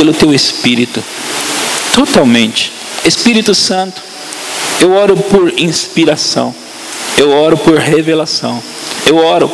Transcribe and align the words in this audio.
pelo 0.00 0.14
teu 0.14 0.32
Espírito, 0.32 1.04
totalmente. 1.94 2.72
Espírito 3.04 3.54
Santo, 3.54 4.00
eu 4.80 4.92
oro 4.92 5.14
por 5.14 5.52
inspiração, 5.60 6.54
eu 7.18 7.30
oro 7.30 7.58
por 7.58 7.76
revelação, 7.76 8.62
eu 9.04 9.18
oro 9.18 9.52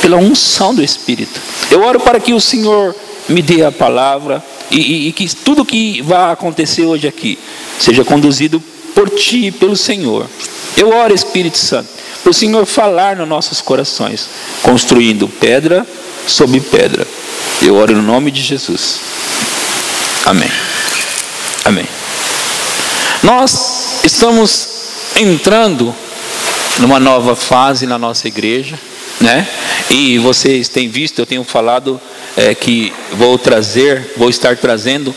pela 0.00 0.16
unção 0.16 0.72
do 0.72 0.84
Espírito, 0.84 1.40
eu 1.68 1.82
oro 1.82 1.98
para 1.98 2.20
que 2.20 2.32
o 2.32 2.40
Senhor 2.40 2.94
me 3.28 3.42
dê 3.42 3.64
a 3.64 3.72
palavra 3.72 4.40
e, 4.70 4.78
e, 4.78 5.08
e 5.08 5.12
que 5.12 5.34
tudo 5.34 5.64
que 5.64 6.00
vai 6.02 6.30
acontecer 6.30 6.84
hoje 6.84 7.08
aqui 7.08 7.36
seja 7.80 8.04
conduzido 8.04 8.62
por 8.94 9.10
ti 9.10 9.46
e 9.46 9.50
pelo 9.50 9.74
Senhor. 9.76 10.28
Eu 10.76 10.90
oro, 10.90 11.12
Espírito 11.12 11.58
Santo, 11.58 11.88
para 12.22 12.30
o 12.30 12.34
Senhor 12.34 12.64
falar 12.66 13.16
nos 13.16 13.26
nossos 13.26 13.60
corações, 13.60 14.28
construindo 14.62 15.26
pedra 15.26 15.84
sobre 16.24 16.60
pedra. 16.60 17.04
Eu 17.62 17.74
oro 17.74 17.96
no 17.96 18.02
nome 18.02 18.30
de 18.30 18.40
Jesus. 18.40 19.00
Amém. 20.28 20.50
Amém. 21.64 21.88
Nós 23.22 24.02
estamos 24.04 24.68
entrando 25.16 25.94
numa 26.80 27.00
nova 27.00 27.34
fase 27.34 27.86
na 27.86 27.98
nossa 27.98 28.28
igreja, 28.28 28.78
né? 29.22 29.48
E 29.88 30.18
vocês 30.18 30.68
têm 30.68 30.86
visto, 30.86 31.18
eu 31.18 31.24
tenho 31.24 31.42
falado 31.44 31.98
é, 32.36 32.54
que 32.54 32.92
vou 33.14 33.38
trazer, 33.38 34.12
vou 34.18 34.28
estar 34.28 34.54
trazendo 34.58 35.14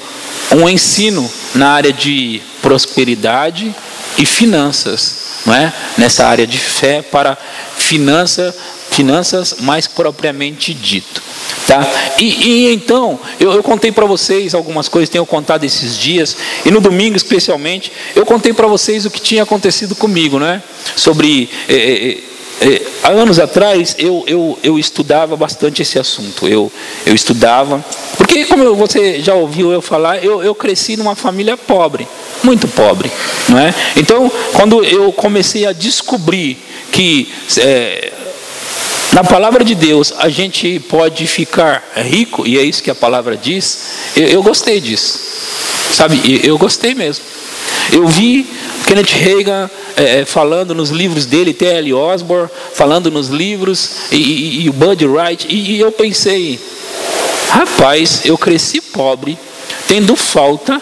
um 0.49 0.69
ensino 0.69 1.29
na 1.53 1.71
área 1.71 1.91
de 1.91 2.41
prosperidade 2.61 3.75
e 4.17 4.25
finanças, 4.25 5.41
não 5.45 5.53
é? 5.53 5.73
Nessa 5.97 6.25
área 6.25 6.47
de 6.47 6.57
fé 6.57 7.01
para 7.01 7.37
finança, 7.75 8.55
finanças 8.91 9.55
mais 9.61 9.87
propriamente 9.87 10.73
dito. 10.73 11.23
Tá? 11.65 11.87
E, 12.19 12.25
e 12.25 12.73
então, 12.73 13.19
eu, 13.39 13.53
eu 13.53 13.63
contei 13.63 13.91
para 13.91 14.05
vocês 14.05 14.53
algumas 14.53 14.87
coisas, 14.87 15.09
tenho 15.09 15.25
contado 15.25 15.63
esses 15.63 15.97
dias, 15.97 16.35
e 16.65 16.69
no 16.71 16.81
domingo 16.81 17.15
especialmente, 17.15 17.91
eu 18.15 18.25
contei 18.25 18.53
para 18.53 18.67
vocês 18.67 19.05
o 19.05 19.09
que 19.09 19.21
tinha 19.21 19.43
acontecido 19.43 19.95
comigo, 19.95 20.37
né? 20.37 20.61
Sobre. 20.95 21.49
É, 21.67 21.75
é, 21.75 22.17
é, 22.63 22.81
há 23.01 23.09
anos 23.09 23.39
atrás 23.39 23.95
eu, 23.97 24.23
eu, 24.27 24.59
eu 24.61 24.77
estudava 24.77 25.35
bastante 25.35 25.81
esse 25.81 25.97
assunto. 25.97 26.47
Eu, 26.47 26.71
eu 27.05 27.15
estudava, 27.15 27.83
porque 28.17 28.45
como 28.45 28.75
você 28.75 29.19
já 29.19 29.33
ouviu 29.33 29.71
eu 29.71 29.81
falar, 29.81 30.23
eu, 30.23 30.43
eu 30.43 30.53
cresci 30.53 30.95
numa 30.95 31.15
família 31.15 31.57
pobre, 31.57 32.07
muito 32.43 32.67
pobre, 32.67 33.11
não 33.49 33.57
é? 33.57 33.73
Então, 33.95 34.31
quando 34.53 34.83
eu 34.83 35.11
comecei 35.11 35.65
a 35.65 35.73
descobrir 35.73 36.57
que 36.91 37.31
na 39.13 39.23
palavra 39.23 39.63
de 39.63 39.75
Deus 39.75 40.13
a 40.17 40.29
gente 40.29 40.79
pode 40.79 41.27
ficar 41.27 41.83
rico, 41.95 42.47
e 42.47 42.57
é 42.57 42.63
isso 42.63 42.81
que 42.81 42.89
a 42.89 42.95
palavra 42.95 43.35
diz, 43.35 43.79
eu, 44.15 44.27
eu 44.27 44.43
gostei 44.43 44.79
disso, 44.79 45.19
sabe? 45.93 46.41
Eu, 46.43 46.57
gostei 46.57 46.95
mesmo. 46.95 47.23
Eu 47.91 48.07
vi 48.07 48.47
Kenneth 48.85 49.11
Reagan 49.11 49.69
é, 49.97 50.19
é, 50.19 50.25
falando 50.25 50.73
nos 50.73 50.89
livros 50.89 51.25
dele, 51.25 51.53
T.L. 51.53 51.93
Osborne 51.93 52.49
falando 52.73 53.11
nos 53.11 53.27
livros, 53.27 53.91
e, 54.11 54.15
e, 54.15 54.61
e 54.63 54.69
o 54.69 54.73
Bud 54.73 55.05
Wright, 55.05 55.45
e, 55.49 55.75
e 55.75 55.79
eu 55.79 55.91
pensei, 55.91 56.59
rapaz, 57.49 58.21
eu 58.25 58.37
cresci 58.37 58.79
pobre, 58.81 59.37
tendo 59.87 60.15
falta 60.15 60.81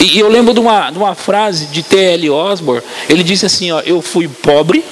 e 0.00 0.18
eu 0.18 0.28
lembro 0.28 0.52
de 0.52 0.60
uma, 0.60 0.90
de 0.90 0.98
uma 0.98 1.14
frase 1.14 1.66
de 1.66 1.82
T.L. 1.82 2.30
Osborne, 2.30 2.82
ele 3.08 3.22
disse 3.22 3.46
assim: 3.46 3.72
ó, 3.72 3.80
Eu 3.80 4.02
fui 4.02 4.28
pobre 4.28 4.84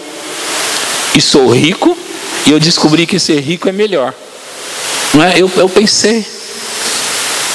e 1.15 1.21
sou 1.21 1.51
rico, 1.51 1.97
e 2.47 2.51
eu 2.51 2.61
descobri 2.61 3.07
que 3.07 3.19
ser 3.19 3.41
rico 3.41 3.69
é 3.69 3.73
melhor. 3.73 4.15
Não 5.15 5.23
é? 5.23 5.35
eu, 5.37 5.51
eu 5.57 5.69
pensei, 5.69 6.25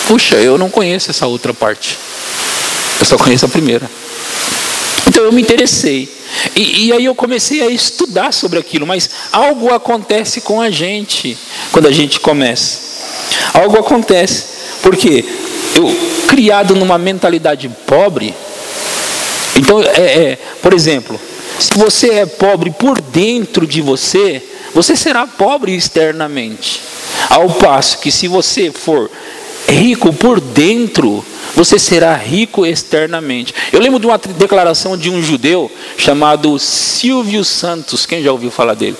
puxa, 0.08 0.36
eu 0.36 0.58
não 0.58 0.70
conheço 0.70 1.12
essa 1.12 1.28
outra 1.28 1.54
parte, 1.54 1.98
eu 3.00 3.06
só 3.06 3.18
conheço 3.18 3.46
a 3.46 3.50
primeira. 3.50 3.90
Então 5.08 5.23
eu 5.23 5.31
me 5.31 5.42
interessei. 5.42 6.09
E, 6.56 6.88
e, 6.88 6.94
aí 6.94 7.06
eu 7.06 7.16
comecei 7.16 7.62
a 7.62 7.70
estudar 7.70 8.31
sobre 8.31 8.59
aquilo, 8.59 8.86
mas 8.86 9.09
algo 9.31 9.74
acontece 9.74 10.41
com 10.41 10.62
a 10.62 10.69
gente 10.69 11.38
quando 11.72 11.88
a 11.88 11.92
gente 11.92 12.19
começa. 12.19 12.80
Algo 13.53 13.78
acontece, 13.78 14.46
porque 14.81 15.25
eu 15.75 15.86
criado 16.28 16.75
numa 16.75 16.97
mentalidade 16.97 17.69
pobre, 17.86 18.34
então 19.56 19.81
é, 19.81 19.86
é, 20.02 20.38
por 20.62 20.74
exemplo, 20.74 21.19
se 21.59 21.74
você 21.74 22.09
é 22.12 22.25
pobre 22.25 22.72
por 22.72 23.02
dentro 23.02 23.68
de 23.68 23.81
você, 23.81 24.42
você 24.74 24.96
será 24.96 25.25
pobre 25.25 25.75
externamente. 25.75 26.81
Ao 27.30 27.50
passo 27.50 28.00
que 28.00 28.12
se 28.12 28.28
você 28.28 28.72
for 28.72 29.09
rico 29.68 30.12
por 30.13 30.40
dentro, 30.40 31.24
você 31.56 31.78
será 31.78 32.16
rico 32.16 32.66
externamente. 32.66 33.53
Eu 33.72 33.80
lembro 33.80 34.00
de 34.00 34.06
uma 34.07 34.18
declaração 34.18 34.97
de 34.97 35.09
um 35.09 35.22
judeu 35.22 35.72
chamado 35.97 36.57
Silvio 36.57 37.44
Santos. 37.44 38.06
Quem 38.06 38.24
já 38.24 38.31
ouviu 38.31 38.52
falar 38.52 38.74
dele? 38.74 38.97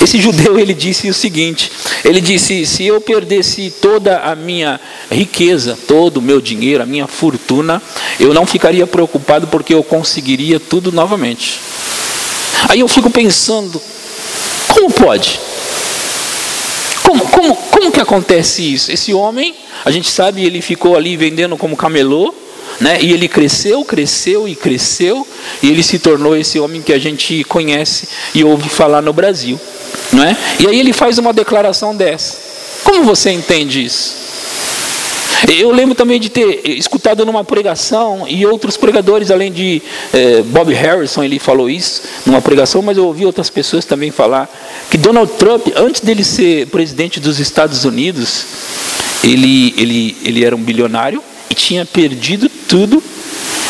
Esse 0.00 0.20
judeu 0.20 0.58
ele 0.58 0.74
disse 0.74 1.08
o 1.08 1.14
seguinte: 1.14 1.70
ele 2.04 2.20
disse, 2.20 2.66
se 2.66 2.84
eu 2.84 3.00
perdesse 3.00 3.72
toda 3.80 4.18
a 4.18 4.34
minha 4.34 4.80
riqueza, 5.10 5.76
todo 5.86 6.18
o 6.18 6.22
meu 6.22 6.40
dinheiro, 6.40 6.82
a 6.82 6.86
minha 6.86 7.06
fortuna, 7.06 7.82
eu 8.20 8.34
não 8.34 8.46
ficaria 8.46 8.86
preocupado 8.86 9.46
porque 9.46 9.74
eu 9.74 9.82
conseguiria 9.82 10.60
tudo 10.60 10.92
novamente. 10.92 11.58
Aí 12.68 12.80
eu 12.80 12.88
fico 12.88 13.10
pensando, 13.10 13.80
como 14.76 14.90
pode? 14.90 15.40
Como, 17.02 17.26
como, 17.28 17.56
como 17.56 17.90
que 17.90 18.00
acontece 18.00 18.62
isso? 18.62 18.92
Esse 18.92 19.14
homem, 19.14 19.54
a 19.84 19.90
gente 19.90 20.10
sabe, 20.10 20.44
ele 20.44 20.60
ficou 20.60 20.96
ali 20.96 21.16
vendendo 21.16 21.56
como 21.56 21.76
camelô, 21.76 22.34
né? 22.78 22.98
E 23.00 23.10
ele 23.12 23.26
cresceu, 23.26 23.82
cresceu 23.84 24.46
e 24.46 24.54
cresceu, 24.54 25.26
e 25.62 25.70
ele 25.70 25.82
se 25.82 25.98
tornou 25.98 26.36
esse 26.36 26.58
homem 26.58 26.82
que 26.82 26.92
a 26.92 26.98
gente 26.98 27.42
conhece 27.44 28.06
e 28.34 28.44
ouve 28.44 28.68
falar 28.68 29.00
no 29.00 29.14
Brasil, 29.14 29.58
não 30.12 30.22
é? 30.22 30.36
E 30.60 30.66
aí 30.66 30.78
ele 30.78 30.92
faz 30.92 31.16
uma 31.16 31.32
declaração 31.32 31.96
dessa. 31.96 32.36
Como 32.84 33.04
você 33.04 33.30
entende 33.30 33.82
isso? 33.82 34.25
Eu 35.48 35.70
lembro 35.70 35.94
também 35.94 36.18
de 36.18 36.30
ter 36.30 36.66
escutado 36.70 37.24
numa 37.26 37.44
pregação, 37.44 38.26
e 38.26 38.46
outros 38.46 38.76
pregadores, 38.76 39.30
além 39.30 39.52
de 39.52 39.82
eh, 40.12 40.42
Bob 40.42 40.72
Harrison, 40.72 41.22
ele 41.22 41.38
falou 41.38 41.68
isso 41.68 42.02
numa 42.24 42.40
pregação, 42.40 42.80
mas 42.80 42.96
eu 42.96 43.06
ouvi 43.06 43.26
outras 43.26 43.50
pessoas 43.50 43.84
também 43.84 44.10
falar, 44.10 44.48
que 44.90 44.96
Donald 44.96 45.32
Trump, 45.34 45.68
antes 45.76 46.00
dele 46.00 46.24
ser 46.24 46.66
presidente 46.68 47.20
dos 47.20 47.38
Estados 47.38 47.84
Unidos, 47.84 48.46
ele, 49.22 49.74
ele, 49.76 50.16
ele 50.24 50.44
era 50.44 50.56
um 50.56 50.60
bilionário 50.60 51.22
e 51.50 51.54
tinha 51.54 51.84
perdido 51.84 52.48
tudo, 52.68 53.02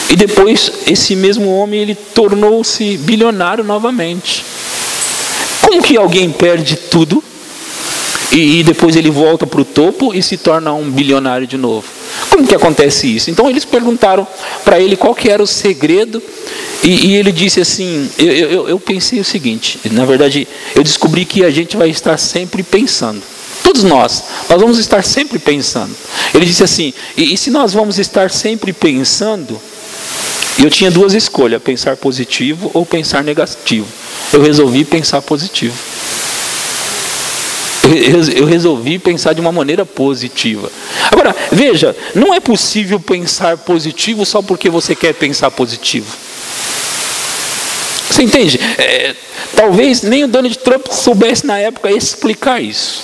e 0.09 0.15
depois 0.15 0.71
esse 0.87 1.16
mesmo 1.16 1.50
homem 1.50 1.81
ele 1.81 1.94
tornou-se 1.94 2.97
bilionário 2.99 3.65
novamente. 3.65 4.44
Como 5.62 5.82
que 5.82 5.97
alguém 5.97 6.31
perde 6.31 6.76
tudo 6.76 7.22
e, 8.37 8.61
e 8.61 8.63
depois 8.63 8.95
ele 8.97 9.11
volta 9.11 9.47
para 9.47 9.63
o 9.63 9.65
topo 9.65 10.15
e 10.15 10.23
se 10.23 10.37
torna 10.37 10.73
um 10.75 10.91
bilionário 10.91 11.47
de 11.47 11.57
novo. 11.57 11.87
Como 12.29 12.47
que 12.47 12.55
acontece 12.55 13.17
isso? 13.17 13.31
Então 13.31 13.49
eles 13.49 13.65
perguntaram 13.65 14.27
para 14.63 14.79
ele 14.79 14.95
qual 14.95 15.15
que 15.15 15.31
era 15.31 15.43
o 15.43 15.47
segredo 15.47 16.23
e, 16.83 17.07
e 17.07 17.17
ele 17.17 17.33
disse 17.33 17.61
assim: 17.61 18.09
eu, 18.19 18.33
eu, 18.33 18.69
eu 18.69 18.79
pensei 18.79 19.19
o 19.19 19.25
seguinte, 19.25 19.81
na 19.91 20.05
verdade 20.05 20.47
eu 20.75 20.83
descobri 20.83 21.25
que 21.25 21.45
a 21.45 21.51
gente 21.51 21.77
vai 21.79 21.89
estar 21.89 22.19
sempre 22.19 22.63
pensando. 22.63 23.23
Todos 23.63 23.83
nós, 23.83 24.23
nós 24.49 24.61
vamos 24.61 24.79
estar 24.79 25.03
sempre 25.03 25.39
pensando. 25.39 25.95
Ele 26.35 26.45
disse 26.45 26.63
assim: 26.63 26.93
e, 27.17 27.33
e 27.33 27.39
se 27.39 27.51
nós 27.51 27.73
vamos 27.73 27.99
estar 27.99 28.31
sempre 28.31 28.73
pensando, 28.73 29.59
eu 30.63 30.69
tinha 30.69 30.91
duas 30.91 31.15
escolhas: 31.15 31.63
pensar 31.63 31.97
positivo 31.97 32.71
ou 32.75 32.85
pensar 32.85 33.25
negativo. 33.25 33.87
Eu 34.31 34.43
resolvi 34.43 34.85
pensar 34.85 35.23
positivo 35.23 35.75
eu 38.37 38.47
resolvi 38.47 38.99
pensar 38.99 39.33
de 39.33 39.41
uma 39.41 39.53
maneira 39.53 39.85
positiva. 39.85 40.71
Agora, 41.11 41.35
veja, 41.53 41.97
não 42.15 42.35
é 42.35 42.41
possível 42.41 42.99
pensar 42.99 43.56
positivo 43.59 44.25
só 44.27 44.43
porque 44.43 44.69
você 44.69 44.94
quer 44.94 45.15
pensar 45.15 45.50
positivo. 45.50 46.06
Você 48.09 48.23
entende? 48.23 48.59
É, 48.79 49.15
talvez 49.55 50.03
nem 50.03 50.25
o 50.25 50.29
Donald 50.29 50.56
Trump 50.59 50.87
soubesse 50.91 51.47
na 51.47 51.59
época 51.59 51.91
explicar 51.91 52.62
isso. 52.62 53.03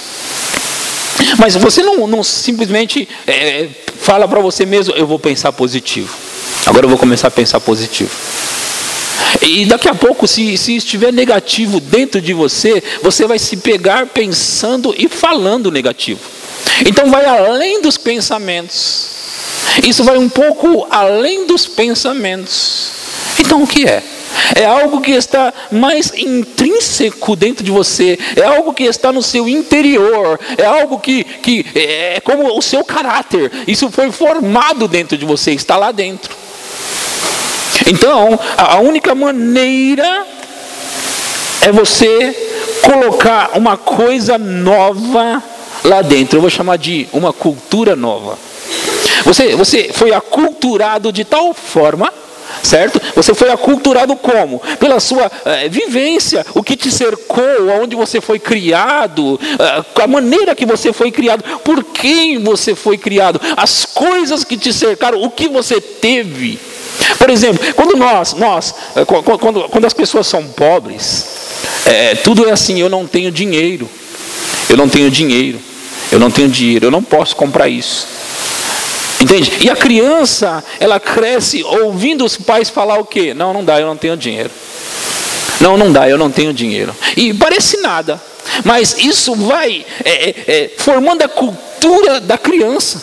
Mas 1.38 1.54
você 1.54 1.82
não, 1.82 2.06
não 2.06 2.22
simplesmente 2.22 3.08
é, 3.26 3.68
fala 4.00 4.26
para 4.26 4.40
você 4.40 4.64
mesmo, 4.66 4.94
eu 4.94 5.06
vou 5.06 5.18
pensar 5.18 5.52
positivo. 5.52 6.12
Agora 6.66 6.86
eu 6.86 6.88
vou 6.88 6.98
começar 6.98 7.28
a 7.28 7.30
pensar 7.30 7.60
positivo. 7.60 8.10
E 9.42 9.64
daqui 9.66 9.88
a 9.88 9.94
pouco, 9.94 10.26
se, 10.26 10.56
se 10.56 10.76
estiver 10.76 11.12
negativo 11.12 11.80
dentro 11.80 12.20
de 12.20 12.32
você, 12.32 12.82
você 13.02 13.26
vai 13.26 13.38
se 13.38 13.56
pegar 13.56 14.06
pensando 14.06 14.94
e 14.96 15.08
falando 15.08 15.70
negativo. 15.70 16.20
Então 16.86 17.10
vai 17.10 17.24
além 17.24 17.82
dos 17.82 17.96
pensamentos. 17.96 19.12
Isso 19.82 20.04
vai 20.04 20.18
um 20.18 20.28
pouco 20.28 20.86
além 20.90 21.46
dos 21.46 21.66
pensamentos. 21.66 22.92
Então 23.38 23.62
o 23.62 23.66
que 23.66 23.86
é? 23.86 24.02
É 24.54 24.64
algo 24.64 25.00
que 25.00 25.12
está 25.12 25.52
mais 25.70 26.12
intrínseco 26.14 27.36
dentro 27.36 27.64
de 27.64 27.70
você, 27.70 28.18
é 28.36 28.42
algo 28.42 28.72
que 28.72 28.84
está 28.84 29.12
no 29.12 29.22
seu 29.22 29.46
interior, 29.46 30.40
é 30.56 30.64
algo 30.64 30.98
que, 30.98 31.22
que 31.24 31.66
é 31.74 32.20
como 32.20 32.56
o 32.56 32.62
seu 32.62 32.84
caráter. 32.84 33.50
Isso 33.66 33.90
foi 33.90 34.10
formado 34.10 34.88
dentro 34.88 35.16
de 35.16 35.24
você, 35.24 35.52
está 35.52 35.76
lá 35.76 35.92
dentro. 35.92 36.34
Então, 37.86 38.38
a 38.56 38.78
única 38.78 39.14
maneira 39.14 40.26
é 41.60 41.72
você 41.72 42.50
colocar 42.82 43.50
uma 43.54 43.76
coisa 43.76 44.36
nova 44.38 45.42
lá 45.84 46.02
dentro. 46.02 46.38
Eu 46.38 46.40
vou 46.40 46.50
chamar 46.50 46.76
de 46.78 47.08
uma 47.12 47.32
cultura 47.32 47.94
nova. 47.94 48.38
Você, 49.24 49.54
você 49.54 49.90
foi 49.92 50.12
aculturado 50.12 51.12
de 51.12 51.24
tal 51.24 51.54
forma 51.54 52.12
certo? 52.62 53.00
Você 53.14 53.34
foi 53.34 53.50
aculturado 53.50 54.14
como? 54.16 54.60
Pela 54.78 55.00
sua 55.00 55.30
é, 55.44 55.68
vivência, 55.68 56.44
o 56.54 56.62
que 56.62 56.76
te 56.76 56.90
cercou, 56.90 57.70
aonde 57.72 57.96
você 57.96 58.20
foi 58.20 58.38
criado, 58.38 59.38
é, 59.58 60.02
a 60.02 60.06
maneira 60.06 60.54
que 60.54 60.64
você 60.64 60.92
foi 60.92 61.10
criado, 61.10 61.42
por 61.60 61.82
quem 61.84 62.38
você 62.38 62.74
foi 62.74 62.96
criado, 62.96 63.40
as 63.56 63.84
coisas 63.84 64.44
que 64.44 64.56
te 64.56 64.72
cercaram, 64.72 65.20
o 65.22 65.30
que 65.30 65.48
você 65.48 65.80
teve. 65.80 66.58
Por 67.18 67.30
exemplo, 67.30 67.74
quando 67.74 67.96
nós, 67.96 68.34
nós 68.34 68.74
eh, 68.96 69.04
quando, 69.04 69.68
quando 69.68 69.84
as 69.84 69.92
pessoas 69.92 70.26
são 70.26 70.44
pobres, 70.44 71.26
é, 71.86 72.14
tudo 72.16 72.48
é 72.48 72.52
assim, 72.52 72.78
eu 72.80 72.88
não 72.88 73.06
tenho 73.06 73.30
dinheiro, 73.30 73.88
eu 74.68 74.76
não 74.76 74.88
tenho 74.88 75.10
dinheiro, 75.10 75.58
eu 76.10 76.18
não 76.18 76.30
tenho 76.30 76.48
dinheiro, 76.48 76.86
eu 76.86 76.90
não 76.90 77.02
posso 77.02 77.34
comprar 77.34 77.68
isso. 77.68 78.06
Entende? 79.22 79.52
E 79.60 79.70
a 79.70 79.76
criança, 79.76 80.64
ela 80.80 80.98
cresce 80.98 81.62
ouvindo 81.62 82.24
os 82.24 82.36
pais 82.36 82.68
falar 82.68 82.98
o 82.98 83.04
quê? 83.04 83.32
Não, 83.32 83.52
não 83.52 83.64
dá, 83.64 83.80
eu 83.80 83.86
não 83.86 83.96
tenho 83.96 84.16
dinheiro. 84.16 84.50
Não, 85.60 85.76
não 85.76 85.92
dá, 85.92 86.08
eu 86.08 86.18
não 86.18 86.28
tenho 86.28 86.52
dinheiro. 86.52 86.92
E 87.16 87.32
parece 87.32 87.80
nada, 87.80 88.20
mas 88.64 88.96
isso 88.98 89.36
vai 89.36 89.86
é, 90.04 90.10
é, 90.10 90.34
é, 90.48 90.70
formando 90.76 91.22
a 91.22 91.28
cultura 91.28 92.20
da 92.20 92.36
criança. 92.36 93.00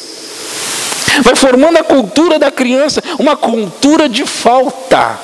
Vai 1.21 1.36
formando 1.36 1.77
a 1.77 1.83
cultura 1.83 2.38
da 2.38 2.51
criança, 2.51 3.01
uma 3.18 3.38
cultura 3.38 4.10
de 4.10 4.25
falta. 4.25 5.18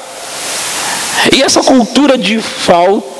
E 1.35 1.43
essa 1.43 1.61
cultura 1.61 2.17
de 2.17 2.39
falta 2.39 3.14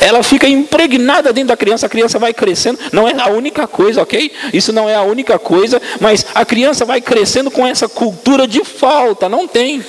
ela 0.00 0.22
fica 0.22 0.48
impregnada 0.48 1.32
dentro 1.32 1.48
da 1.48 1.56
criança, 1.56 1.86
a 1.86 1.88
criança 1.88 2.18
vai 2.18 2.32
crescendo, 2.32 2.78
não 2.92 3.08
é 3.08 3.14
a 3.18 3.28
única 3.28 3.66
coisa, 3.66 4.02
ok? 4.02 4.30
Isso 4.52 4.72
não 4.72 4.88
é 4.88 4.94
a 4.94 5.02
única 5.02 5.38
coisa, 5.38 5.80
mas 6.00 6.26
a 6.34 6.44
criança 6.44 6.84
vai 6.84 7.00
crescendo 7.00 7.50
com 7.50 7.66
essa 7.66 7.88
cultura 7.88 8.46
de 8.46 8.64
falta, 8.64 9.28
não 9.28 9.46
tem. 9.46 9.84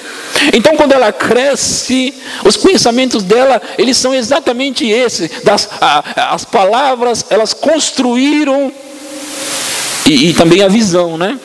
Então, 0.53 0.75
quando 0.75 0.91
ela 0.93 1.11
cresce, 1.11 2.13
os 2.43 2.57
pensamentos 2.57 3.23
dela, 3.23 3.61
eles 3.77 3.97
são 3.97 4.13
exatamente 4.13 4.87
esses, 4.89 5.43
das, 5.43 5.69
a, 5.81 6.33
as 6.33 6.45
palavras, 6.45 7.25
elas 7.29 7.53
construíram, 7.53 8.71
e, 10.05 10.29
e 10.29 10.33
também 10.33 10.61
a 10.61 10.67
visão, 10.67 11.17
né? 11.17 11.39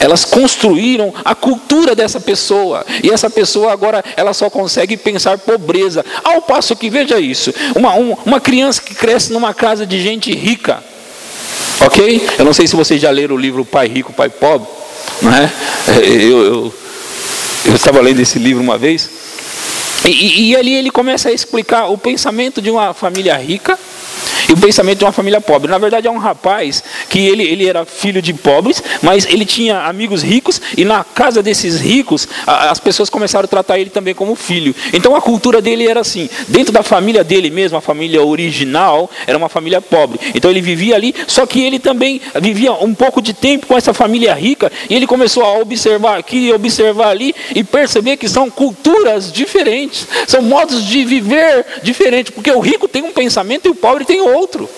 Elas 0.00 0.24
construíram 0.24 1.12
a 1.24 1.34
cultura 1.34 1.94
dessa 1.94 2.20
pessoa. 2.20 2.84
E 3.02 3.10
essa 3.10 3.28
pessoa 3.28 3.72
agora 3.72 4.02
ela 4.16 4.32
só 4.32 4.48
consegue 4.48 4.96
pensar 4.96 5.38
pobreza. 5.38 6.04
Ao 6.22 6.42
passo 6.42 6.76
que, 6.76 6.90
veja 6.90 7.18
isso, 7.18 7.52
uma, 7.74 7.94
um, 7.94 8.16
uma 8.24 8.40
criança 8.40 8.80
que 8.82 8.94
cresce 8.94 9.32
numa 9.32 9.52
casa 9.54 9.86
de 9.86 10.00
gente 10.00 10.34
rica. 10.34 10.82
Ok? 11.80 12.28
Eu 12.38 12.44
não 12.44 12.52
sei 12.52 12.66
se 12.66 12.76
vocês 12.76 13.00
já 13.00 13.10
leram 13.10 13.34
o 13.34 13.38
livro 13.38 13.64
Pai 13.64 13.88
Rico, 13.88 14.12
Pai 14.12 14.28
Pobre. 14.28 14.68
Não 15.20 15.32
é? 15.32 15.50
Eu, 16.02 16.44
eu, 16.44 16.74
eu 17.66 17.74
estava 17.74 18.00
lendo 18.00 18.20
esse 18.20 18.38
livro 18.38 18.62
uma 18.62 18.78
vez. 18.78 19.08
E, 20.04 20.50
e 20.50 20.56
ali 20.56 20.74
ele 20.74 20.90
começa 20.90 21.28
a 21.28 21.32
explicar 21.32 21.86
o 21.86 21.96
pensamento 21.96 22.60
de 22.60 22.70
uma 22.70 22.92
família 22.92 23.36
rica 23.36 23.78
e 24.48 24.52
o 24.52 24.56
pensamento 24.56 24.98
de 24.98 25.04
uma 25.04 25.12
família 25.12 25.40
pobre. 25.40 25.70
Na 25.70 25.78
verdade, 25.78 26.06
é 26.06 26.10
um 26.10 26.18
rapaz 26.18 26.82
que 27.08 27.18
ele, 27.26 27.42
ele 27.42 27.66
era 27.66 27.84
filho 27.84 28.20
de 28.20 28.32
pobres, 28.32 28.82
mas 29.02 29.24
ele 29.26 29.44
tinha 29.44 29.82
amigos 29.82 30.22
ricos, 30.22 30.60
e 30.76 30.84
na 30.84 31.04
casa 31.04 31.42
desses 31.42 31.80
ricos, 31.80 32.28
as 32.46 32.80
pessoas 32.80 33.10
começaram 33.10 33.44
a 33.44 33.48
tratar 33.48 33.78
ele 33.78 33.90
também 33.90 34.14
como 34.14 34.34
filho. 34.34 34.74
Então 34.92 35.14
a 35.14 35.20
cultura 35.20 35.60
dele 35.60 35.86
era 35.86 36.00
assim: 36.00 36.28
dentro 36.48 36.72
da 36.72 36.82
família 36.82 37.24
dele 37.24 37.50
mesmo, 37.50 37.76
a 37.76 37.80
família 37.80 38.22
original, 38.22 39.10
era 39.26 39.36
uma 39.36 39.48
família 39.48 39.80
pobre. 39.80 40.18
Então 40.34 40.50
ele 40.50 40.60
vivia 40.60 40.94
ali, 40.94 41.14
só 41.26 41.46
que 41.46 41.62
ele 41.62 41.78
também 41.78 42.20
vivia 42.40 42.72
um 42.72 42.94
pouco 42.94 43.20
de 43.20 43.32
tempo 43.32 43.66
com 43.66 43.76
essa 43.76 43.92
família 43.92 44.34
rica, 44.34 44.70
e 44.88 44.94
ele 44.94 45.06
começou 45.06 45.44
a 45.44 45.58
observar 45.58 46.18
aqui, 46.18 46.52
observar 46.52 47.08
ali, 47.08 47.34
e 47.54 47.62
perceber 47.62 48.16
que 48.16 48.28
são 48.28 48.50
culturas 48.50 49.32
diferentes, 49.32 50.06
são 50.26 50.42
modos 50.42 50.84
de 50.84 51.04
viver 51.04 51.64
diferentes, 51.82 52.32
porque 52.34 52.50
o 52.50 52.60
rico 52.60 52.88
tem 52.88 53.02
um 53.02 53.12
pensamento 53.12 53.66
e 53.66 53.70
o 53.70 53.74
pobre 53.74 54.04
tem 54.04 54.20
outro. 54.20 54.68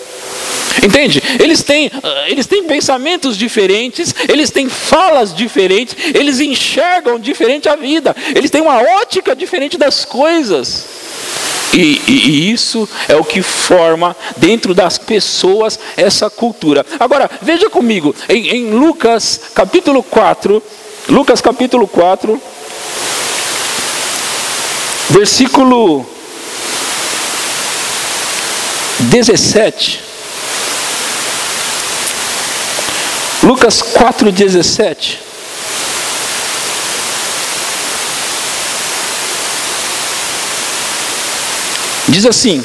Entende? 0.82 1.22
Eles 1.40 1.62
têm, 1.62 1.90
ah, 2.02 2.24
eles 2.28 2.46
têm 2.46 2.64
pensamentos 2.64 3.36
diferentes, 3.36 4.14
eles 4.28 4.50
têm 4.50 4.68
falas 4.68 5.34
diferentes, 5.34 5.96
eles 6.14 6.40
enxergam 6.40 7.18
diferente 7.18 7.68
a 7.68 7.76
vida, 7.76 8.14
eles 8.34 8.50
têm 8.50 8.60
uma 8.60 8.80
ótica 9.00 9.34
diferente 9.34 9.78
das 9.78 10.04
coisas. 10.04 10.84
E, 11.74 12.00
e, 12.06 12.12
e, 12.12 12.52
isso 12.52 12.88
é 13.08 13.16
o 13.16 13.24
que 13.24 13.42
forma 13.42 14.16
dentro 14.36 14.72
das 14.72 14.96
pessoas 14.96 15.78
essa 15.96 16.30
cultura. 16.30 16.86
Agora, 16.98 17.28
veja 17.42 17.68
comigo, 17.68 18.14
em, 18.28 18.48
em 18.48 18.70
Lucas 18.70 19.40
capítulo 19.54 20.02
4, 20.02 20.62
Lucas 21.08 21.40
capítulo 21.40 21.86
4, 21.88 22.40
versículo 25.10 26.06
17. 29.00 30.05
Lucas 33.46 33.80
4, 33.80 34.32
17. 34.32 35.20
Diz 42.08 42.26
assim: 42.26 42.64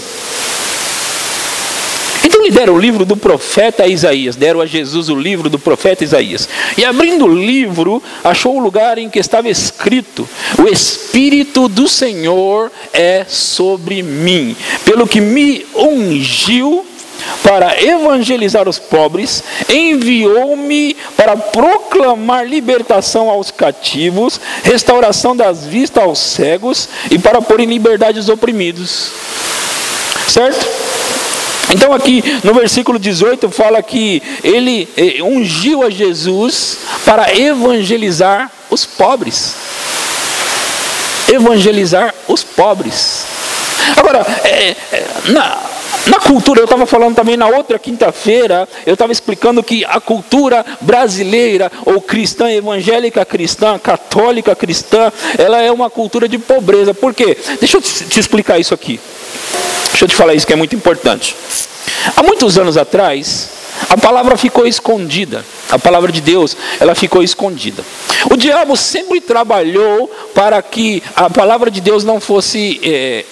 então 2.23 2.43
lhe 2.43 2.51
deram 2.51 2.75
o 2.75 2.79
livro 2.79 3.03
do 3.03 3.17
profeta 3.17 3.85
Isaías, 3.85 4.35
deram 4.35 4.61
a 4.61 4.65
Jesus 4.65 5.09
o 5.09 5.15
livro 5.15 5.49
do 5.49 5.59
profeta 5.59 6.03
Isaías. 6.03 6.47
E 6.77 6.85
abrindo 6.85 7.25
o 7.25 7.35
livro, 7.35 8.01
achou 8.23 8.57
o 8.57 8.59
lugar 8.59 8.97
em 8.97 9.09
que 9.09 9.19
estava 9.19 9.49
escrito: 9.49 10.27
O 10.57 10.67
Espírito 10.67 11.67
do 11.67 11.87
Senhor 11.87 12.71
é 12.93 13.25
sobre 13.27 14.01
mim, 14.01 14.55
pelo 14.85 15.07
que 15.07 15.19
me 15.19 15.65
ungiu 15.75 16.85
para 17.43 17.81
evangelizar 17.81 18.67
os 18.67 18.79
pobres, 18.79 19.43
enviou-me 19.69 20.95
para 21.15 21.35
proclamar 21.35 22.45
libertação 22.45 23.29
aos 23.29 23.51
cativos, 23.51 24.39
restauração 24.63 25.35
das 25.35 25.65
vistas 25.65 26.03
aos 26.03 26.19
cegos 26.19 26.89
e 27.09 27.17
para 27.17 27.41
pôr 27.41 27.59
em 27.59 27.65
liberdade 27.65 28.19
os 28.19 28.29
oprimidos. 28.29 29.11
Certo? 30.27 30.65
Então, 31.69 31.93
aqui 31.93 32.23
no 32.43 32.53
versículo 32.53 32.99
18, 32.99 33.49
fala 33.49 33.81
que 33.81 34.21
ele 34.43 34.89
eh, 34.97 35.23
ungiu 35.23 35.83
a 35.83 35.89
Jesus 35.89 36.79
para 37.05 37.33
evangelizar 37.37 38.51
os 38.69 38.85
pobres. 38.85 39.55
Evangelizar 41.31 42.13
os 42.27 42.43
pobres. 42.43 43.25
Agora, 43.95 44.25
é, 44.43 44.75
é, 44.91 45.05
na, 45.27 45.57
na 46.07 46.19
cultura, 46.19 46.59
eu 46.59 46.65
estava 46.65 46.85
falando 46.85 47.15
também 47.15 47.37
na 47.37 47.47
outra 47.47 47.77
quinta-feira, 47.77 48.67
eu 48.85 48.93
estava 48.93 49.11
explicando 49.11 49.61
que 49.61 49.85
a 49.85 49.99
cultura 49.99 50.65
brasileira, 50.81 51.71
ou 51.85 52.01
cristã, 52.01 52.51
evangélica 52.51 53.23
cristã, 53.25 53.77
católica 53.77 54.55
cristã, 54.55 55.11
ela 55.37 55.61
é 55.61 55.71
uma 55.71 55.89
cultura 55.89 56.27
de 56.27 56.39
pobreza. 56.39 56.93
Por 56.93 57.13
quê? 57.13 57.37
Deixa 57.59 57.77
eu 57.77 57.81
te 57.81 58.19
explicar 58.19 58.59
isso 58.59 58.73
aqui. 58.73 58.99
Deixa 59.89 60.05
eu 60.05 60.09
te 60.09 60.15
falar 60.15 60.33
isso 60.33 60.47
que 60.47 60.53
é 60.53 60.55
muito 60.55 60.75
importante. 60.75 61.35
Há 62.15 62.23
muitos 62.23 62.57
anos 62.57 62.77
atrás, 62.77 63.49
a 63.89 63.97
palavra 63.97 64.37
ficou 64.37 64.65
escondida. 64.65 65.45
A 65.69 65.77
palavra 65.77 66.11
de 66.11 66.21
Deus, 66.21 66.57
ela 66.79 66.95
ficou 66.95 67.23
escondida. 67.23 67.83
O 68.29 68.35
diabo 68.35 68.75
sempre 68.75 69.21
trabalhou 69.21 70.09
para 70.33 70.61
que 70.61 71.01
a 71.15 71.29
palavra 71.29 71.69
de 71.69 71.79
Deus 71.79 72.03
não 72.03 72.19
fosse 72.19 72.79
é, 72.83 73.25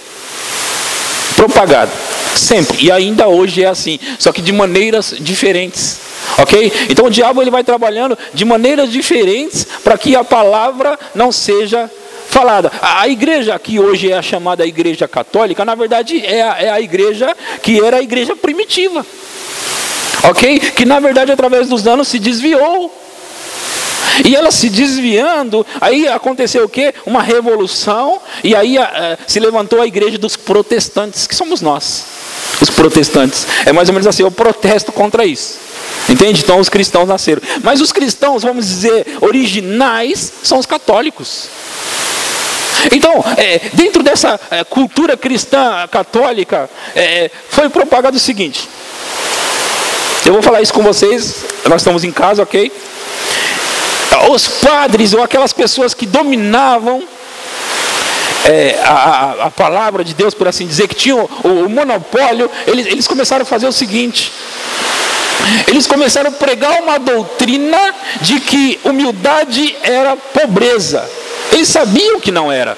propagada. 1.39 1.89
Sempre. 2.36 2.86
E 2.86 2.91
ainda 2.91 3.29
hoje 3.29 3.63
é 3.63 3.67
assim. 3.67 3.98
Só 4.19 4.34
que 4.34 4.41
de 4.41 4.51
maneiras 4.51 5.15
diferentes. 5.22 5.98
Ok? 6.38 6.72
Então 6.89 7.05
o 7.05 7.10
diabo 7.10 7.41
ele 7.41 7.50
vai 7.50 7.63
trabalhando 7.63 8.17
de 8.34 8.43
maneiras 8.43 8.91
diferentes 8.91 9.65
para 9.81 9.98
que 9.98 10.17
a 10.17 10.24
palavra 10.24 11.00
não 11.15 11.31
seja 11.31 11.89
falada. 12.29 12.69
A 12.81 13.08
igreja 13.08 13.58
que 13.58 13.79
hoje 13.79 14.12
é 14.12 14.17
a 14.17 14.22
chamada 14.22 14.65
igreja 14.65 15.08
católica, 15.08 15.63
na 15.63 15.75
verdade 15.75 16.24
é 16.25 16.41
a, 16.41 16.62
é 16.62 16.69
a 16.69 16.81
igreja 16.81 17.36
que 17.63 17.81
era 17.81 17.98
a 17.98 18.01
igreja 18.01 18.36
primitiva. 18.36 19.05
Ok? 20.29 20.60
Que 20.60 20.86
na 20.86 21.00
verdade 21.00 21.31
através 21.31 21.69
dos 21.69 21.88
anos 21.88 22.10
se 22.10 22.19
desviou. 22.19 22.93
E 24.26 24.36
ela 24.36 24.52
se 24.52 24.70
desviando, 24.70 25.66
aí 25.80 26.08
aconteceu 26.08 26.66
o 26.66 26.70
quê? 26.70 26.94
Uma 27.06 27.22
revolução, 27.22 28.20
e 28.44 28.56
aí 28.56 28.78
uh, 28.78 28.84
se 29.28 29.40
levantou 29.40 29.82
a 29.82 29.88
igreja 29.88 30.18
dos 30.18 30.36
protestantes, 30.36 31.26
que 31.28 31.36
somos 31.36 31.62
nós, 31.62 32.04
os 32.62 32.70
protestantes. 32.70 33.48
É 33.66 33.72
mais 33.72 33.90
ou 33.90 33.94
menos 33.94 34.08
assim, 34.08 34.24
eu 34.24 34.32
protesto 34.32 34.92
contra 34.92 35.26
isso. 35.26 35.60
Entende? 36.08 36.42
Então 36.42 36.60
os 36.60 36.70
cristãos 36.70 37.08
nasceram. 37.08 37.42
Mas 37.64 37.82
os 37.82 37.92
cristãos, 37.92 38.44
vamos 38.44 38.68
dizer, 38.68 39.06
originais, 39.22 40.32
são 40.44 40.58
os 40.58 40.66
católicos. 40.66 41.48
Então, 42.92 43.24
é, 43.38 43.60
dentro 43.74 44.02
dessa 44.02 44.40
é, 44.50 44.64
cultura 44.64 45.18
cristã 45.18 45.88
católica, 45.92 46.70
é, 46.96 47.30
foi 47.50 47.70
propagado 47.70 48.18
o 48.18 48.20
seguinte. 48.20 48.68
Eu 50.26 50.34
vou 50.34 50.42
falar 50.42 50.62
isso 50.62 50.74
com 50.74 50.82
vocês, 50.82 51.46
nós 51.68 51.82
estamos 51.82 52.04
em 52.04 52.12
casa, 52.12 52.44
ok? 52.44 52.72
Os 54.32 54.48
padres 54.48 55.13
ou 55.13 55.24
aquelas 55.24 55.54
pessoas 55.54 55.94
que 55.94 56.06
dominavam 56.06 57.04
é, 58.46 58.80
a, 58.84 59.46
a, 59.46 59.51
palavra 59.51 60.04
de 60.04 60.13
Deus, 60.13 60.34
por 60.34 60.48
assim 60.48 60.66
dizer, 60.66 60.88
que 60.88 60.96
tinham 60.96 61.30
o, 61.44 61.48
o 61.48 61.70
monopólio, 61.70 62.50
eles, 62.66 62.86
eles 62.88 63.08
começaram 63.08 63.44
a 63.44 63.46
fazer 63.46 63.68
o 63.68 63.72
seguinte: 63.72 64.32
eles 65.68 65.86
começaram 65.88 66.30
a 66.30 66.34
pregar 66.34 66.82
uma 66.82 66.98
doutrina 66.98 67.94
de 68.22 68.39
que 68.39 68.80
humildade 68.84 69.75
era 69.84 70.16
pobreza. 70.16 71.08
Eles 71.51 71.68
sabiam 71.68 72.20
que 72.20 72.32
não 72.32 72.51
era. 72.51 72.78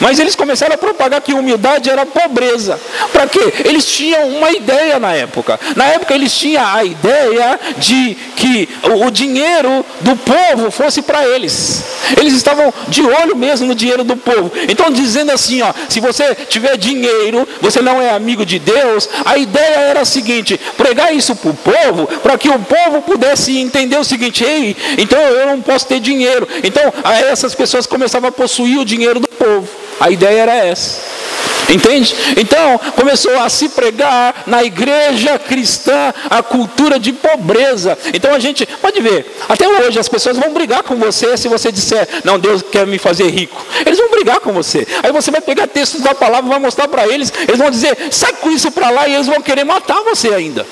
Mas 0.00 0.18
eles 0.18 0.34
começaram 0.34 0.74
a 0.74 0.78
propagar 0.78 1.20
que 1.20 1.32
humildade 1.32 1.90
era 1.90 2.04
pobreza. 2.04 2.80
Para 3.12 3.26
quê? 3.26 3.52
Eles 3.64 3.86
tinham 3.86 4.28
uma 4.28 4.50
ideia 4.50 4.98
na 4.98 5.12
época. 5.12 5.58
Na 5.76 5.86
época 5.86 6.14
eles 6.14 6.36
tinham 6.36 6.64
a 6.66 6.84
ideia 6.84 7.58
de 7.76 8.16
que 8.36 8.68
o 8.82 9.10
dinheiro 9.10 9.84
do 10.00 10.16
povo 10.16 10.70
fosse 10.70 11.02
para 11.02 11.26
eles. 11.26 11.82
Eles 12.18 12.34
estavam 12.34 12.72
de 12.88 13.02
olho 13.02 13.36
mesmo 13.36 13.66
no 13.66 13.74
dinheiro 13.74 14.04
do 14.04 14.16
povo. 14.16 14.52
Então 14.68 14.90
dizendo 14.90 15.32
assim, 15.32 15.62
ó, 15.62 15.72
se 15.88 16.00
você 16.00 16.34
tiver 16.48 16.76
dinheiro, 16.76 17.46
você 17.60 17.80
não 17.80 18.00
é 18.00 18.10
amigo 18.10 18.44
de 18.44 18.58
Deus. 18.58 19.08
A 19.24 19.36
ideia 19.38 19.76
era 19.76 20.00
a 20.00 20.04
seguinte: 20.04 20.60
pregar 20.76 21.14
isso 21.14 21.34
para 21.36 21.50
o 21.50 21.54
povo, 21.54 22.06
para 22.18 22.36
que 22.38 22.48
o 22.48 22.58
povo 22.58 23.02
pudesse 23.02 23.58
entender 23.58 23.96
o 23.96 24.04
seguinte: 24.04 24.44
ei, 24.44 24.76
então 24.98 25.18
eu 25.18 25.46
não 25.46 25.60
posso 25.60 25.86
ter 25.86 26.00
dinheiro. 26.00 26.46
Então 26.62 26.82
essas 27.30 27.54
pessoas 27.54 27.86
começavam 27.86 28.28
a 28.28 28.32
possuir 28.32 28.78
o 28.78 28.84
dinheiro 28.84 29.20
do 29.20 29.28
povo. 29.28 29.63
A 30.00 30.10
ideia 30.10 30.42
era 30.42 30.56
essa. 30.56 31.13
Entende? 31.68 32.14
Então 32.36 32.78
começou 32.96 33.38
a 33.38 33.48
se 33.48 33.68
pregar 33.70 34.44
na 34.46 34.62
igreja 34.62 35.38
cristã 35.38 36.12
a 36.28 36.42
cultura 36.42 36.98
de 36.98 37.12
pobreza. 37.12 37.96
Então 38.12 38.34
a 38.34 38.38
gente 38.38 38.66
pode 38.66 39.00
ver, 39.00 39.38
até 39.48 39.66
hoje 39.66 39.98
as 39.98 40.08
pessoas 40.08 40.36
vão 40.36 40.52
brigar 40.52 40.82
com 40.82 40.96
você 40.96 41.36
se 41.36 41.48
você 41.48 41.72
disser, 41.72 42.06
não, 42.24 42.38
Deus 42.38 42.62
quer 42.62 42.86
me 42.86 42.98
fazer 42.98 43.28
rico. 43.30 43.64
Eles 43.84 43.98
vão 43.98 44.10
brigar 44.10 44.40
com 44.40 44.52
você. 44.52 44.86
Aí 45.02 45.12
você 45.12 45.30
vai 45.30 45.40
pegar 45.40 45.66
textos 45.66 46.00
da 46.00 46.14
palavra, 46.14 46.50
vai 46.50 46.58
mostrar 46.58 46.88
para 46.88 47.06
eles, 47.06 47.32
eles 47.48 47.58
vão 47.58 47.70
dizer, 47.70 47.96
sai 48.10 48.32
com 48.34 48.50
isso 48.50 48.70
para 48.70 48.90
lá 48.90 49.08
e 49.08 49.14
eles 49.14 49.26
vão 49.26 49.40
querer 49.40 49.64
matar 49.64 50.02
você 50.02 50.28
ainda. 50.28 50.66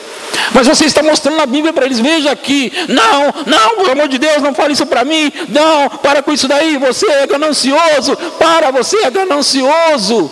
Mas 0.54 0.66
você 0.66 0.84
está 0.84 1.02
mostrando 1.02 1.36
na 1.36 1.46
Bíblia 1.46 1.72
para 1.72 1.86
eles, 1.86 2.00
veja 2.00 2.30
aqui, 2.30 2.72
não, 2.88 3.34
não, 3.46 3.76
pelo 3.76 3.92
amor 3.92 4.08
de 4.08 4.18
Deus, 4.18 4.42
não 4.42 4.54
fale 4.54 4.72
isso 4.72 4.86
para 4.86 5.04
mim, 5.04 5.32
não, 5.48 5.88
para 5.88 6.22
com 6.22 6.32
isso 6.32 6.48
daí, 6.48 6.76
você 6.76 7.06
é 7.06 7.26
ganancioso, 7.26 8.16
para, 8.38 8.70
você 8.70 8.98
é 8.98 9.10
ganancioso. 9.10 10.30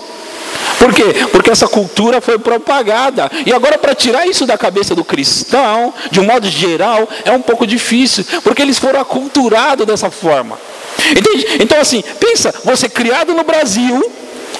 Por 0.78 0.94
quê? 0.94 1.04
Porque 1.30 1.50
essa 1.50 1.68
cultura 1.68 2.20
foi 2.20 2.38
propagada. 2.38 3.30
E 3.44 3.52
agora, 3.52 3.76
para 3.76 3.94
tirar 3.94 4.26
isso 4.26 4.46
da 4.46 4.56
cabeça 4.56 4.94
do 4.94 5.04
cristão, 5.04 5.92
de 6.10 6.20
um 6.20 6.24
modo 6.24 6.48
geral, 6.48 7.08
é 7.24 7.30
um 7.30 7.42
pouco 7.42 7.66
difícil, 7.66 8.24
porque 8.42 8.62
eles 8.62 8.78
foram 8.78 9.00
aculturados 9.00 9.86
dessa 9.86 10.10
forma. 10.10 10.58
Entende? 11.10 11.46
Então, 11.60 11.80
assim, 11.80 12.02
pensa, 12.18 12.54
você 12.64 12.88
criado 12.88 13.34
no 13.34 13.44
Brasil, 13.44 14.02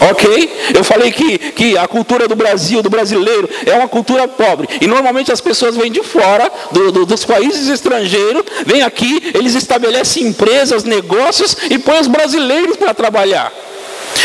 Ok? 0.00 0.50
Eu 0.74 0.82
falei 0.82 1.12
que, 1.12 1.38
que 1.38 1.76
a 1.76 1.86
cultura 1.86 2.26
do 2.26 2.34
Brasil, 2.34 2.82
do 2.82 2.88
brasileiro, 2.88 3.48
é 3.66 3.74
uma 3.74 3.86
cultura 3.86 4.26
pobre. 4.26 4.66
E 4.80 4.86
normalmente 4.86 5.30
as 5.30 5.42
pessoas 5.42 5.76
vêm 5.76 5.92
de 5.92 6.02
fora, 6.02 6.50
do, 6.72 6.90
do, 6.90 7.06
dos 7.06 7.24
países 7.26 7.68
estrangeiros, 7.68 8.42
vêm 8.64 8.82
aqui, 8.82 9.30
eles 9.34 9.54
estabelecem 9.54 10.28
empresas, 10.28 10.84
negócios 10.84 11.54
e 11.68 11.78
põem 11.78 12.00
os 12.00 12.06
brasileiros 12.06 12.78
para 12.78 12.94
trabalhar. 12.94 13.52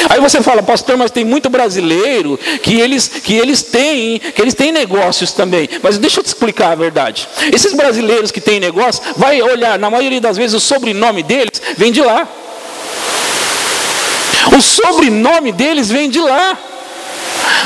Aí 0.09 0.19
você 0.19 0.41
fala, 0.41 0.61
pastor, 0.61 0.97
mas 0.97 1.11
tem 1.11 1.23
muito 1.23 1.49
brasileiro 1.49 2.39
que 2.61 2.79
eles, 2.79 3.07
que 3.07 3.35
eles 3.35 3.63
têm, 3.63 4.19
que 4.19 4.41
eles 4.41 4.53
têm 4.53 4.71
negócios 4.71 5.31
também. 5.31 5.69
Mas 5.81 5.97
deixa 5.97 6.19
eu 6.19 6.23
te 6.23 6.27
explicar 6.27 6.71
a 6.71 6.75
verdade. 6.75 7.27
Esses 7.51 7.73
brasileiros 7.73 8.31
que 8.31 8.41
têm 8.41 8.59
negócio, 8.59 9.01
vai 9.15 9.41
olhar, 9.41 9.79
na 9.79 9.89
maioria 9.89 10.21
das 10.21 10.37
vezes 10.37 10.55
o 10.55 10.59
sobrenome 10.59 11.23
deles 11.23 11.61
vem 11.77 11.91
de 11.91 12.01
lá. 12.01 12.27
O 14.55 14.61
sobrenome 14.61 15.51
deles 15.51 15.89
vem 15.89 16.09
de 16.09 16.19
lá, 16.19 16.57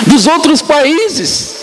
dos 0.07 0.27
outros 0.27 0.61
países. 0.61 1.55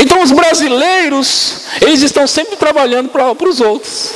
Então 0.00 0.22
os 0.22 0.32
brasileiros, 0.32 1.56
eles 1.80 2.02
estão 2.02 2.26
sempre 2.26 2.56
trabalhando 2.56 3.08
para 3.08 3.48
os 3.48 3.60
outros, 3.60 4.10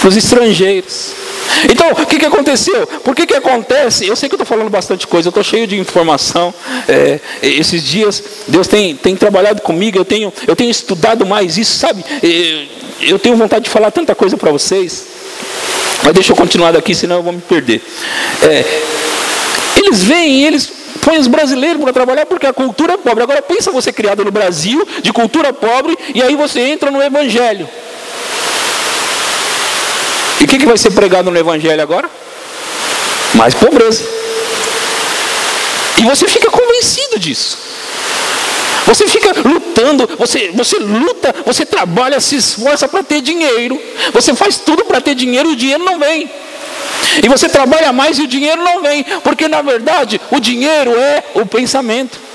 para 0.00 0.08
os 0.08 0.16
estrangeiros. 0.16 1.25
Então, 1.70 1.90
o 1.90 2.06
que, 2.06 2.18
que 2.18 2.26
aconteceu? 2.26 2.86
Por 2.86 3.14
que, 3.14 3.26
que 3.26 3.34
acontece? 3.34 4.06
Eu 4.06 4.16
sei 4.16 4.28
que 4.28 4.34
eu 4.34 4.42
estou 4.42 4.46
falando 4.46 4.70
bastante 4.70 5.06
coisa, 5.06 5.28
eu 5.28 5.30
estou 5.30 5.44
cheio 5.44 5.66
de 5.66 5.78
informação. 5.78 6.52
É, 6.88 7.18
esses 7.42 7.82
dias, 7.82 8.22
Deus 8.46 8.66
tem, 8.66 8.94
tem 8.96 9.16
trabalhado 9.16 9.62
comigo, 9.62 9.98
eu 9.98 10.04
tenho, 10.04 10.32
eu 10.46 10.54
tenho 10.54 10.70
estudado 10.70 11.26
mais 11.26 11.56
isso, 11.56 11.76
sabe? 11.76 12.04
Eu 13.00 13.18
tenho 13.18 13.36
vontade 13.36 13.64
de 13.64 13.70
falar 13.70 13.90
tanta 13.90 14.14
coisa 14.14 14.36
para 14.36 14.50
vocês, 14.50 15.06
mas 16.02 16.12
deixa 16.12 16.32
eu 16.32 16.36
continuar 16.36 16.72
daqui, 16.72 16.94
senão 16.94 17.16
eu 17.16 17.22
vou 17.22 17.32
me 17.32 17.40
perder. 17.40 17.82
É, 18.42 18.64
eles 19.76 20.02
vêm, 20.02 20.44
eles 20.44 20.70
põem 21.02 21.18
os 21.18 21.26
brasileiros 21.26 21.80
para 21.80 21.92
trabalhar 21.92 22.26
porque 22.26 22.46
a 22.46 22.52
cultura 22.52 22.94
é 22.94 22.96
pobre. 22.96 23.22
Agora 23.22 23.40
pensa 23.40 23.70
você 23.70 23.92
criado 23.92 24.24
no 24.24 24.30
Brasil, 24.30 24.86
de 25.02 25.12
cultura 25.12 25.52
pobre, 25.52 25.96
e 26.14 26.22
aí 26.22 26.34
você 26.34 26.60
entra 26.60 26.90
no 26.90 27.02
Evangelho. 27.02 27.68
E 30.40 30.44
o 30.44 30.46
que, 30.46 30.58
que 30.58 30.66
vai 30.66 30.76
ser 30.76 30.90
pregado 30.90 31.30
no 31.30 31.38
Evangelho 31.38 31.82
agora? 31.82 32.10
Mais 33.34 33.54
pobreza. 33.54 34.04
E 35.98 36.02
você 36.04 36.28
fica 36.28 36.50
convencido 36.50 37.18
disso. 37.18 37.58
Você 38.86 39.08
fica 39.08 39.34
lutando, 39.44 40.08
você, 40.16 40.50
você 40.54 40.78
luta, 40.78 41.34
você 41.44 41.66
trabalha, 41.66 42.20
se 42.20 42.36
esforça 42.36 42.86
para 42.86 43.02
ter 43.02 43.20
dinheiro. 43.20 43.80
Você 44.12 44.34
faz 44.34 44.58
tudo 44.58 44.84
para 44.84 45.00
ter 45.00 45.14
dinheiro 45.14 45.50
e 45.50 45.52
o 45.54 45.56
dinheiro 45.56 45.84
não 45.84 45.98
vem. 45.98 46.30
E 47.22 47.28
você 47.28 47.48
trabalha 47.48 47.92
mais 47.92 48.18
e 48.18 48.22
o 48.22 48.26
dinheiro 48.28 48.62
não 48.62 48.82
vem, 48.82 49.04
porque 49.24 49.48
na 49.48 49.60
verdade 49.62 50.20
o 50.30 50.38
dinheiro 50.38 50.92
é 50.96 51.24
o 51.34 51.44
pensamento. 51.44 52.25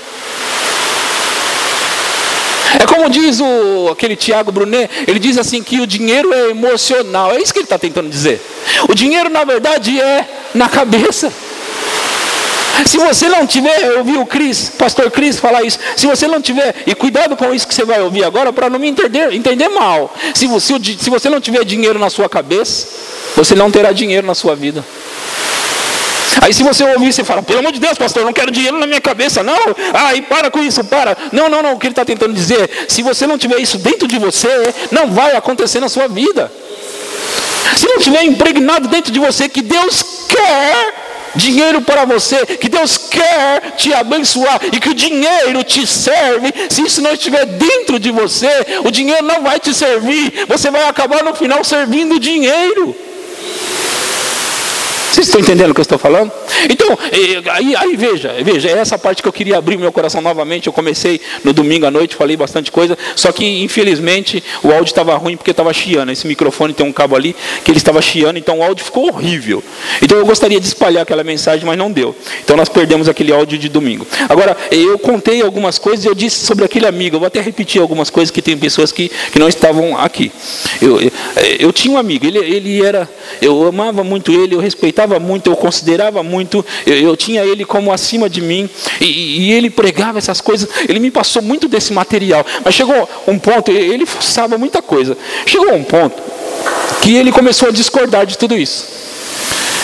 É 2.80 2.86
como 2.86 3.08
diz 3.10 3.40
o, 3.40 3.88
aquele 3.90 4.16
Tiago 4.16 4.52
Brunet, 4.52 4.90
ele 5.06 5.18
diz 5.18 5.38
assim 5.38 5.62
que 5.62 5.80
o 5.80 5.86
dinheiro 5.86 6.32
é 6.32 6.50
emocional. 6.50 7.32
É 7.32 7.40
isso 7.40 7.52
que 7.52 7.58
ele 7.58 7.66
está 7.66 7.78
tentando 7.78 8.08
dizer. 8.08 8.40
O 8.88 8.94
dinheiro, 8.94 9.28
na 9.28 9.44
verdade, 9.44 10.00
é 10.00 10.28
na 10.54 10.68
cabeça. 10.68 11.32
Se 12.86 12.96
você 12.96 13.28
não 13.28 13.46
tiver, 13.46 13.80
eu 13.82 13.98
ouvi 13.98 14.16
o 14.16 14.26
Cris, 14.26 14.70
pastor 14.70 15.10
Cris 15.10 15.38
falar 15.38 15.62
isso. 15.62 15.78
Se 15.96 16.06
você 16.06 16.26
não 16.26 16.40
tiver, 16.40 16.74
e 16.86 16.94
cuidado 16.94 17.36
com 17.36 17.54
isso 17.54 17.66
que 17.66 17.74
você 17.74 17.84
vai 17.84 18.00
ouvir 18.00 18.24
agora, 18.24 18.52
para 18.52 18.68
não 18.68 18.78
me 18.78 18.88
entender, 18.88 19.32
entender 19.32 19.68
mal. 19.68 20.12
Se 20.34 20.46
você, 20.46 20.74
se 20.98 21.10
você 21.10 21.30
não 21.30 21.40
tiver 21.40 21.64
dinheiro 21.64 21.98
na 21.98 22.10
sua 22.10 22.28
cabeça, 22.28 22.88
você 23.36 23.54
não 23.54 23.70
terá 23.70 23.92
dinheiro 23.92 24.26
na 24.26 24.34
sua 24.34 24.56
vida. 24.56 24.84
Aí 26.40 26.52
se 26.52 26.62
você 26.62 26.84
ouvir, 26.84 27.12
você 27.12 27.24
fala, 27.24 27.42
pelo 27.42 27.58
amor 27.58 27.72
de 27.72 27.80
Deus, 27.80 27.98
pastor, 27.98 28.22
eu 28.22 28.26
não 28.26 28.32
quero 28.32 28.50
dinheiro 28.50 28.78
na 28.78 28.86
minha 28.86 29.00
cabeça, 29.00 29.42
não. 29.42 29.76
Ah, 29.92 30.14
e 30.14 30.22
para 30.22 30.50
com 30.50 30.62
isso, 30.62 30.82
para. 30.84 31.16
Não, 31.30 31.48
não, 31.48 31.62
não. 31.62 31.74
O 31.74 31.78
que 31.78 31.86
ele 31.86 31.92
está 31.92 32.04
tentando 32.04 32.32
dizer, 32.32 32.68
se 32.88 33.02
você 33.02 33.26
não 33.26 33.36
tiver 33.36 33.60
isso 33.60 33.78
dentro 33.78 34.08
de 34.08 34.18
você, 34.18 34.74
não 34.90 35.10
vai 35.10 35.36
acontecer 35.36 35.80
na 35.80 35.88
sua 35.88 36.08
vida. 36.08 36.50
Se 37.76 37.86
não 37.86 37.98
tiver 37.98 38.24
impregnado 38.24 38.88
dentro 38.88 39.12
de 39.12 39.18
você 39.18 39.48
que 39.48 39.62
Deus 39.62 40.02
quer 40.28 40.94
dinheiro 41.34 41.80
para 41.80 42.04
você, 42.04 42.44
que 42.44 42.68
Deus 42.68 42.98
quer 42.98 43.72
te 43.76 43.92
abençoar 43.92 44.60
e 44.72 44.78
que 44.78 44.90
o 44.90 44.94
dinheiro 44.94 45.62
te 45.64 45.86
serve. 45.86 46.52
Se 46.68 46.82
isso 46.82 47.00
não 47.00 47.12
estiver 47.12 47.46
dentro 47.46 47.98
de 47.98 48.10
você, 48.10 48.50
o 48.84 48.90
dinheiro 48.90 49.24
não 49.24 49.42
vai 49.42 49.58
te 49.58 49.72
servir. 49.74 50.46
Você 50.48 50.70
vai 50.70 50.86
acabar 50.88 51.24
no 51.24 51.34
final 51.34 51.64
servindo 51.64 52.16
o 52.16 52.20
dinheiro. 52.20 52.94
Vocês 55.22 55.28
estão 55.28 55.40
entendendo 55.40 55.70
o 55.70 55.74
que 55.74 55.80
eu 55.80 55.82
estou 55.82 55.98
falando? 55.98 56.32
Então, 56.68 56.98
aí, 57.52 57.76
aí 57.76 57.96
veja, 57.96 58.34
veja, 58.42 58.68
é 58.70 58.72
essa 58.72 58.98
parte 58.98 59.22
que 59.22 59.28
eu 59.28 59.32
queria 59.32 59.56
abrir 59.56 59.76
meu 59.76 59.92
coração 59.92 60.20
novamente. 60.20 60.66
Eu 60.66 60.72
comecei 60.72 61.20
no 61.44 61.52
domingo 61.52 61.86
à 61.86 61.92
noite, 61.92 62.16
falei 62.16 62.36
bastante 62.36 62.72
coisa, 62.72 62.98
só 63.14 63.30
que 63.30 63.62
infelizmente 63.62 64.42
o 64.64 64.72
áudio 64.72 64.86
estava 64.86 65.16
ruim 65.16 65.36
porque 65.36 65.52
estava 65.52 65.72
chiando. 65.72 66.10
Esse 66.10 66.26
microfone 66.26 66.74
tem 66.74 66.84
um 66.84 66.92
cabo 66.92 67.14
ali 67.14 67.36
que 67.64 67.70
ele 67.70 67.78
estava 67.78 68.02
chiando, 68.02 68.36
então 68.36 68.58
o 68.58 68.64
áudio 68.64 68.84
ficou 68.84 69.06
horrível. 69.06 69.62
Então 70.02 70.18
eu 70.18 70.26
gostaria 70.26 70.58
de 70.58 70.66
espalhar 70.66 71.04
aquela 71.04 71.22
mensagem, 71.22 71.64
mas 71.64 71.78
não 71.78 71.92
deu. 71.92 72.16
Então 72.44 72.56
nós 72.56 72.68
perdemos 72.68 73.08
aquele 73.08 73.32
áudio 73.32 73.56
de 73.56 73.68
domingo. 73.68 74.04
Agora, 74.28 74.56
eu 74.72 74.98
contei 74.98 75.40
algumas 75.40 75.78
coisas, 75.78 76.04
eu 76.04 76.16
disse 76.16 76.44
sobre 76.44 76.64
aquele 76.64 76.86
amigo, 76.86 77.14
eu 77.14 77.20
vou 77.20 77.28
até 77.28 77.40
repetir 77.40 77.80
algumas 77.80 78.10
coisas 78.10 78.32
que 78.32 78.42
tem 78.42 78.58
pessoas 78.58 78.90
que, 78.90 79.08
que 79.30 79.38
não 79.38 79.48
estavam 79.48 79.96
aqui. 79.96 80.32
Eu, 80.80 81.00
eu, 81.00 81.12
eu 81.60 81.72
tinha 81.72 81.94
um 81.94 81.98
amigo, 81.98 82.26
ele, 82.26 82.38
ele 82.38 82.84
era, 82.84 83.08
eu 83.40 83.68
amava 83.68 84.02
muito 84.02 84.32
ele, 84.32 84.56
eu 84.56 84.60
respeitava 84.60 85.11
muito, 85.18 85.50
eu 85.50 85.56
considerava 85.56 86.22
muito, 86.22 86.64
eu, 86.86 86.96
eu 86.96 87.16
tinha 87.16 87.44
ele 87.44 87.64
como 87.64 87.92
acima 87.92 88.28
de 88.28 88.40
mim, 88.40 88.68
e, 89.00 89.48
e, 89.48 89.52
ele 89.52 89.70
pregava 89.70 90.18
essas 90.18 90.40
coisas, 90.40 90.68
ele 90.88 90.98
me 90.98 91.10
passou 91.10 91.42
muito 91.42 91.68
desse 91.68 91.92
material, 91.92 92.44
mas 92.64 92.74
chegou 92.74 93.08
um 93.26 93.38
ponto, 93.38 93.70
ele 93.70 94.06
forçava 94.06 94.58
muita 94.58 94.82
coisa, 94.82 95.16
chegou 95.46 95.74
um 95.74 95.84
ponto 95.84 96.22
que 97.02 97.16
ele 97.16 97.32
começou 97.32 97.68
a 97.68 97.72
discordar 97.72 98.26
de 98.26 98.38
tudo 98.38 98.56
isso. 98.56 99.02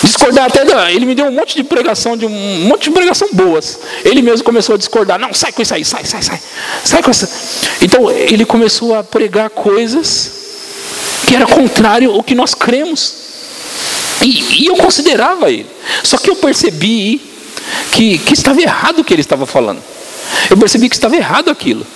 Discordar 0.02 0.46
até, 0.46 0.62
ele 0.92 1.04
me 1.04 1.14
deu 1.14 1.26
um 1.26 1.32
monte 1.32 1.56
de 1.56 1.64
pregação, 1.64 2.16
de 2.16 2.24
um 2.24 2.30
monte 2.66 2.84
de 2.84 2.90
pregação 2.90 3.28
boas. 3.32 3.80
Ele 4.04 4.22
mesmo 4.22 4.44
começou 4.44 4.76
a 4.76 4.78
discordar. 4.78 5.18
Não, 5.18 5.34
sai 5.34 5.50
com 5.50 5.60
isso 5.60 5.74
aí, 5.74 5.84
sai, 5.84 6.04
sai, 6.04 6.22
sai. 6.22 6.40
Sai 6.84 7.02
com 7.02 7.10
essa. 7.10 7.28
Então 7.82 8.10
ele 8.10 8.44
começou 8.44 8.94
a 8.94 9.02
pregar 9.02 9.50
coisas 9.50 10.30
que 11.26 11.34
era 11.34 11.46
contrário 11.46 12.12
ao 12.12 12.22
que 12.22 12.34
nós 12.34 12.54
cremos. 12.54 13.14
E, 14.22 14.62
e 14.64 14.66
eu 14.66 14.76
considerava 14.76 15.50
ele. 15.50 15.66
Só 16.02 16.18
que 16.18 16.30
eu 16.30 16.36
percebi 16.36 17.20
que, 17.92 18.18
que 18.18 18.34
estava 18.34 18.60
errado 18.60 19.00
o 19.00 19.04
que 19.04 19.14
ele 19.14 19.20
estava 19.20 19.46
falando. 19.46 19.82
Eu 20.50 20.56
percebi 20.56 20.88
que 20.88 20.94
estava 20.94 21.16
errado 21.16 21.50
aquilo. 21.50 21.86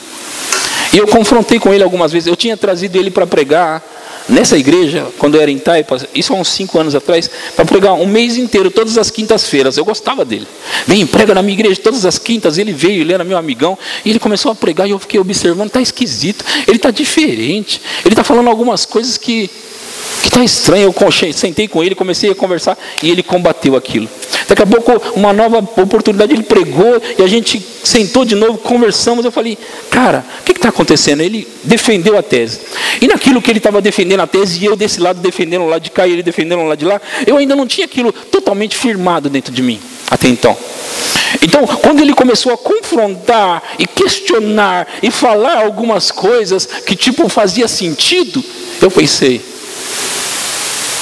E 0.93 0.99
eu 0.99 1.07
confrontei 1.07 1.59
com 1.59 1.73
ele 1.73 1.83
algumas 1.83 2.12
vezes. 2.12 2.26
Eu 2.26 2.37
tinha 2.37 2.57
trazido 2.57 2.97
ele 2.97 3.11
para 3.11 3.26
pregar 3.26 3.83
nessa 4.29 4.57
igreja, 4.57 5.07
quando 5.19 5.35
eu 5.35 5.41
era 5.41 5.50
em 5.50 5.59
Taipas, 5.59 6.07
isso 6.14 6.33
há 6.33 6.37
uns 6.37 6.49
cinco 6.49 6.79
anos 6.79 6.95
atrás, 6.95 7.29
para 7.57 7.64
pregar 7.64 7.95
um 7.95 8.07
mês 8.07 8.37
inteiro, 8.37 8.71
todas 8.71 8.97
as 8.99 9.11
quintas-feiras. 9.11 9.76
Eu 9.76 9.85
gostava 9.85 10.25
dele. 10.25 10.47
Vem, 10.87 11.07
prega 11.07 11.35
na 11.35 11.43
minha 11.43 11.55
igreja 11.55 11.81
todas 11.83 12.05
as 12.05 12.19
quintas. 12.19 12.59
Ele 12.59 12.73
veio, 12.73 13.00
ele 13.00 13.12
era 13.12 13.25
meu 13.25 13.37
amigão, 13.37 13.79
e 14.05 14.11
ele 14.11 14.19
começou 14.19 14.52
a 14.52 14.55
pregar 14.55 14.87
e 14.87 14.91
eu 14.91 14.99
fiquei 14.99 15.19
observando. 15.19 15.69
Está 15.69 15.81
esquisito, 15.81 16.45
ele 16.67 16.76
está 16.76 16.91
diferente. 16.91 17.81
Ele 18.05 18.12
está 18.12 18.23
falando 18.23 18.49
algumas 18.49 18.85
coisas 18.85 19.17
que 19.17 19.50
que 20.21 20.26
está 20.26 20.45
estranho. 20.45 20.95
Eu 21.00 21.33
sentei 21.33 21.69
com 21.69 21.83
ele, 21.83 21.95
comecei 21.95 22.31
a 22.31 22.35
conversar 22.35 22.78
e 23.02 23.11
ele 23.11 23.23
combateu 23.23 23.76
aquilo. 23.76 24.09
Daqui 24.49 24.62
a 24.62 24.66
pouco, 24.66 24.92
uma 25.14 25.33
nova 25.33 25.59
oportunidade, 25.59 26.33
ele 26.33 26.42
pregou 26.42 27.00
e 27.19 27.23
a 27.23 27.26
gente 27.26 27.62
sentou 27.83 28.25
de 28.25 28.35
novo, 28.35 28.59
conversamos. 28.59 29.25
Eu 29.25 29.33
falei, 29.33 29.57
cara, 29.90 30.25
o 30.40 30.45
que 30.45 30.52
está 30.52 30.69
acontecendo? 30.69 31.23
Ele 31.23 31.47
defendeu 31.64 32.19
a 32.19 32.23
tese. 32.23 32.61
E 33.00 33.07
naquilo 33.07 33.40
que 33.40 33.50
ele 33.50 33.59
estava 33.59 33.81
defendendo 33.81 34.21
a 34.21 34.26
tese, 34.26 34.61
e 34.61 34.64
eu 34.64 34.76
desse 34.76 35.00
lado 35.00 35.21
defendendo 35.21 35.66
lá 35.66 35.78
de 35.78 35.90
cá 35.90 36.07
e 36.07 36.12
ele 36.12 36.23
defendendo 36.23 36.62
lá 36.62 36.75
de 36.75 36.85
lá, 36.85 37.00
eu 37.26 37.37
ainda 37.37 37.57
não 37.57 37.66
tinha 37.66 37.87
aquilo 37.87 38.12
totalmente 38.12 38.76
firmado 38.76 39.28
dentro 39.28 39.52
de 39.52 39.62
mim, 39.62 39.81
até 40.11 40.28
então. 40.28 40.57
Então, 41.40 41.66
quando 41.66 42.00
ele 42.00 42.12
começou 42.12 42.52
a 42.52 42.59
confrontar 42.59 43.62
e 43.78 43.87
questionar 43.87 44.87
e 45.02 45.11
falar 45.11 45.64
algumas 45.64 46.11
coisas 46.11 46.66
que 46.66 46.95
tipo 46.95 47.28
fazia 47.28 47.66
sentido, 47.66 48.45
eu 48.81 48.90
pensei, 48.90 49.40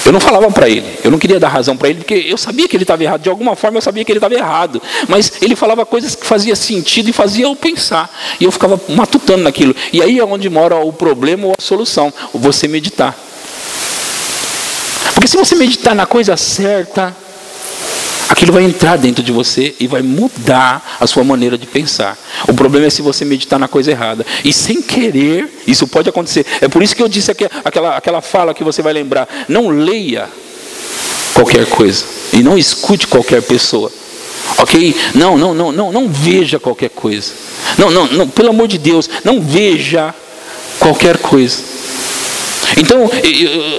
eu 0.04 0.12
não 0.12 0.20
falava 0.20 0.50
para 0.50 0.68
ele, 0.68 0.98
eu 1.04 1.10
não 1.10 1.18
queria 1.18 1.38
dar 1.38 1.48
razão 1.48 1.76
para 1.76 1.88
ele, 1.88 1.98
porque 1.98 2.14
eu 2.14 2.36
sabia 2.36 2.66
que 2.66 2.76
ele 2.76 2.84
estava 2.84 3.02
errado, 3.04 3.22
de 3.22 3.28
alguma 3.28 3.54
forma 3.54 3.78
eu 3.78 3.82
sabia 3.82 4.04
que 4.04 4.10
ele 4.10 4.18
estava 4.18 4.34
errado, 4.34 4.82
mas 5.08 5.32
ele 5.42 5.54
falava 5.54 5.84
coisas 5.84 6.14
que 6.14 6.26
faziam 6.26 6.56
sentido 6.56 7.10
e 7.10 7.12
fazia 7.12 7.44
eu 7.44 7.54
pensar, 7.54 8.10
e 8.40 8.44
eu 8.44 8.50
ficava 8.50 8.80
matutando 8.88 9.44
naquilo. 9.44 9.74
E 9.92 10.02
aí 10.02 10.18
é 10.18 10.24
onde 10.24 10.48
mora 10.48 10.76
o 10.76 10.92
problema 10.92 11.46
ou 11.46 11.54
a 11.56 11.62
solução, 11.62 12.12
você 12.32 12.66
meditar. 12.66 13.16
Porque 15.14 15.28
se 15.28 15.36
você 15.36 15.54
meditar 15.54 15.94
na 15.94 16.06
coisa 16.06 16.36
certa, 16.36 17.14
aquilo 18.30 18.52
vai 18.52 18.62
entrar 18.62 18.96
dentro 18.96 19.22
de 19.22 19.32
você 19.32 19.74
e 19.80 19.86
vai 19.86 20.02
mudar 20.02 20.98
a 21.00 21.06
sua 21.06 21.24
maneira 21.24 21.58
de 21.58 21.66
pensar. 21.66 22.16
O 22.48 22.54
problema 22.54 22.86
é 22.86 22.90
se 22.90 23.02
você 23.02 23.24
meditar 23.24 23.58
na 23.58 23.66
coisa 23.66 23.90
errada. 23.90 24.24
E 24.44 24.52
sem 24.52 24.80
querer, 24.80 25.48
isso 25.66 25.86
pode 25.86 26.08
acontecer. 26.08 26.46
É 26.60 26.68
por 26.68 26.82
isso 26.82 26.94
que 26.94 27.02
eu 27.02 27.08
disse 27.08 27.30
aquela, 27.64 27.96
aquela 27.96 28.20
fala 28.20 28.54
que 28.54 28.62
você 28.62 28.82
vai 28.82 28.92
lembrar. 28.92 29.28
Não 29.48 29.68
leia 29.68 30.28
qualquer 31.34 31.66
coisa. 31.66 32.04
E 32.32 32.38
não 32.38 32.56
escute 32.56 33.08
qualquer 33.08 33.42
pessoa. 33.42 33.90
Ok? 34.58 34.94
Não, 35.14 35.36
não, 35.36 35.52
não, 35.52 35.72
não, 35.72 35.92
não 35.92 36.08
veja 36.08 36.60
qualquer 36.60 36.90
coisa. 36.90 37.32
Não, 37.76 37.90
não, 37.90 38.06
não, 38.06 38.28
pelo 38.28 38.50
amor 38.50 38.68
de 38.68 38.78
Deus, 38.78 39.10
não 39.24 39.40
veja 39.40 40.14
qualquer 40.78 41.18
coisa. 41.18 41.58
Então, 42.76 43.10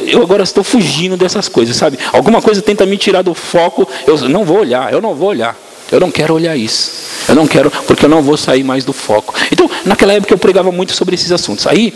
eu 0.07 0.21
agora 0.21 0.43
estou 0.43 0.63
fugindo 0.63 1.17
dessas 1.17 1.48
coisas, 1.48 1.75
sabe? 1.75 1.98
Alguma 2.12 2.41
coisa 2.41 2.62
tenta 2.62 2.86
me 2.86 2.98
tirar 2.98 3.21
do 3.21 3.33
foco, 3.33 3.88
eu 4.05 4.17
não 4.29 4.43
vou 4.45 4.60
olhar, 4.60 4.91
eu 4.91 5.01
não 5.01 5.15
vou 5.15 5.29
olhar. 5.29 5.55
Eu 5.91 6.00
não 6.00 6.10
quero 6.10 6.33
olhar 6.33 6.55
isso. 6.55 6.92
Eu 7.27 7.35
não 7.35 7.46
quero, 7.46 7.70
porque 7.85 8.05
eu 8.05 8.09
não 8.09 8.22
vou 8.22 8.37
sair 8.37 8.63
mais 8.63 8.85
do 8.85 8.94
foco. 8.94 9.33
Então, 9.51 9.70
naquela 9.85 10.13
época 10.13 10.33
eu 10.33 10.37
pregava 10.37 10.72
muito 10.72 10.94
sobre 10.94 11.15
esses 11.15 11.31
assuntos. 11.31 11.68
Aí, 11.68 11.94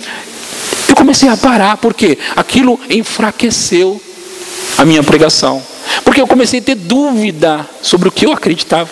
eu 0.90 0.96
comecei 0.96 1.30
a 1.30 1.38
parar, 1.38 1.78
porque 1.78 2.18
aquilo 2.36 2.80
enfraqueceu 2.90 4.02
a 4.78 4.84
minha 4.84 5.02
pregação. 5.02 5.64
Porque 6.04 6.20
eu 6.20 6.28
comecei 6.28 6.60
a 6.60 6.64
ter 6.64 6.76
dúvida 6.76 7.66
sobre 7.82 8.10
o 8.10 8.12
que 8.12 8.26
eu 8.26 8.34
acreditava. 8.34 8.90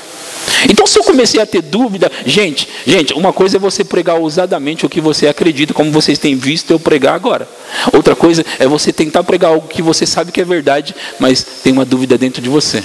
Então, 0.70 0.88
se 0.88 0.98
eu 0.98 1.04
comecei 1.04 1.42
a 1.42 1.46
ter 1.46 1.62
dúvida, 1.62 2.12
gente, 2.26 2.68
gente, 2.86 3.14
uma 3.14 3.34
coisa 3.34 3.58
é 3.58 3.60
você 3.60 3.84
pregar 3.84 4.16
ousadamente 4.16 4.86
o 4.86 4.90
que 4.90 5.02
você 5.02 5.28
acredita, 5.28 5.74
como 5.74 5.92
vocês 5.92 6.18
têm 6.18 6.36
visto 6.36 6.72
eu 6.72 6.80
pregar 6.80 7.16
agora. 7.16 7.48
Outra 7.94 8.16
coisa 8.16 8.46
é 8.60 8.68
você 8.68 8.92
tentar 8.92 9.24
pregar 9.24 9.52
algo 9.52 9.68
que 9.68 9.82
você 9.82 10.06
sabe 10.06 10.32
que 10.32 10.42
é 10.42 10.46
verdade, 10.46 10.96
mas 11.20 11.46
tem 11.64 11.74
uma 11.74 11.86
dúvida 11.86 12.18
dentro 12.18 12.42
de 12.42 12.50
você. 12.50 12.84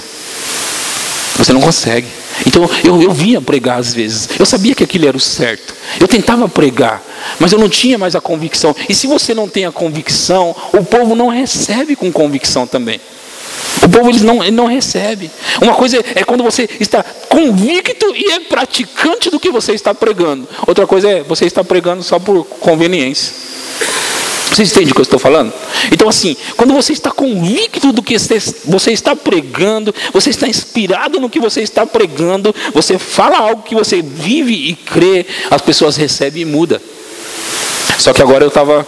Você 1.37 1.53
não 1.53 1.61
consegue. 1.61 2.07
Então 2.45 2.69
eu, 2.83 3.01
eu 3.01 3.11
vinha 3.11 3.41
pregar 3.41 3.79
às 3.79 3.93
vezes. 3.93 4.29
Eu 4.37 4.45
sabia 4.45 4.75
que 4.75 4.83
aquilo 4.83 5.07
era 5.07 5.15
o 5.15 5.19
certo. 5.19 5.73
Eu 5.99 6.07
tentava 6.07 6.47
pregar, 6.47 7.01
mas 7.39 7.51
eu 7.51 7.59
não 7.59 7.69
tinha 7.69 7.97
mais 7.97 8.15
a 8.15 8.21
convicção. 8.21 8.75
E 8.87 8.93
se 8.93 9.07
você 9.07 9.33
não 9.33 9.47
tem 9.47 9.65
a 9.65 9.71
convicção, 9.71 10.55
o 10.73 10.83
povo 10.83 11.15
não 11.15 11.27
recebe 11.27 11.95
com 11.95 12.11
convicção 12.11 12.67
também. 12.67 12.99
O 13.83 13.89
povo 13.89 14.09
eles 14.09 14.21
não, 14.21 14.43
ele 14.43 14.55
não 14.55 14.65
recebe. 14.65 15.31
Uma 15.61 15.73
coisa 15.73 16.03
é 16.15 16.23
quando 16.23 16.43
você 16.43 16.69
está 16.79 17.03
convicto 17.03 18.13
e 18.15 18.31
é 18.33 18.39
praticante 18.41 19.29
do 19.29 19.39
que 19.39 19.49
você 19.49 19.73
está 19.73 19.93
pregando. 19.93 20.47
Outra 20.67 20.85
coisa 20.85 21.09
é 21.09 21.23
você 21.23 21.45
está 21.45 21.63
pregando 21.63 22.03
só 22.03 22.19
por 22.19 22.43
conveniência. 22.45 23.33
Vocês 24.49 24.71
entendem 24.71 24.91
o 24.91 24.95
que 24.95 24.99
eu 24.99 25.03
estou 25.03 25.19
falando? 25.19 25.53
Então, 25.91 26.09
assim, 26.09 26.35
quando 26.57 26.73
você 26.73 26.91
está 26.91 27.11
convicto 27.11 27.93
do 27.93 28.01
que 28.01 28.17
você 28.17 28.91
está 28.91 29.15
pregando, 29.15 29.93
você 30.11 30.31
está 30.31 30.47
inspirado 30.47 31.19
no 31.19 31.29
que 31.29 31.39
você 31.39 31.61
está 31.61 31.85
pregando, 31.85 32.53
você 32.73 32.97
fala 32.97 33.37
algo 33.37 33.63
que 33.63 33.75
você 33.75 34.01
vive 34.01 34.53
e 34.53 34.75
crê, 34.75 35.25
as 35.49 35.61
pessoas 35.61 35.95
recebem 35.95 36.41
e 36.41 36.45
muda. 36.45 36.81
Só 37.99 38.11
que 38.11 38.21
agora 38.21 38.43
eu 38.43 38.49
estava 38.49 38.85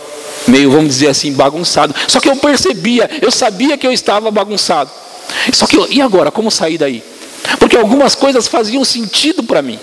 meio, 0.47 0.71
vamos 0.71 0.87
dizer 0.87 1.07
assim, 1.07 1.31
bagunçado. 1.33 1.93
Só 2.07 2.19
que 2.19 2.29
eu 2.29 2.35
percebia, 2.35 3.09
eu 3.21 3.31
sabia 3.31 3.77
que 3.77 3.85
eu 3.85 3.91
estava 3.91 4.31
bagunçado. 4.31 4.89
Só 5.51 5.65
que, 5.65 5.77
eu, 5.77 5.87
e 5.89 6.01
agora, 6.01 6.31
como 6.31 6.51
sair 6.51 6.77
daí? 6.77 7.03
Porque 7.59 7.77
algumas 7.77 8.15
coisas 8.15 8.47
faziam 8.47 8.83
sentido 8.83 9.43
para 9.43 9.61
mim. 9.61 9.79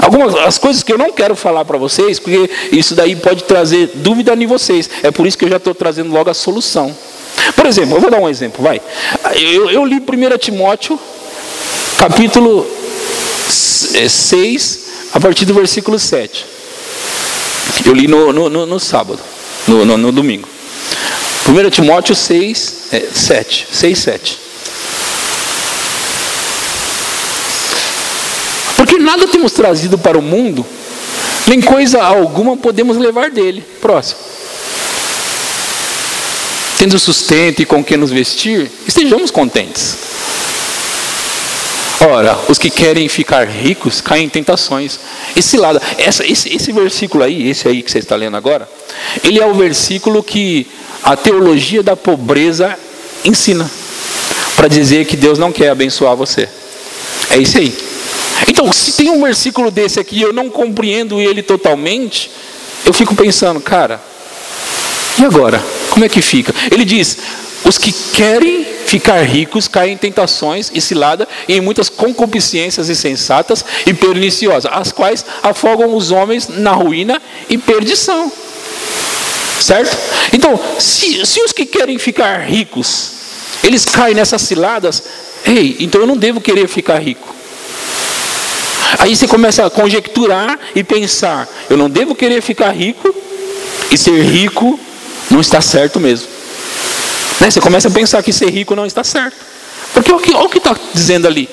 Algumas 0.00 0.34
as 0.34 0.58
coisas 0.58 0.82
que 0.82 0.92
eu 0.92 0.98
não 0.98 1.12
quero 1.12 1.36
falar 1.36 1.64
para 1.64 1.76
vocês, 1.76 2.18
porque 2.18 2.50
isso 2.72 2.94
daí 2.94 3.14
pode 3.14 3.44
trazer 3.44 3.90
dúvida 3.94 4.34
em 4.34 4.46
vocês. 4.46 4.88
É 5.02 5.10
por 5.10 5.26
isso 5.26 5.36
que 5.36 5.44
eu 5.44 5.48
já 5.48 5.56
estou 5.56 5.74
trazendo 5.74 6.12
logo 6.12 6.30
a 6.30 6.34
solução. 6.34 6.94
Por 7.54 7.66
exemplo, 7.66 7.96
eu 7.96 8.00
vou 8.00 8.10
dar 8.10 8.18
um 8.18 8.28
exemplo, 8.28 8.62
vai. 8.62 8.80
Eu, 9.34 9.70
eu 9.70 9.84
li 9.84 9.96
1 9.96 10.38
Timóteo, 10.38 10.98
capítulo 11.98 12.66
6, 13.48 14.80
a 15.12 15.20
partir 15.20 15.44
do 15.44 15.54
versículo 15.54 15.98
7. 15.98 16.46
Eu 17.84 17.94
li 17.94 18.06
no, 18.06 18.32
no, 18.32 18.48
no, 18.48 18.66
no 18.66 18.80
sábado 18.80 19.18
no, 19.66 19.84
no, 19.84 19.96
no 19.96 20.12
domingo. 20.12 20.48
1 21.48 21.70
Timóteo 21.70 22.14
6, 22.14 22.74
é, 22.92 23.08
7. 23.12 23.66
6, 23.72 23.98
7. 23.98 24.38
Porque 28.76 28.98
nada 28.98 29.26
temos 29.28 29.52
trazido 29.52 29.98
para 29.98 30.18
o 30.18 30.22
mundo, 30.22 30.64
nem 31.46 31.60
coisa 31.60 32.02
alguma 32.02 32.56
podemos 32.56 32.96
levar 32.96 33.30
dele. 33.30 33.64
Próximo. 33.80 34.20
Tendo 36.78 36.98
sustento 36.98 37.62
e 37.62 37.64
com 37.64 37.84
que 37.84 37.96
nos 37.96 38.10
vestir, 38.10 38.70
estejamos 38.86 39.30
contentes. 39.30 39.96
Ora, 42.04 42.36
os 42.48 42.58
que 42.58 42.68
querem 42.68 43.08
ficar 43.08 43.46
ricos 43.46 44.00
caem 44.00 44.24
em 44.24 44.28
tentações. 44.28 44.98
Esse 45.36 45.56
lado, 45.56 45.80
essa, 45.96 46.26
esse, 46.26 46.54
esse 46.54 46.72
versículo 46.72 47.22
aí, 47.22 47.48
esse 47.48 47.68
aí 47.68 47.80
que 47.82 47.90
você 47.90 47.98
está 47.98 48.16
lendo 48.16 48.36
agora, 48.36 48.68
ele 49.22 49.40
é 49.40 49.46
o 49.46 49.54
versículo 49.54 50.22
que 50.22 50.66
a 51.02 51.16
teologia 51.16 51.82
da 51.82 51.94
pobreza 51.94 52.76
ensina. 53.24 53.70
para 54.56 54.68
dizer 54.68 55.06
que 55.06 55.16
Deus 55.16 55.38
não 55.38 55.52
quer 55.52 55.70
abençoar 55.70 56.16
você. 56.16 56.48
É 57.30 57.38
isso 57.38 57.58
aí. 57.58 57.72
Então, 58.48 58.72
se 58.72 58.92
tem 58.92 59.10
um 59.10 59.22
versículo 59.22 59.70
desse 59.70 60.00
aqui 60.00 60.20
eu 60.20 60.32
não 60.32 60.50
compreendo 60.50 61.20
ele 61.20 61.42
totalmente, 61.42 62.30
eu 62.84 62.92
fico 62.92 63.14
pensando, 63.14 63.60
cara, 63.60 64.00
e 65.20 65.24
agora? 65.24 65.62
Como 65.90 66.04
é 66.04 66.08
que 66.08 66.20
fica? 66.20 66.52
Ele 66.70 66.84
diz: 66.84 67.16
os 67.64 67.78
que 67.78 67.92
querem 68.12 68.66
ficar 68.92 69.22
ricos 69.22 69.68
caem 69.68 69.94
em 69.94 69.96
tentações 69.96 70.70
e 70.74 70.78
cilada 70.78 71.26
e 71.48 71.54
em 71.54 71.62
muitas 71.62 71.88
concupiscências 71.88 72.90
insensatas 72.90 73.64
e 73.86 73.94
perniciosas, 73.94 74.70
as 74.70 74.92
quais 74.92 75.24
afogam 75.42 75.96
os 75.96 76.10
homens 76.10 76.46
na 76.46 76.72
ruína 76.72 77.20
e 77.48 77.56
perdição. 77.56 78.30
Certo? 79.62 79.96
Então, 80.34 80.60
se, 80.78 81.24
se 81.24 81.40
os 81.40 81.52
que 81.52 81.64
querem 81.64 81.96
ficar 81.98 82.40
ricos, 82.40 83.12
eles 83.64 83.86
caem 83.86 84.14
nessas 84.14 84.42
ciladas, 84.42 85.02
ei, 85.46 85.76
então 85.80 86.02
eu 86.02 86.06
não 86.06 86.16
devo 86.16 86.38
querer 86.38 86.68
ficar 86.68 86.98
rico. 86.98 87.34
Aí 88.98 89.16
você 89.16 89.26
começa 89.26 89.64
a 89.64 89.70
conjecturar 89.70 90.58
e 90.74 90.84
pensar: 90.84 91.48
eu 91.70 91.78
não 91.78 91.88
devo 91.88 92.14
querer 92.14 92.42
ficar 92.42 92.72
rico, 92.72 93.14
e 93.90 93.96
ser 93.96 94.22
rico 94.22 94.78
não 95.30 95.40
está 95.40 95.62
certo 95.62 95.98
mesmo. 95.98 96.31
Né? 97.42 97.50
Você 97.50 97.60
começa 97.60 97.88
a 97.88 97.90
pensar 97.90 98.22
que 98.22 98.32
ser 98.32 98.48
rico 98.50 98.76
não 98.76 98.86
está 98.86 99.02
certo. 99.02 99.36
Porque 99.92 100.12
olha 100.32 100.46
o 100.46 100.48
que 100.48 100.58
está 100.58 100.76
dizendo 100.94 101.26
ali. 101.26 101.48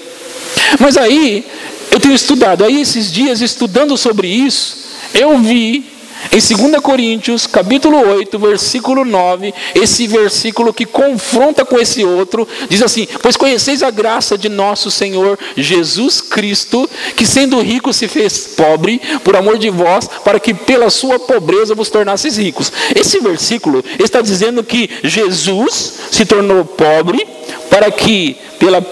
Mas 0.79 0.95
aí, 0.95 1.43
eu 1.91 1.99
tenho 1.99 2.13
estudado, 2.13 2.63
aí 2.63 2.79
esses 2.79 3.11
dias 3.11 3.41
estudando 3.41 3.97
sobre 3.97 4.27
isso, 4.27 4.77
eu 5.15 5.39
vi 5.39 5.83
em 6.31 6.69
2 6.69 6.81
Coríntios, 6.81 7.47
capítulo 7.47 7.97
8, 7.97 8.37
versículo 8.37 9.05
9, 9.05 9.53
esse 9.73 10.05
versículo 10.05 10.73
que 10.73 10.85
confronta 10.85 11.63
com 11.65 11.79
esse 11.79 12.03
outro, 12.03 12.47
diz 12.67 12.81
assim: 12.83 13.07
Pois 13.21 13.37
conheceis 13.37 13.81
a 13.81 13.89
graça 13.89 14.37
de 14.37 14.49
nosso 14.49 14.91
Senhor 14.91 15.39
Jesus 15.55 16.21
Cristo, 16.21 16.87
que 17.15 17.25
sendo 17.25 17.61
rico 17.61 17.93
se 17.93 18.07
fez 18.07 18.47
pobre, 18.55 19.01
por 19.23 19.35
amor 19.35 19.57
de 19.57 19.69
vós, 19.69 20.09
para 20.23 20.39
que 20.39 20.53
pela 20.53 20.89
sua 20.89 21.17
pobreza 21.17 21.73
vos 21.73 21.89
tornasseis 21.89 22.37
ricos. 22.37 22.71
Esse 22.93 23.19
versículo 23.19 23.83
está 23.97 24.21
dizendo 24.21 24.63
que 24.63 24.89
Jesus 25.03 25.93
se 26.11 26.25
tornou 26.25 26.63
pobre, 26.65 27.25
para 27.69 27.89
que 27.89 28.35
pela 28.59 28.85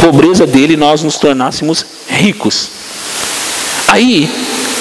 pobreza 0.00 0.46
dele 0.46 0.76
nós 0.76 1.02
nos 1.02 1.18
tornássemos 1.18 1.84
ricos. 2.08 2.70
Aí, 3.88 4.28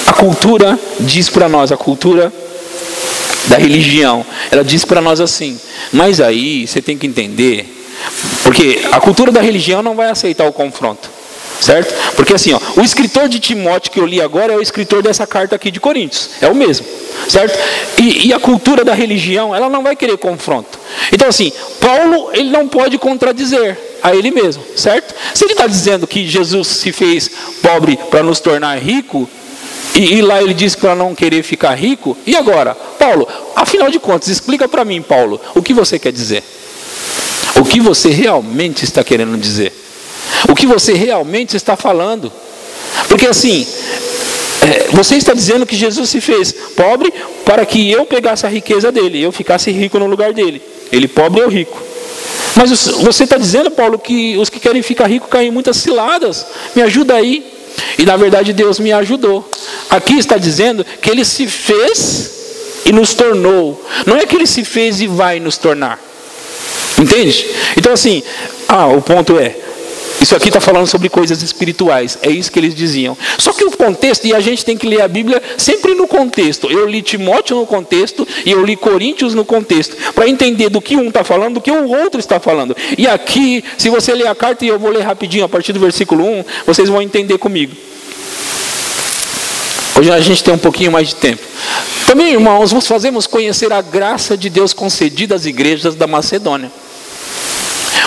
a 0.10 0.13
cultura 0.13 0.78
diz 1.00 1.30
para 1.30 1.48
nós, 1.48 1.72
a 1.72 1.78
cultura 1.78 2.34
da 3.48 3.58
religião, 3.58 4.26
ela 4.52 4.63
diz 4.63 4.84
para 4.84 5.02
nós 5.02 5.22
assim, 5.22 5.60
mas 5.93 6.19
aí 6.19 6.67
você 6.67 6.82
tem 6.82 6.98
que 6.98 7.06
entender, 7.06 7.88
porque 8.43 8.82
a 8.91 9.00
cultura 9.00 9.32
da 9.32 9.39
religião 9.39 9.84
não 9.84 9.95
vai 9.95 10.10
aceitar 10.10 10.48
o 10.48 10.52
confronto, 10.52 11.08
certo? 11.62 11.93
Porque 12.15 12.34
assim, 12.34 12.54
ó, 12.54 12.60
o 12.76 12.82
escritor 12.82 13.30
de 13.30 13.39
Timóteo 13.39 13.91
que 13.91 14.00
eu 14.00 14.06
li 14.06 14.19
agora 14.19 14.54
é 14.54 14.56
o 14.56 14.62
escritor 14.62 15.04
dessa 15.04 15.28
carta 15.28 15.56
aqui 15.56 15.69
de 15.69 15.80
Coríntios, 15.80 16.32
é 16.41 16.48
o 16.48 16.56
mesmo, 16.56 16.88
certo? 17.28 17.60
E, 18.00 18.28
e 18.28 18.34
a 18.34 18.39
cultura 18.39 18.84
da 18.84 18.95
religião, 18.95 19.56
ela 19.56 19.69
não 19.69 19.84
vai 19.84 19.95
querer 19.95 20.17
confronto. 20.17 20.80
Então 21.12 21.28
assim, 21.28 21.52
Paulo 21.80 22.32
ele 22.34 22.50
não 22.50 22.67
pode 22.67 22.98
contradizer 22.98 23.78
a 24.02 24.15
ele 24.15 24.32
mesmo, 24.32 24.63
certo? 24.76 25.13
Se 25.36 25.45
ele 25.45 25.54
está 25.54 25.67
dizendo 25.67 26.08
que 26.08 26.28
Jesus 26.28 26.67
se 26.67 26.91
fez 26.91 27.30
pobre 27.62 27.98
para 28.10 28.24
nos 28.24 28.39
tornar 28.39 28.80
rico, 28.80 29.30
e, 29.95 30.15
e 30.15 30.21
lá 30.21 30.41
ele 30.41 30.54
disse 30.54 30.78
para 30.78 30.95
não 30.95 31.15
querer 31.15 31.43
ficar 31.43 31.73
rico. 31.75 32.17
E 32.25 32.36
agora, 32.36 32.75
Paulo, 32.75 33.28
afinal 33.56 33.89
de 33.89 33.99
contas, 33.99 34.30
explica 34.30 34.67
para 34.67 34.86
mim, 34.86 35.02
Paulo, 35.02 35.39
o 35.56 35.62
que 35.62 35.73
você 35.73 35.97
quer 35.97 36.12
dizer? 36.12 36.43
O 37.60 37.65
que 37.65 37.80
você 37.80 38.10
realmente 38.10 38.84
está 38.84 39.04
querendo 39.04 39.38
dizer? 39.38 39.73
O 40.47 40.56
que 40.56 40.65
você 40.65 40.93
realmente 40.93 41.56
está 41.58 41.75
falando? 41.75 42.32
Porque 43.08 43.28
assim, 43.28 43.65
é, 44.62 44.88
você 44.91 45.15
está 45.15 45.34
dizendo 45.34 45.65
que 45.65 45.75
Jesus 45.75 46.10
se 46.10 46.21
fez 46.21 46.52
pobre 46.75 47.12
para 47.43 47.65
que 47.65 47.91
eu 47.91 48.06
pegasse 48.06 48.45
a 48.45 48.49
riqueza 48.49 48.91
dele, 48.91 49.21
eu 49.21 49.32
ficasse 49.32 49.71
rico 49.71 49.97
no 49.99 50.06
lugar 50.06 50.34
dele. 50.34 50.62
Ele 50.91 51.08
pobre, 51.08 51.41
eu 51.41 51.49
rico. 51.49 51.82
Mas 52.56 52.69
você 52.71 53.23
está 53.23 53.38
dizendo, 53.38 53.71
Paulo, 53.71 53.97
que 53.97 54.38
os 54.38 54.49
que 54.49 54.60
querem 54.60 54.82
ficar 54.82 55.08
ricos 55.08 55.30
caem 55.30 55.49
em 55.49 55.52
muitas 55.52 55.78
ciladas. 55.78 56.45
Me 56.75 56.82
ajuda 56.82 57.15
aí. 57.15 57.43
E 57.97 58.04
na 58.04 58.17
verdade 58.17 58.54
Deus 58.54 58.80
me 58.80 58.91
ajudou. 58.91 59.49
Aqui 59.89 60.17
está 60.17 60.38
dizendo 60.38 60.86
que 61.02 61.10
ele 61.10 61.25
se 61.25 61.47
fez 61.47 62.32
e 62.86 62.91
nos 62.91 63.13
tornou. 63.13 63.84
Não 64.06 64.17
é 64.17 64.25
que 64.25 64.36
ele 64.36 64.47
se 64.47 64.63
fez 64.63 65.02
e 65.02 65.08
vai 65.08 65.39
nos 65.39 65.58
tornar. 65.58 65.99
Entende? 66.97 67.45
Então 67.78 67.93
assim, 67.93 68.21
ah, 68.67 68.88
o 68.88 69.02
ponto 69.02 69.39
é, 69.39 69.56
isso 70.21 70.36
aqui 70.36 70.49
está 70.49 70.60
falando 70.60 70.86
sobre 70.86 71.08
coisas 71.08 71.41
espirituais, 71.41 72.17
é 72.21 72.30
isso 72.30 72.52
que 72.52 72.60
eles 72.60 72.75
diziam. 72.75 73.17
Só 73.38 73.54
que 73.54 73.63
o 73.63 73.71
contexto, 73.71 74.28
e 74.28 74.34
a 74.34 74.39
gente 74.41 74.65
tem 74.65 74.78
que 74.78 74.86
ler 74.86 75.02
a 75.02 75.08
Bíblia 75.08 75.41
sempre 75.58 75.95
no 75.95 76.08
contexto. 76.08 76.69
Eu 76.69 76.86
li 76.86 77.02
Timóteo 77.02 77.56
no 77.56 77.65
contexto 77.65 78.28
e 78.45 78.52
eu 78.52 78.63
li 78.65 78.75
Coríntios 78.75 79.34
no 79.34 79.45
contexto, 79.45 79.95
para 80.13 80.28
entender 80.28 80.69
do 80.69 80.82
que 80.82 80.97
um 80.97 81.08
está 81.08 81.23
falando, 81.23 81.56
do 81.56 81.62
que 81.62 81.71
o 81.71 81.88
outro 81.88 82.19
está 82.19 82.38
falando. 82.38 82.75
E 82.97 83.08
aqui, 83.08 83.63
se 83.78 83.89
você 83.89 84.13
ler 84.13 84.28
a 84.28 84.36
carta, 84.36 84.65
e 84.65 84.67
eu 84.67 84.78
vou 84.78 84.91
ler 84.91 85.04
rapidinho 85.04 85.45
a 85.45 85.49
partir 85.49 85.71
do 85.71 85.80
versículo 85.80 86.25
1, 86.25 86.43
vocês 86.65 86.89
vão 86.89 87.02
entender 87.02 87.38
comigo. 87.38 87.73
Hoje 89.99 90.12
a 90.12 90.19
gente 90.21 90.41
tem 90.41 90.53
um 90.53 90.57
pouquinho 90.57 90.93
mais 90.93 91.09
de 91.09 91.15
tempo. 91.15 91.43
Também, 92.07 92.31
irmãos, 92.31 92.71
nós 92.71 92.88
fazemos 92.88 93.27
conhecer 93.27 93.73
a 93.73 93.81
graça 93.81 94.38
de 94.38 94.49
Deus 94.49 94.71
concedida 94.71 95.35
às 95.35 95.45
igrejas 95.45 95.93
da 95.93 96.07
Macedônia. 96.07 96.71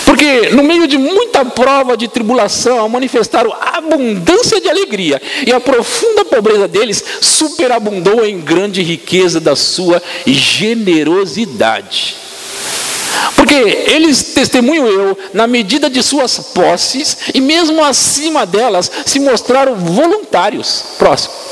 Porque 0.07 0.49
no 0.53 0.63
meio 0.63 0.87
de 0.87 0.97
muita 0.97 1.45
prova 1.45 1.95
de 1.95 2.09
tribulação, 2.09 2.89
manifestaram 2.89 3.55
abundância 3.61 4.59
de 4.59 4.71
alegria, 4.71 5.21
e 5.47 5.53
a 5.53 5.61
profunda 5.61 6.25
pobreza 6.25 6.67
deles 6.67 7.05
superabundou 7.21 8.25
em 8.25 8.41
grande 8.41 8.81
riqueza 8.83 9.39
da 9.39 9.55
sua 9.55 10.03
generosidade. 10.27 12.17
Porque 13.37 13.55
eles, 13.55 14.33
testemunho 14.35 14.87
eu, 14.87 15.19
na 15.35 15.47
medida 15.47 15.91
de 15.91 16.03
suas 16.03 16.39
posses, 16.39 17.19
e 17.35 17.41
mesmo 17.43 17.85
acima 17.85 18.47
delas, 18.47 18.91
se 19.05 19.21
mostraram 19.21 19.75
voluntários. 19.77 20.85
Próximo 20.99 21.43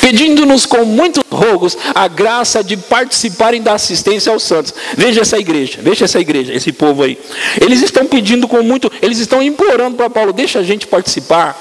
pedindo-nos 0.00 0.66
com 0.66 0.84
muitos 0.84 1.22
rogos 1.30 1.76
a 1.94 2.08
graça 2.08 2.62
de 2.62 2.76
participarem 2.76 3.62
da 3.62 3.74
assistência 3.74 4.32
aos 4.32 4.42
santos. 4.42 4.72
Veja 4.96 5.22
essa 5.22 5.38
igreja, 5.38 5.78
veja 5.82 6.04
essa 6.04 6.20
igreja, 6.20 6.52
esse 6.52 6.72
povo 6.72 7.02
aí. 7.02 7.18
Eles 7.60 7.82
estão 7.82 8.06
pedindo 8.06 8.46
com 8.46 8.62
muito, 8.62 8.90
eles 9.02 9.18
estão 9.18 9.42
implorando 9.42 9.96
para 9.96 10.10
Paulo, 10.10 10.32
deixa 10.32 10.60
a 10.60 10.62
gente 10.62 10.86
participar. 10.86 11.56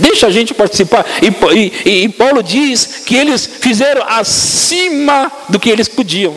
Deixa 0.00 0.26
a 0.26 0.30
gente 0.30 0.54
participar. 0.54 1.04
E, 1.22 1.88
e, 1.88 2.04
e 2.04 2.08
Paulo 2.08 2.42
diz 2.42 3.02
que 3.04 3.14
eles 3.14 3.46
fizeram 3.60 4.02
acima 4.08 5.30
do 5.48 5.60
que 5.60 5.68
eles 5.68 5.86
podiam. 5.86 6.34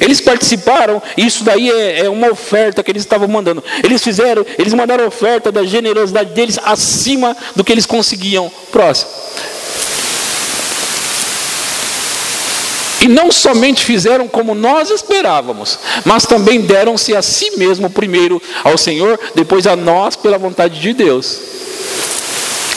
Eles 0.00 0.20
participaram, 0.20 1.02
isso 1.16 1.44
daí 1.44 1.70
é, 1.70 2.00
é, 2.00 2.08
uma 2.08 2.30
oferta 2.30 2.82
que 2.82 2.90
eles 2.90 3.02
estavam 3.02 3.28
mandando. 3.28 3.62
Eles 3.82 4.02
fizeram, 4.02 4.44
eles 4.58 4.72
mandaram 4.72 5.06
oferta 5.06 5.52
da 5.52 5.64
generosidade 5.64 6.32
deles 6.32 6.58
acima 6.62 7.36
do 7.54 7.62
que 7.64 7.72
eles 7.72 7.84
conseguiam. 7.84 8.50
Próximo. 8.70 9.10
E 13.02 13.08
não 13.08 13.32
somente 13.32 13.84
fizeram 13.84 14.28
como 14.28 14.54
nós 14.54 14.88
esperávamos, 14.88 15.76
mas 16.04 16.24
também 16.24 16.60
deram-se 16.60 17.16
a 17.16 17.20
si 17.20 17.50
mesmo 17.56 17.90
primeiro 17.90 18.40
ao 18.62 18.78
Senhor, 18.78 19.18
depois 19.34 19.66
a 19.66 19.74
nós 19.74 20.14
pela 20.14 20.38
vontade 20.38 20.80
de 20.80 20.92
Deus. 20.92 21.36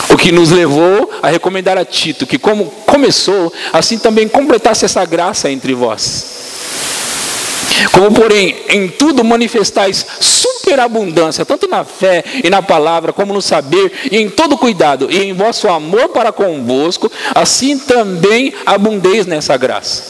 O 0.10 0.18
que 0.18 0.32
nos 0.32 0.50
levou 0.50 1.12
a 1.22 1.30
recomendar 1.30 1.78
a 1.78 1.86
Tito 1.86 2.26
que, 2.26 2.40
como 2.40 2.66
começou, 2.88 3.54
assim 3.72 4.00
também 4.00 4.28
completasse 4.28 4.84
essa 4.84 5.06
graça 5.06 5.52
entre 5.52 5.76
vós. 5.76 6.26
Como, 7.92 8.12
porém, 8.12 8.56
em 8.70 8.88
tudo 8.88 9.24
manifestais 9.24 10.08
superabundância, 10.65 11.45
tanto 11.45 11.67
na 11.67 11.84
fé 11.84 12.23
e 12.43 12.49
na 12.49 12.62
palavra, 12.62 13.13
como 13.13 13.34
no 13.34 13.41
saber 13.41 13.91
e 14.12 14.17
em 14.17 14.30
todo 14.30 14.58
cuidado, 14.58 15.08
e 15.12 15.21
em 15.21 15.34
vosso 15.34 15.67
amor 15.69 16.10
para 16.10 16.32
convosco, 16.32 17.12
assim 17.36 17.78
também 17.78 18.54
abundeis 18.65 19.28
nessa 19.28 19.56
graça. 19.56 20.04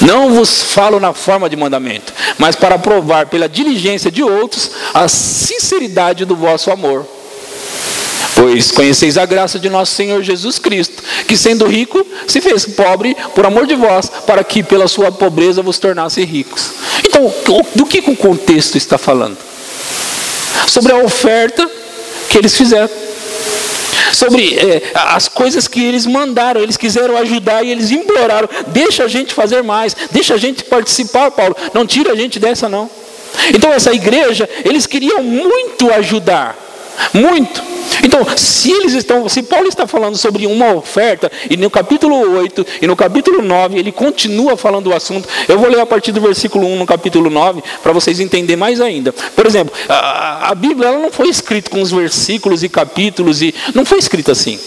Não 0.00 0.32
vos 0.34 0.62
falo 0.62 1.00
na 1.00 1.12
forma 1.12 1.50
de 1.50 1.56
mandamento, 1.56 2.12
mas 2.38 2.54
para 2.54 2.78
provar 2.78 3.26
pela 3.26 3.48
diligência 3.48 4.10
de 4.10 4.22
outros 4.22 4.70
a 4.94 5.08
sinceridade 5.08 6.24
do 6.24 6.36
vosso 6.36 6.70
amor. 6.70 7.06
Pois 8.42 8.72
conheceis 8.72 9.16
a 9.16 9.24
graça 9.24 9.56
de 9.56 9.70
nosso 9.70 9.94
Senhor 9.94 10.20
Jesus 10.20 10.58
Cristo, 10.58 11.00
que 11.28 11.36
sendo 11.36 11.64
rico, 11.64 12.04
se 12.26 12.40
fez 12.40 12.66
pobre 12.66 13.16
por 13.36 13.46
amor 13.46 13.68
de 13.68 13.76
vós, 13.76 14.10
para 14.26 14.42
que 14.42 14.64
pela 14.64 14.88
sua 14.88 15.12
pobreza 15.12 15.62
vos 15.62 15.78
tornasse 15.78 16.24
ricos. 16.24 16.72
Então, 17.06 17.32
do 17.72 17.86
que 17.86 18.00
o 18.00 18.16
contexto 18.16 18.76
está 18.76 18.98
falando? 18.98 19.38
Sobre 20.66 20.92
a 20.92 20.96
oferta 20.96 21.70
que 22.28 22.36
eles 22.36 22.56
fizeram 22.56 22.90
sobre 24.12 24.58
é, 24.58 24.90
as 24.92 25.28
coisas 25.28 25.68
que 25.68 25.80
eles 25.84 26.04
mandaram, 26.04 26.60
eles 26.60 26.76
quiseram 26.76 27.16
ajudar 27.18 27.62
e 27.62 27.70
eles 27.70 27.92
imploraram: 27.92 28.48
deixa 28.66 29.04
a 29.04 29.08
gente 29.08 29.32
fazer 29.32 29.62
mais, 29.62 29.96
deixa 30.10 30.34
a 30.34 30.36
gente 30.36 30.64
participar, 30.64 31.30
Paulo, 31.30 31.56
não 31.72 31.86
tira 31.86 32.10
a 32.10 32.16
gente 32.16 32.40
dessa 32.40 32.68
não. 32.68 32.90
Então 33.54 33.72
essa 33.72 33.92
igreja, 33.92 34.50
eles 34.64 34.84
queriam 34.84 35.22
muito 35.22 35.92
ajudar, 35.92 36.56
muito. 37.12 37.62
Então, 38.02 38.26
se 38.36 38.70
eles 38.70 38.94
estão, 38.94 39.28
se 39.28 39.42
Paulo 39.42 39.68
está 39.68 39.86
falando 39.86 40.16
sobre 40.16 40.46
uma 40.46 40.74
oferta, 40.74 41.30
e 41.48 41.56
no 41.56 41.70
capítulo 41.70 42.36
8 42.36 42.66
e 42.82 42.86
no 42.86 42.96
capítulo 42.96 43.42
9, 43.42 43.78
ele 43.78 43.92
continua 43.92 44.56
falando 44.56 44.88
o 44.88 44.94
assunto. 44.94 45.28
Eu 45.48 45.58
vou 45.58 45.68
ler 45.68 45.80
a 45.80 45.86
partir 45.86 46.12
do 46.12 46.20
versículo 46.20 46.66
1 46.66 46.78
no 46.78 46.86
capítulo 46.86 47.30
9, 47.30 47.62
para 47.82 47.92
vocês 47.92 48.20
entenderem 48.20 48.56
mais 48.56 48.80
ainda. 48.80 49.12
Por 49.12 49.46
exemplo, 49.46 49.72
a, 49.88 50.50
a 50.50 50.54
Bíblia 50.54 50.88
ela 50.88 50.98
não 50.98 51.12
foi 51.12 51.28
escrita 51.28 51.70
com 51.70 51.80
os 51.80 51.90
versículos 51.90 52.62
e 52.62 52.68
capítulos, 52.68 53.42
e 53.42 53.54
não 53.74 53.84
foi 53.84 53.98
escrita 53.98 54.32
assim. 54.32 54.58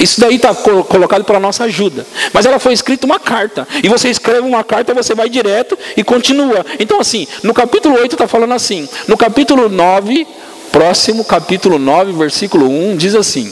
Isso 0.00 0.20
daí 0.20 0.36
está 0.36 0.54
colocado 0.54 1.24
para 1.24 1.40
nossa 1.40 1.64
ajuda. 1.64 2.06
Mas 2.32 2.46
ela 2.46 2.58
foi 2.58 2.72
escrita 2.72 3.06
uma 3.06 3.18
carta. 3.18 3.66
E 3.82 3.88
você 3.88 4.08
escreve 4.08 4.40
uma 4.40 4.64
carta, 4.64 4.94
você 4.94 5.14
vai 5.14 5.28
direto 5.28 5.76
e 5.96 6.04
continua. 6.04 6.64
Então, 6.78 7.00
assim, 7.00 7.26
no 7.42 7.52
capítulo 7.52 7.98
8 7.98 8.14
está 8.14 8.28
falando 8.28 8.54
assim. 8.54 8.88
No 9.08 9.16
capítulo 9.16 9.68
9, 9.68 10.26
próximo 10.74 11.24
capítulo 11.24 11.78
9, 11.78 12.10
versículo 12.14 12.68
1, 12.68 12.96
diz 12.96 13.14
assim: 13.14 13.48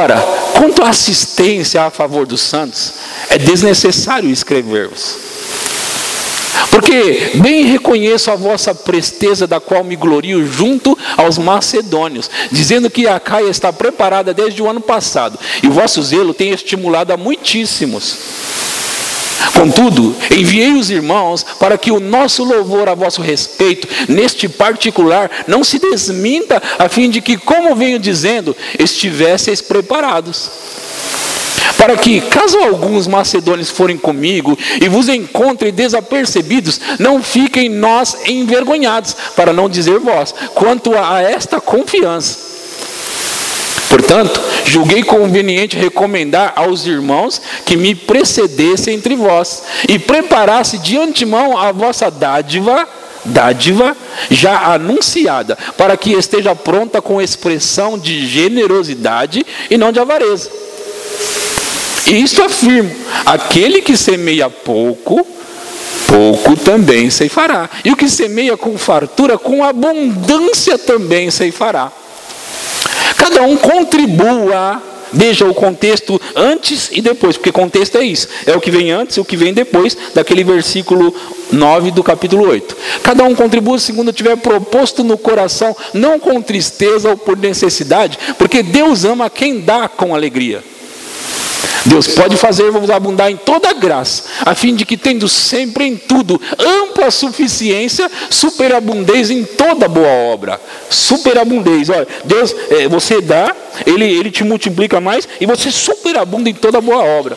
Ora, 0.00 0.18
quanto 0.54 0.82
à 0.82 0.88
assistência 0.88 1.82
a 1.82 1.90
favor 1.90 2.26
dos 2.26 2.40
santos, 2.40 2.94
é 3.28 3.36
desnecessário 3.36 4.30
escrever-vos. 4.30 5.18
Porque 6.70 7.32
bem 7.34 7.66
reconheço 7.66 8.30
a 8.30 8.36
vossa 8.36 8.74
presteza, 8.74 9.46
da 9.46 9.60
qual 9.60 9.84
me 9.84 9.96
glorio 9.96 10.50
junto 10.50 10.96
aos 11.14 11.36
macedônios, 11.36 12.30
dizendo 12.50 12.88
que 12.88 13.06
a 13.06 13.20
Caia 13.20 13.50
está 13.50 13.70
preparada 13.70 14.32
desde 14.32 14.62
o 14.62 14.68
ano 14.68 14.80
passado, 14.80 15.38
e 15.62 15.66
o 15.66 15.72
vosso 15.72 16.02
zelo 16.02 16.32
tem 16.32 16.52
estimulado 16.52 17.12
a 17.12 17.18
muitíssimos. 17.18 18.16
Contudo, 19.54 20.14
enviei 20.30 20.72
os 20.72 20.90
irmãos 20.90 21.44
para 21.58 21.78
que 21.78 21.90
o 21.90 22.00
nosso 22.00 22.44
louvor 22.44 22.88
a 22.88 22.94
vosso 22.94 23.22
respeito, 23.22 23.88
neste 24.08 24.48
particular, 24.48 25.30
não 25.46 25.62
se 25.62 25.78
desminta, 25.78 26.62
a 26.78 26.88
fim 26.88 27.08
de 27.08 27.20
que, 27.20 27.36
como 27.36 27.74
venho 27.74 27.98
dizendo, 27.98 28.56
estivesseis 28.78 29.60
preparados. 29.60 30.50
Para 31.76 31.96
que, 31.96 32.20
caso 32.20 32.58
alguns 32.58 33.06
macedônios 33.06 33.70
forem 33.70 33.96
comigo 33.96 34.56
e 34.80 34.88
vos 34.88 35.08
encontrem 35.08 35.72
desapercebidos, 35.72 36.80
não 36.98 37.22
fiquem 37.22 37.68
nós 37.68 38.16
envergonhados, 38.26 39.16
para 39.34 39.52
não 39.52 39.68
dizer 39.68 39.98
vós, 39.98 40.34
quanto 40.54 40.96
a 40.96 41.20
esta 41.22 41.60
confiança. 41.60 42.53
Portanto, 43.88 44.40
julguei 44.64 45.02
conveniente 45.02 45.76
recomendar 45.76 46.52
aos 46.56 46.86
irmãos 46.86 47.40
que 47.64 47.76
me 47.76 47.94
precedessem 47.94 48.94
entre 48.94 49.14
vós 49.14 49.62
e 49.88 49.98
preparasse 49.98 50.78
de 50.78 50.96
antemão 50.96 51.56
a 51.56 51.70
vossa 51.72 52.10
dádiva, 52.10 52.88
dádiva 53.24 53.96
já 54.30 54.72
anunciada, 54.72 55.56
para 55.76 55.96
que 55.96 56.12
esteja 56.12 56.54
pronta 56.54 57.00
com 57.00 57.20
expressão 57.20 57.98
de 57.98 58.26
generosidade 58.26 59.44
e 59.70 59.76
não 59.76 59.92
de 59.92 60.00
avareza. 60.00 60.50
E 62.06 62.22
isto 62.22 62.42
afirmo: 62.42 62.90
aquele 63.24 63.80
que 63.80 63.96
semeia 63.96 64.50
pouco, 64.50 65.26
pouco 66.06 66.56
também 66.56 67.10
ceifará. 67.10 67.68
E 67.84 67.90
o 67.90 67.96
que 67.96 68.08
semeia 68.08 68.56
com 68.56 68.76
fartura, 68.76 69.38
com 69.38 69.64
abundância 69.64 70.78
também 70.78 71.30
ceifará. 71.30 71.90
Cada 73.24 73.42
um 73.42 73.56
contribua. 73.56 74.82
Veja 75.10 75.46
o 75.46 75.54
contexto 75.54 76.20
antes 76.34 76.90
e 76.92 77.00
depois, 77.00 77.36
porque 77.36 77.52
contexto 77.52 77.96
é 77.96 78.04
isso. 78.04 78.28
É 78.46 78.54
o 78.54 78.60
que 78.60 78.70
vem 78.70 78.90
antes 78.90 79.16
e 79.16 79.20
o 79.20 79.24
que 79.24 79.36
vem 79.36 79.54
depois 79.54 79.96
daquele 80.12 80.42
versículo 80.42 81.14
9 81.52 81.92
do 81.92 82.02
capítulo 82.02 82.48
8. 82.48 82.76
Cada 83.02 83.22
um 83.22 83.34
contribua 83.34 83.78
segundo 83.78 84.12
tiver 84.12 84.36
proposto 84.36 85.04
no 85.04 85.16
coração, 85.16 85.74
não 85.94 86.18
com 86.18 86.42
tristeza 86.42 87.10
ou 87.10 87.16
por 87.16 87.38
necessidade, 87.38 88.18
porque 88.36 88.60
Deus 88.62 89.04
ama 89.04 89.30
quem 89.30 89.60
dá 89.60 89.88
com 89.88 90.14
alegria. 90.14 90.62
Deus 91.86 92.08
pode 92.08 92.36
fazer 92.36 92.70
vamos 92.70 92.90
abundar 92.90 93.30
em 93.30 93.36
toda 93.36 93.72
graça, 93.72 94.24
a 94.44 94.54
fim 94.54 94.74
de 94.74 94.86
que, 94.86 94.96
tendo 94.96 95.28
sempre 95.28 95.84
em 95.84 95.96
tudo 95.96 96.40
ampla 96.58 97.10
suficiência, 97.10 98.10
superabundez 98.30 99.30
em 99.30 99.44
toda 99.44 99.88
boa 99.88 100.08
obra. 100.08 100.60
Superabundez, 100.88 101.90
olha, 101.90 102.06
Deus, 102.24 102.54
é, 102.70 102.88
você 102.88 103.20
dá, 103.20 103.54
ele, 103.86 104.04
ele 104.04 104.30
te 104.30 104.44
multiplica 104.44 105.00
mais 105.00 105.28
e 105.40 105.46
você 105.46 105.70
superabunda 105.70 106.48
em 106.48 106.54
toda 106.54 106.80
boa 106.80 107.04
obra. 107.04 107.36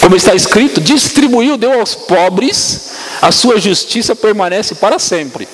Como 0.00 0.16
está 0.16 0.34
escrito, 0.34 0.80
distribuiu, 0.80 1.56
deu 1.56 1.78
aos 1.78 1.94
pobres, 1.94 2.92
a 3.20 3.30
sua 3.30 3.60
justiça 3.60 4.16
permanece 4.16 4.74
para 4.74 4.98
sempre. 4.98 5.46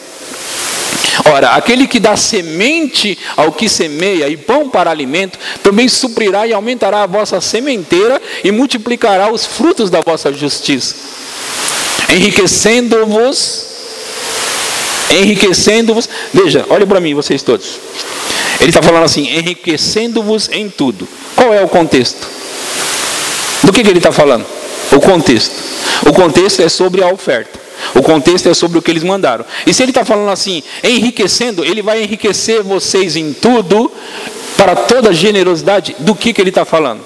Ora, 1.25 1.51
aquele 1.51 1.87
que 1.87 1.99
dá 1.99 2.17
semente 2.17 3.19
ao 3.37 3.53
que 3.53 3.69
semeia 3.69 4.29
e 4.29 4.37
pão 4.37 4.69
para 4.69 4.91
alimento, 4.91 5.39
também 5.63 5.89
suprirá 5.89 6.47
e 6.47 6.53
aumentará 6.53 7.03
a 7.03 7.07
vossa 7.07 7.41
sementeira 7.41 8.21
e 8.45 8.51
multiplicará 8.51 9.33
os 9.33 9.47
frutos 9.47 9.89
da 9.89 10.01
vossa 10.01 10.33
justiça, 10.33 10.95
enriquecendo-vos. 12.11 13.65
Enriquecendo-vos. 15.09 16.09
Veja, 16.35 16.67
olhe 16.69 16.85
para 16.85 17.01
mim, 17.01 17.15
vocês 17.15 17.41
todos. 17.43 17.79
Ele 18.61 18.71
está 18.71 18.83
falando 18.83 19.05
assim: 19.05 19.29
enriquecendo-vos 19.29 20.49
em 20.53 20.69
tudo. 20.69 21.07
Qual 21.37 21.55
é 21.55 21.63
o 21.63 21.69
contexto? 21.69 22.27
Do 23.63 23.73
que, 23.73 23.83
que 23.83 23.89
ele 23.89 23.99
está 23.99 24.11
falando? 24.11 24.45
O 24.93 25.01
contexto. 25.01 25.55
O 26.07 26.13
contexto 26.13 26.63
é 26.63 26.69
sobre 26.69 27.03
a 27.03 27.09
oferta. 27.09 27.66
O 27.95 28.03
contexto 28.03 28.49
é 28.49 28.55
sobre 28.55 28.79
o 28.79 28.83
que 28.83 28.91
eles 28.91 29.03
mandaram. 29.03 29.45
E 29.67 29.73
se 29.73 29.83
ele 29.83 29.91
está 29.91 30.05
falando 30.05 30.31
assim, 30.31 30.63
enriquecendo, 30.83 31.65
ele 31.65 31.83
vai 31.83 32.03
enriquecer 32.03 32.63
vocês 32.63 33.17
em 33.17 33.33
tudo, 33.33 33.91
para 34.57 34.75
toda 34.75 35.13
generosidade, 35.13 35.95
do 35.99 36.15
que, 36.15 36.33
que 36.33 36.41
ele 36.41 36.51
está 36.51 36.65
falando? 36.65 37.01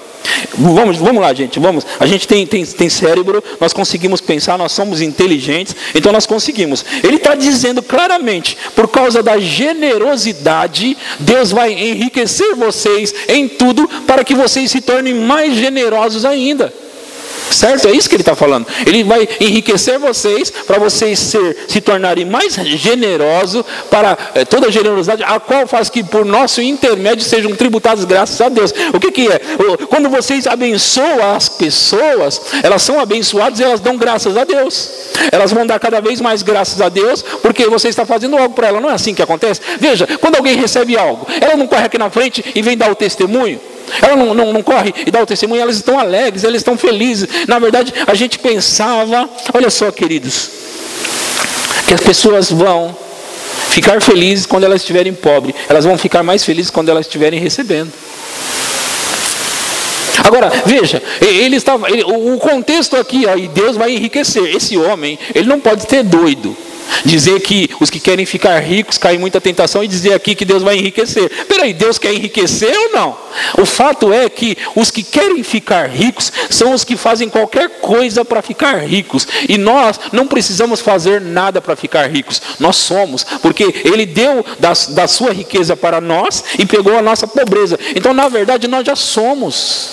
Vamos, 0.53 0.97
vamos 0.97 1.21
lá, 1.21 1.33
gente, 1.33 1.59
vamos. 1.59 1.85
A 1.99 2.05
gente 2.05 2.27
tem, 2.27 2.45
tem, 2.45 2.65
tem 2.65 2.89
cérebro, 2.89 3.43
nós 3.59 3.73
conseguimos 3.73 4.21
pensar, 4.21 4.57
nós 4.57 4.71
somos 4.71 5.01
inteligentes, 5.01 5.75
então 5.93 6.11
nós 6.11 6.25
conseguimos. 6.25 6.85
Ele 7.03 7.15
está 7.15 7.35
dizendo 7.35 7.81
claramente, 7.81 8.57
por 8.75 8.87
causa 8.87 9.21
da 9.23 9.39
generosidade, 9.39 10.97
Deus 11.19 11.51
vai 11.51 11.73
enriquecer 11.73 12.55
vocês 12.55 13.13
em 13.27 13.47
tudo, 13.47 13.87
para 14.05 14.23
que 14.23 14.35
vocês 14.35 14.71
se 14.71 14.81
tornem 14.81 15.13
mais 15.13 15.55
generosos 15.55 16.25
ainda. 16.25 16.73
Certo? 17.51 17.87
É 17.87 17.91
isso 17.91 18.07
que 18.07 18.15
ele 18.15 18.21
está 18.21 18.35
falando. 18.35 18.65
Ele 18.85 19.03
vai 19.03 19.27
enriquecer 19.39 19.99
vocês 19.99 20.49
para 20.49 20.79
vocês 20.79 21.19
ser, 21.19 21.65
se 21.67 21.81
tornarem 21.81 22.25
mais 22.25 22.55
generosos 22.55 23.63
para 23.89 24.17
é, 24.33 24.45
toda 24.45 24.67
a 24.67 24.71
generosidade, 24.71 25.23
a 25.23 25.39
qual 25.39 25.67
faz 25.67 25.89
que 25.89 26.03
por 26.03 26.25
nosso 26.25 26.61
intermédio 26.61 27.23
sejam 27.23 27.55
tributados 27.55 28.05
graças 28.05 28.39
a 28.41 28.49
Deus. 28.49 28.73
O 28.93 28.99
que, 28.99 29.11
que 29.11 29.27
é? 29.27 29.39
Quando 29.89 30.09
vocês 30.09 30.47
abençoam 30.47 31.33
as 31.35 31.49
pessoas, 31.49 32.41
elas 32.63 32.81
são 32.81 32.99
abençoadas 32.99 33.59
e 33.59 33.63
elas 33.63 33.79
dão 33.79 33.97
graças 33.97 34.37
a 34.37 34.43
Deus. 34.43 34.89
Elas 35.31 35.51
vão 35.51 35.65
dar 35.65 35.79
cada 35.79 35.99
vez 35.99 36.21
mais 36.21 36.41
graças 36.41 36.81
a 36.81 36.89
Deus 36.89 37.21
porque 37.41 37.65
você 37.67 37.89
está 37.89 38.05
fazendo 38.05 38.37
algo 38.37 38.53
para 38.55 38.67
ela. 38.67 38.81
Não 38.81 38.89
é 38.89 38.93
assim 38.93 39.13
que 39.13 39.21
acontece? 39.21 39.61
Veja, 39.79 40.07
quando 40.19 40.35
alguém 40.35 40.55
recebe 40.55 40.97
algo, 40.97 41.27
ela 41.39 41.55
não 41.55 41.67
corre 41.67 41.85
aqui 41.85 41.97
na 41.97 42.09
frente 42.09 42.43
e 42.55 42.61
vem 42.61 42.77
dar 42.77 42.91
o 42.91 42.95
testemunho. 42.95 43.59
Ela 44.01 44.15
não, 44.15 44.33
não, 44.33 44.53
não 44.53 44.63
corre 44.63 44.93
e 45.05 45.11
dá 45.11 45.21
o 45.21 45.25
testemunho, 45.25 45.61
elas 45.61 45.75
estão 45.75 45.99
alegres, 45.99 46.43
elas 46.43 46.57
estão 46.57 46.77
felizes. 46.77 47.27
Na 47.47 47.59
verdade, 47.59 47.93
a 48.05 48.13
gente 48.13 48.39
pensava, 48.39 49.29
olha 49.53 49.69
só, 49.69 49.91
queridos, 49.91 50.49
que 51.87 51.93
as 51.93 52.01
pessoas 52.01 52.51
vão 52.51 52.95
ficar 53.69 54.01
felizes 54.01 54.45
quando 54.45 54.63
elas 54.65 54.81
estiverem 54.81 55.13
pobres, 55.13 55.55
elas 55.67 55.85
vão 55.85 55.97
ficar 55.97 56.23
mais 56.23 56.43
felizes 56.43 56.69
quando 56.69 56.89
elas 56.89 57.05
estiverem 57.05 57.39
recebendo. 57.39 57.91
Agora, 60.23 60.51
veja, 60.65 61.01
ele 61.19 61.55
estava, 61.55 61.89
ele, 61.89 62.03
o 62.03 62.37
contexto 62.37 62.95
aqui, 62.95 63.27
aí 63.27 63.47
Deus 63.47 63.75
vai 63.75 63.91
enriquecer. 63.91 64.55
Esse 64.55 64.77
homem, 64.77 65.17
ele 65.33 65.47
não 65.47 65.59
pode 65.59 65.89
ser 65.89 66.03
doido. 66.03 66.55
Dizer 67.05 67.39
que 67.41 67.69
os 67.79 67.89
que 67.89 67.99
querem 67.99 68.25
ficar 68.25 68.59
ricos 68.59 68.97
caem 68.97 69.19
muita 69.19 69.41
tentação 69.41 69.83
e 69.83 69.87
dizer 69.87 70.13
aqui 70.13 70.35
que 70.35 70.45
Deus 70.45 70.63
vai 70.63 70.77
enriquecer. 70.77 71.29
Peraí, 71.45 71.73
Deus 71.73 71.97
quer 71.97 72.13
enriquecer 72.13 72.75
ou 72.77 72.91
não? 72.91 73.17
O 73.57 73.65
fato 73.65 74.13
é 74.13 74.29
que 74.29 74.57
os 74.75 74.91
que 74.91 75.03
querem 75.03 75.43
ficar 75.43 75.89
ricos 75.89 76.31
são 76.49 76.73
os 76.73 76.83
que 76.83 76.95
fazem 76.95 77.29
qualquer 77.29 77.69
coisa 77.81 78.23
para 78.25 78.41
ficar 78.41 78.77
ricos. 78.85 79.27
E 79.47 79.57
nós 79.57 79.99
não 80.11 80.27
precisamos 80.27 80.79
fazer 80.79 81.21
nada 81.21 81.61
para 81.61 81.75
ficar 81.75 82.09
ricos. 82.09 82.41
Nós 82.59 82.75
somos, 82.77 83.23
porque 83.41 83.81
Ele 83.83 84.05
deu 84.05 84.45
da, 84.59 84.73
da 84.89 85.07
sua 85.07 85.31
riqueza 85.31 85.75
para 85.75 86.01
nós 86.01 86.43
e 86.59 86.65
pegou 86.65 86.97
a 86.97 87.01
nossa 87.01 87.27
pobreza. 87.27 87.79
Então, 87.95 88.13
na 88.13 88.27
verdade, 88.27 88.67
nós 88.67 88.85
já 88.85 88.95
somos. 88.95 89.89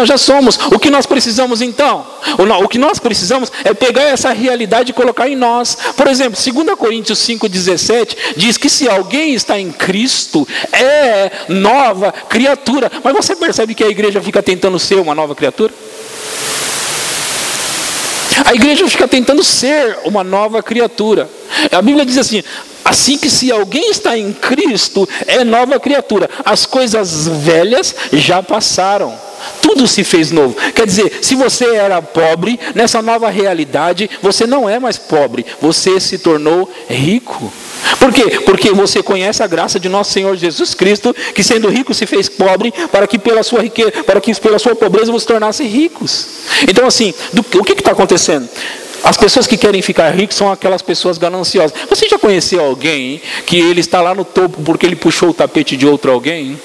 Nós 0.00 0.08
já 0.08 0.16
somos. 0.16 0.58
O 0.72 0.78
que 0.78 0.88
nós 0.88 1.04
precisamos 1.04 1.60
então? 1.60 2.06
O 2.64 2.68
que 2.68 2.78
nós 2.78 2.98
precisamos 2.98 3.52
é 3.62 3.74
pegar 3.74 4.04
essa 4.04 4.32
realidade 4.32 4.90
e 4.90 4.94
colocar 4.94 5.28
em 5.28 5.36
nós. 5.36 5.76
Por 5.94 6.06
exemplo, 6.06 6.40
2 6.42 6.74
Coríntios 6.78 7.18
5,17 7.18 8.16
diz 8.34 8.56
que 8.56 8.70
se 8.70 8.88
alguém 8.88 9.34
está 9.34 9.60
em 9.60 9.70
Cristo, 9.70 10.48
é 10.72 11.30
nova 11.50 12.12
criatura. 12.12 12.90
Mas 13.04 13.12
você 13.14 13.36
percebe 13.36 13.74
que 13.74 13.84
a 13.84 13.88
igreja 13.88 14.22
fica 14.22 14.42
tentando 14.42 14.78
ser 14.78 14.94
uma 14.96 15.14
nova 15.14 15.34
criatura? 15.34 15.72
A 18.46 18.54
igreja 18.54 18.88
fica 18.88 19.06
tentando 19.06 19.44
ser 19.44 19.98
uma 20.04 20.24
nova 20.24 20.62
criatura. 20.62 21.28
A 21.70 21.82
Bíblia 21.82 22.06
diz 22.06 22.16
assim: 22.16 22.42
Assim 22.90 23.16
que 23.16 23.30
se 23.30 23.52
alguém 23.52 23.88
está 23.88 24.18
em 24.18 24.32
Cristo, 24.32 25.08
é 25.24 25.44
nova 25.44 25.78
criatura. 25.78 26.28
As 26.44 26.66
coisas 26.66 27.28
velhas 27.28 27.94
já 28.12 28.42
passaram. 28.42 29.16
Tudo 29.62 29.86
se 29.86 30.02
fez 30.02 30.32
novo. 30.32 30.56
Quer 30.74 30.86
dizer, 30.86 31.20
se 31.22 31.36
você 31.36 31.76
era 31.76 32.02
pobre, 32.02 32.58
nessa 32.74 33.00
nova 33.00 33.30
realidade, 33.30 34.10
você 34.20 34.44
não 34.44 34.68
é 34.68 34.80
mais 34.80 34.98
pobre, 34.98 35.46
você 35.62 36.00
se 36.00 36.18
tornou 36.18 36.68
rico. 36.88 37.52
Por 38.00 38.12
quê? 38.12 38.40
Porque 38.44 38.72
você 38.72 39.04
conhece 39.04 39.40
a 39.40 39.46
graça 39.46 39.78
de 39.78 39.88
nosso 39.88 40.12
Senhor 40.12 40.36
Jesus 40.36 40.74
Cristo, 40.74 41.14
que 41.32 41.44
sendo 41.44 41.68
rico 41.68 41.94
se 41.94 42.06
fez 42.06 42.28
pobre, 42.28 42.74
para 42.90 43.06
que 43.06 43.20
pela 43.20 43.44
sua 43.44 43.62
riqueza, 43.62 43.92
para 44.04 44.20
que 44.20 44.34
pela 44.34 44.58
sua 44.58 44.74
pobreza 44.74 45.12
você 45.12 45.26
tornasse 45.26 45.62
ricos. 45.62 46.26
Então, 46.68 46.88
assim, 46.88 47.14
do, 47.32 47.40
o 47.40 47.64
que 47.64 47.72
está 47.72 47.92
acontecendo? 47.92 48.48
As 49.04 49.16
pessoas 49.16 49.46
que 49.46 49.56
querem 49.56 49.82
ficar 49.82 50.10
ricos 50.10 50.36
são 50.36 50.50
aquelas 50.50 50.82
pessoas 50.82 51.18
gananciosas. 51.18 51.76
Você 51.88 52.08
já 52.08 52.18
conheceu 52.18 52.60
alguém 52.60 53.20
que 53.46 53.58
ele 53.58 53.80
está 53.80 54.00
lá 54.00 54.14
no 54.14 54.24
topo 54.24 54.62
porque 54.62 54.86
ele 54.86 54.96
puxou 54.96 55.30
o 55.30 55.34
tapete 55.34 55.76
de 55.76 55.86
outro 55.86 56.12
alguém? 56.12 56.58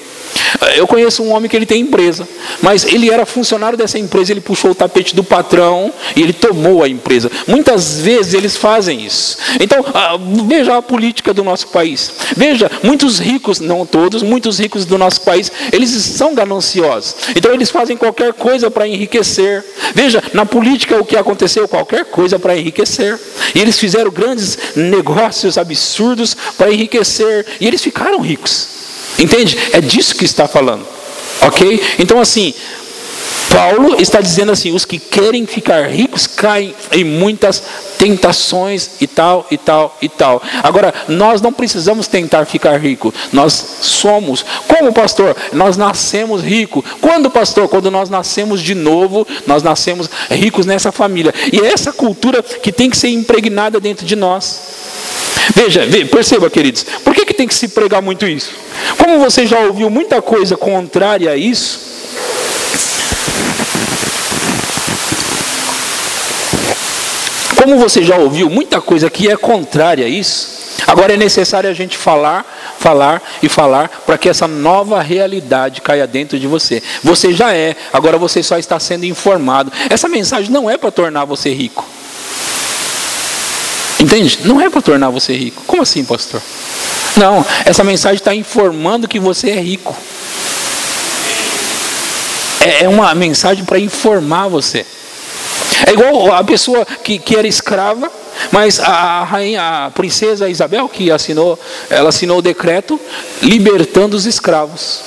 Eu 0.76 0.86
conheço 0.86 1.22
um 1.22 1.32
homem 1.32 1.48
que 1.48 1.56
ele 1.56 1.66
tem 1.66 1.80
empresa, 1.80 2.26
mas 2.62 2.84
ele 2.84 3.10
era 3.10 3.24
funcionário 3.26 3.76
dessa 3.78 3.98
empresa, 3.98 4.32
ele 4.32 4.40
puxou 4.40 4.72
o 4.72 4.74
tapete 4.74 5.14
do 5.14 5.24
patrão 5.24 5.92
e 6.14 6.22
ele 6.22 6.32
tomou 6.32 6.82
a 6.82 6.88
empresa. 6.88 7.30
Muitas 7.46 8.00
vezes 8.00 8.34
eles 8.34 8.56
fazem 8.56 9.04
isso. 9.04 9.38
Então, 9.60 9.84
ah, 9.94 10.16
veja 10.46 10.76
a 10.76 10.82
política 10.82 11.32
do 11.32 11.42
nosso 11.42 11.68
país. 11.68 12.10
Veja, 12.36 12.70
muitos 12.82 13.18
ricos, 13.18 13.60
não 13.60 13.86
todos, 13.86 14.22
muitos 14.22 14.58
ricos 14.58 14.84
do 14.84 14.98
nosso 14.98 15.22
país, 15.22 15.50
eles 15.72 15.90
são 15.90 16.34
gananciosos. 16.34 17.16
Então, 17.34 17.52
eles 17.52 17.70
fazem 17.70 17.96
qualquer 17.96 18.32
coisa 18.32 18.70
para 18.70 18.86
enriquecer. 18.86 19.64
Veja, 19.94 20.22
na 20.32 20.44
política 20.44 20.96
o 20.96 21.04
que 21.04 21.16
aconteceu, 21.16 21.66
qualquer 21.68 22.04
coisa 22.06 22.38
para 22.38 22.56
enriquecer. 22.56 23.18
E 23.54 23.60
eles 23.60 23.78
fizeram 23.78 24.10
grandes 24.10 24.58
negócios 24.74 25.58
absurdos 25.58 26.36
para 26.56 26.72
enriquecer, 26.72 27.46
e 27.60 27.66
eles 27.66 27.82
ficaram 27.82 28.20
ricos. 28.20 28.76
Entende? 29.18 29.58
É 29.72 29.80
disso 29.80 30.14
que 30.14 30.24
está 30.24 30.46
falando. 30.46 30.86
Ok? 31.40 31.82
Então, 31.98 32.20
assim, 32.20 32.54
Paulo 33.52 34.00
está 34.00 34.20
dizendo 34.20 34.52
assim: 34.52 34.72
os 34.72 34.84
que 34.84 34.98
querem 34.98 35.46
ficar 35.46 35.88
ricos 35.88 36.26
caem 36.26 36.74
em 36.92 37.04
muitas 37.04 37.62
tentações 37.98 38.90
e 39.00 39.06
tal, 39.06 39.46
e 39.50 39.56
tal, 39.56 39.96
e 40.02 40.08
tal. 40.08 40.42
Agora, 40.62 40.92
nós 41.08 41.40
não 41.40 41.52
precisamos 41.52 42.06
tentar 42.06 42.44
ficar 42.44 42.76
rico, 42.78 43.12
nós 43.32 43.52
somos. 43.80 44.44
Como 44.66 44.92
pastor? 44.92 45.36
Nós 45.52 45.76
nascemos 45.76 46.42
rico. 46.42 46.84
Quando, 47.00 47.30
pastor? 47.30 47.68
Quando 47.68 47.90
nós 47.90 48.10
nascemos 48.10 48.60
de 48.60 48.74
novo, 48.74 49.26
nós 49.46 49.62
nascemos 49.62 50.08
ricos 50.30 50.66
nessa 50.66 50.92
família. 50.92 51.34
E 51.52 51.60
é 51.60 51.72
essa 51.72 51.92
cultura 51.92 52.42
que 52.42 52.72
tem 52.72 52.90
que 52.90 52.96
ser 52.96 53.08
impregnada 53.08 53.80
dentro 53.80 54.04
de 54.04 54.16
nós. 54.16 54.60
Veja, 55.54 55.82
perceba, 56.10 56.50
queridos, 56.50 56.84
por 57.04 57.14
que, 57.14 57.24
que 57.24 57.34
tem 57.34 57.46
que 57.46 57.54
se 57.54 57.68
pregar 57.68 58.02
muito 58.02 58.26
isso? 58.26 58.50
Como 58.98 59.18
você 59.18 59.46
já 59.46 59.60
ouviu 59.60 59.88
muita 59.88 60.20
coisa 60.20 60.56
contrária 60.56 61.30
a 61.30 61.36
isso, 61.36 61.80
como 67.56 67.78
você 67.78 68.02
já 68.04 68.16
ouviu 68.16 68.48
muita 68.48 68.80
coisa 68.80 69.10
que 69.10 69.28
é 69.28 69.36
contrária 69.36 70.06
a 70.06 70.08
isso, 70.08 70.56
agora 70.86 71.14
é 71.14 71.16
necessário 71.16 71.70
a 71.70 71.72
gente 71.72 71.96
falar, 71.96 72.44
falar 72.78 73.22
e 73.42 73.48
falar 73.48 73.88
para 74.04 74.18
que 74.18 74.28
essa 74.28 74.46
nova 74.46 75.00
realidade 75.00 75.80
caia 75.80 76.06
dentro 76.06 76.38
de 76.38 76.46
você. 76.46 76.82
Você 77.02 77.32
já 77.32 77.54
é, 77.54 77.74
agora 77.92 78.18
você 78.18 78.42
só 78.42 78.58
está 78.58 78.78
sendo 78.78 79.04
informado. 79.04 79.72
Essa 79.90 80.08
mensagem 80.08 80.50
não 80.50 80.70
é 80.70 80.76
para 80.76 80.90
tornar 80.90 81.24
você 81.24 81.52
rico. 81.52 81.95
Entende? 84.00 84.40
Não 84.44 84.60
é 84.60 84.68
para 84.68 84.82
tornar 84.82 85.10
você 85.10 85.34
rico. 85.34 85.62
Como 85.66 85.82
assim, 85.82 86.04
pastor? 86.04 86.42
Não, 87.16 87.44
essa 87.64 87.82
mensagem 87.82 88.18
está 88.18 88.34
informando 88.34 89.08
que 89.08 89.18
você 89.18 89.50
é 89.50 89.60
rico. 89.60 89.96
É, 92.60 92.84
é 92.84 92.88
uma 92.88 93.14
mensagem 93.14 93.64
para 93.64 93.78
informar 93.78 94.48
você. 94.48 94.84
É 95.86 95.92
igual 95.92 96.32
a 96.32 96.44
pessoa 96.44 96.84
que, 96.84 97.18
que 97.18 97.36
era 97.36 97.46
escrava, 97.46 98.10
mas 98.52 98.80
a, 98.80 99.24
rainha, 99.24 99.86
a 99.86 99.90
princesa 99.90 100.48
Isabel, 100.48 100.88
que 100.88 101.10
assinou, 101.10 101.58
ela 101.88 102.10
assinou 102.10 102.38
o 102.38 102.42
decreto 102.42 103.00
libertando 103.42 104.16
os 104.16 104.26
escravos. 104.26 105.00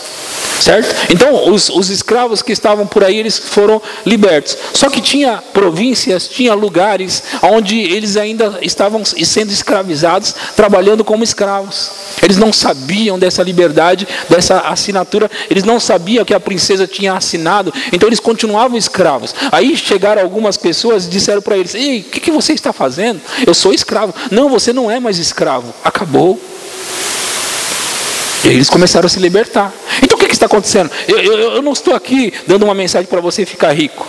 Certo? 0.60 0.94
Então, 1.10 1.52
os, 1.52 1.70
os 1.70 1.90
escravos 1.90 2.42
que 2.42 2.52
estavam 2.52 2.86
por 2.86 3.04
aí, 3.04 3.18
eles 3.18 3.38
foram 3.38 3.82
libertos. 4.06 4.58
Só 4.74 4.90
que 4.90 5.02
tinha 5.02 5.42
províncias, 5.54 6.28
tinha 6.28 6.54
lugares 6.54 7.24
onde 7.42 7.80
eles 7.80 8.18
ainda 8.18 8.60
estavam 8.62 9.04
sendo 9.06 9.52
escravizados, 9.52 10.36
trabalhando 10.56 11.04
como 11.04 11.24
escravos. 11.24 11.92
Eles 12.22 12.38
não 12.38 12.52
sabiam 12.52 13.18
dessa 13.18 13.42
liberdade, 13.42 14.08
dessa 14.30 14.60
assinatura, 14.60 15.32
eles 15.50 15.64
não 15.64 15.80
sabiam 15.80 16.26
que 16.26 16.34
a 16.34 16.40
princesa 16.40 16.86
tinha 16.86 17.14
assinado, 17.14 17.74
então 17.94 18.10
eles 18.10 18.20
continuavam 18.20 18.78
escravos. 18.78 19.34
Aí 19.52 19.76
chegaram 19.78 20.22
algumas 20.22 20.58
pessoas 20.58 21.06
e 21.06 21.10
disseram 21.10 21.42
para 21.42 21.58
eles: 21.58 21.74
Ei, 21.74 22.00
o 22.00 22.04
que, 22.04 22.20
que 22.20 22.32
você 22.32 22.54
está 22.54 22.74
fazendo? 22.74 23.22
Eu 23.46 23.54
sou 23.54 23.74
escravo. 23.74 24.14
Não, 24.30 24.50
você 24.50 24.74
não 24.74 24.92
é 24.92 25.00
mais 25.00 25.18
escravo. 25.18 25.74
Acabou. 25.84 26.40
Eles 28.46 28.70
começaram 28.70 29.06
a 29.06 29.10
se 29.10 29.20
libertar. 29.20 29.74
Então 30.02 30.18
o 30.18 30.20
que, 30.20 30.28
que 30.28 30.34
está 30.34 30.46
acontecendo? 30.46 30.90
Eu, 31.08 31.20
eu, 31.20 31.40
eu 31.56 31.62
não 31.62 31.74
estou 31.74 31.94
aqui 31.94 32.34
dando 32.48 32.64
uma 32.64 32.74
mensagem 32.74 33.08
para 33.08 33.22
você 33.22 33.46
ficar 33.46 33.72
rico. 33.74 34.06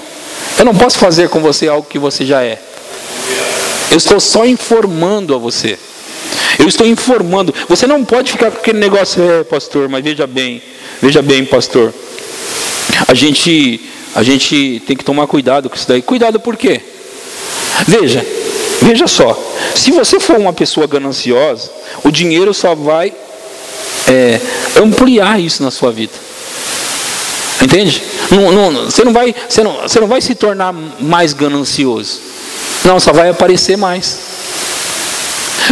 Eu 0.58 0.64
não 0.64 0.74
posso 0.74 0.98
fazer 0.98 1.28
com 1.28 1.40
você 1.40 1.68
algo 1.68 1.86
que 1.88 1.98
você 1.98 2.24
já 2.24 2.42
é. 2.42 2.58
Eu 3.90 3.96
estou 3.96 4.20
só 4.20 4.46
informando 4.46 5.34
a 5.34 5.38
você. 5.38 5.78
Eu 6.58 6.68
estou 6.68 6.86
informando. 6.86 7.54
Você 7.68 7.86
não 7.86 8.04
pode 8.04 8.32
ficar 8.32 8.50
com 8.50 8.58
aquele 8.58 8.78
negócio, 8.78 9.22
é, 9.22 9.42
pastor, 9.42 9.88
mas 9.88 10.04
veja 10.04 10.26
bem, 10.26 10.62
veja 11.02 11.22
bem, 11.22 11.44
pastor. 11.44 11.92
A 13.08 13.14
gente, 13.14 13.80
a 14.14 14.22
gente 14.22 14.82
tem 14.86 14.96
que 14.96 15.04
tomar 15.04 15.26
cuidado 15.26 15.68
com 15.68 15.74
isso 15.74 15.88
daí. 15.88 16.02
Cuidado 16.02 16.38
por 16.38 16.56
quê? 16.56 16.80
Veja, 17.86 18.24
veja 18.82 19.06
só. 19.06 19.36
Se 19.74 19.90
você 19.90 20.20
for 20.20 20.36
uma 20.36 20.52
pessoa 20.52 20.86
gananciosa, 20.86 21.70
o 22.04 22.10
dinheiro 22.10 22.52
só 22.52 22.74
vai 22.74 23.12
é, 24.10 24.40
ampliar 24.80 25.40
isso 25.40 25.62
na 25.62 25.70
sua 25.70 25.92
vida. 25.92 26.12
Entende? 27.62 28.02
Não, 28.30 28.70
não, 28.70 28.84
você, 28.84 29.04
não 29.04 29.12
vai, 29.12 29.34
você, 29.48 29.62
não, 29.62 29.72
você 29.82 30.00
não 30.00 30.08
vai 30.08 30.20
se 30.20 30.34
tornar 30.34 30.72
mais 30.98 31.32
ganancioso. 31.32 32.20
Não, 32.84 32.98
só 32.98 33.12
vai 33.12 33.28
aparecer 33.28 33.76
mais. 33.76 34.18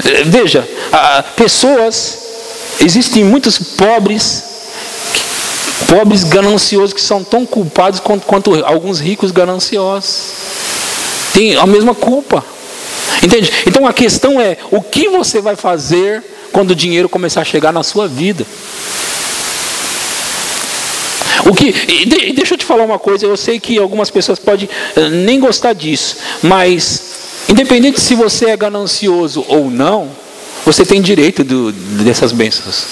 É, 0.05 0.23
veja, 0.25 0.69
pessoas, 1.35 2.19
existem 2.81 3.25
muitos 3.25 3.59
pobres, 3.59 4.45
pobres 5.89 6.25
gananciosos 6.25 6.93
que 6.93 7.01
são 7.01 7.25
tão 7.25 7.47
culpados 7.47 8.01
quanto, 8.01 8.27
quanto 8.27 8.65
alguns 8.65 9.01
ricos 9.01 9.31
gananciosos. 9.31 10.33
Tem 11.33 11.57
a 11.57 11.67
mesma 11.67 11.95
culpa. 11.95 12.45
Entende? 13.23 13.51
Então 13.67 13.87
a 13.87 13.93
questão 13.93 14.41
é: 14.41 14.59
o 14.71 14.83
que 14.83 15.09
você 15.09 15.41
vai 15.41 15.57
fazer 15.57 16.23
quando 16.53 16.73
o 16.73 16.75
dinheiro 16.75 17.09
começar 17.09 17.41
a 17.41 17.45
chegar 17.45 17.73
na 17.73 17.83
sua 17.83 18.09
vida. 18.09 18.47
O 21.47 21.55
que, 21.55 21.75
e 21.89 22.33
deixa 22.33 22.55
eu 22.55 22.59
te 22.59 22.65
falar 22.65 22.85
uma 22.85 22.99
coisa, 22.99 23.25
eu 23.25 23.37
sei 23.37 23.59
que 23.59 23.79
algumas 23.79 24.11
pessoas 24.11 24.39
podem 24.39 24.69
eh, 24.97 25.09
nem 25.09 25.41
gostar 25.41 25.73
disso, 25.73 26.17
mas 26.43 27.03
independente 27.49 28.01
se 28.01 28.15
você 28.15 28.47
é 28.47 28.57
ganancioso 28.57 29.45
ou 29.49 29.71
não, 29.71 30.11
você 30.67 30.85
tem 30.85 31.01
direito 31.01 31.43
do, 31.43 31.73
dessas 31.73 32.33
bênçãos. 32.33 32.85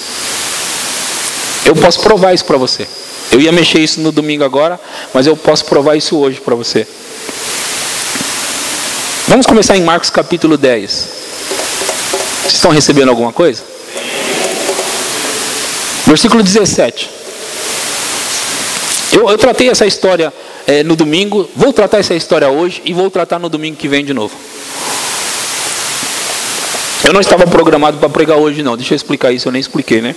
Eu 1.65 1.75
posso 1.75 1.99
provar 1.99 2.33
isso 2.33 2.45
para 2.45 2.57
você. 2.57 2.87
Eu 3.31 3.39
ia 3.39 3.51
mexer 3.51 3.79
isso 3.79 3.99
no 4.01 4.11
domingo 4.11 4.43
agora, 4.43 4.79
mas 5.13 5.27
eu 5.27 5.35
posso 5.35 5.65
provar 5.65 5.95
isso 5.95 6.17
hoje 6.17 6.39
para 6.39 6.55
você. 6.55 6.87
Vamos 9.27 9.45
começar 9.45 9.77
em 9.77 9.83
Marcos 9.83 10.09
capítulo 10.09 10.57
10. 10.57 11.26
Vocês 12.47 12.55
estão 12.55 12.71
recebendo 12.71 13.09
alguma 13.09 13.33
coisa? 13.33 13.61
Versículo 16.05 16.41
17. 16.41 17.09
Eu, 19.11 19.29
eu 19.29 19.37
tratei 19.37 19.69
essa 19.69 19.85
história 19.85 20.33
é, 20.65 20.81
no 20.81 20.95
domingo, 20.95 21.49
vou 21.53 21.73
tratar 21.73 21.97
essa 21.97 22.13
história 22.13 22.47
hoje 22.47 22.81
e 22.85 22.93
vou 22.93 23.11
tratar 23.11 23.37
no 23.37 23.49
domingo 23.49 23.75
que 23.75 23.89
vem 23.89 24.05
de 24.05 24.13
novo. 24.13 24.33
Eu 27.03 27.11
não 27.11 27.19
estava 27.19 27.45
programado 27.45 27.97
para 27.97 28.07
pregar 28.07 28.37
hoje, 28.37 28.63
não. 28.63 28.77
Deixa 28.77 28.93
eu 28.93 28.95
explicar 28.95 29.33
isso, 29.33 29.49
eu 29.49 29.51
nem 29.51 29.59
expliquei, 29.59 29.99
né? 30.01 30.15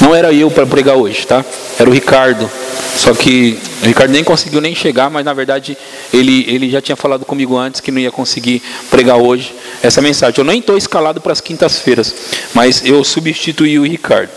Não 0.00 0.14
era 0.14 0.32
eu 0.32 0.52
para 0.52 0.64
pregar 0.64 0.94
hoje, 0.94 1.26
tá? 1.26 1.44
Era 1.76 1.90
o 1.90 1.92
Ricardo. 1.92 2.48
Só 2.96 3.14
que 3.14 3.58
o 3.82 3.86
Ricardo 3.86 4.10
nem 4.10 4.24
conseguiu 4.24 4.60
nem 4.60 4.74
chegar, 4.74 5.08
mas 5.08 5.24
na 5.24 5.32
verdade 5.32 5.78
ele, 6.12 6.44
ele 6.48 6.68
já 6.68 6.80
tinha 6.80 6.96
falado 6.96 7.24
comigo 7.24 7.56
antes 7.56 7.80
que 7.80 7.90
não 7.90 8.00
ia 8.00 8.10
conseguir 8.10 8.62
pregar 8.90 9.16
hoje 9.16 9.54
essa 9.82 10.02
mensagem. 10.02 10.34
Eu 10.38 10.44
nem 10.44 10.58
estou 10.58 10.76
escalado 10.76 11.20
para 11.20 11.32
as 11.32 11.40
quintas-feiras, 11.40 12.14
mas 12.54 12.84
eu 12.84 13.02
substituí 13.04 13.78
o 13.78 13.84
Ricardo. 13.84 14.30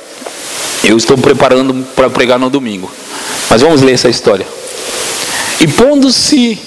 Eu 0.83 0.97
estou 0.97 1.17
preparando 1.17 1.85
para 1.95 2.09
pregar 2.09 2.39
no 2.39 2.49
domingo. 2.49 2.91
Mas 3.49 3.61
vamos 3.61 3.81
ler 3.81 3.93
essa 3.93 4.09
história. 4.09 4.45
E 5.59 5.67
pondo-se 5.67 6.59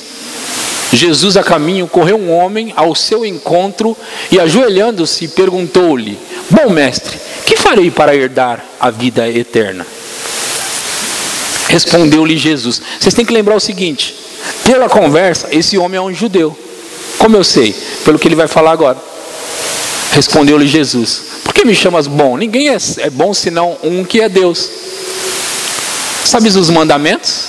Jesus 0.93 1.37
a 1.37 1.43
caminho 1.43 1.89
correu 1.89 2.17
um 2.17 2.31
homem 2.33 2.73
ao 2.77 2.95
seu 2.95 3.25
encontro 3.25 3.97
e 4.31 4.39
ajoelhando-se 4.39 5.29
perguntou-lhe: 5.29 6.19
Bom 6.51 6.71
mestre, 6.71 7.19
que 7.47 7.57
farei 7.57 7.91
para 7.91 8.15
herdar 8.15 8.65
a 8.79 8.91
vida 8.91 9.29
eterna? 9.29 9.87
Respondeu-lhe 11.75 12.39
Jesus. 12.39 12.81
Vocês 13.01 13.15
têm 13.15 13.25
que 13.25 13.33
lembrar 13.33 13.57
o 13.57 13.61
seguinte: 13.61 14.15
pela 14.63 14.89
conversa, 14.89 15.49
esse 15.51 15.77
homem 15.77 15.99
é 15.99 16.01
um 16.01 16.15
judeu. 16.15 16.57
Como 17.19 17.37
eu 17.37 17.43
sei? 17.43 17.75
Pelo 18.05 18.17
que 18.17 18.29
ele 18.29 18.37
vai 18.37 18.47
falar 18.47 18.71
agora. 18.71 18.97
Respondeu-lhe 20.13 20.69
Jesus: 20.69 21.23
Por 21.43 21.53
que 21.53 21.65
me 21.65 21.75
chamas 21.75 22.07
bom? 22.07 22.37
Ninguém 22.37 22.69
é, 22.69 22.77
é 22.99 23.11
bom 23.11 23.35
senão 23.35 23.77
um 23.83 24.05
que 24.05 24.21
é 24.21 24.29
Deus. 24.29 24.71
Sabes 26.25 26.55
os 26.55 26.71
mandamentos? 26.71 27.47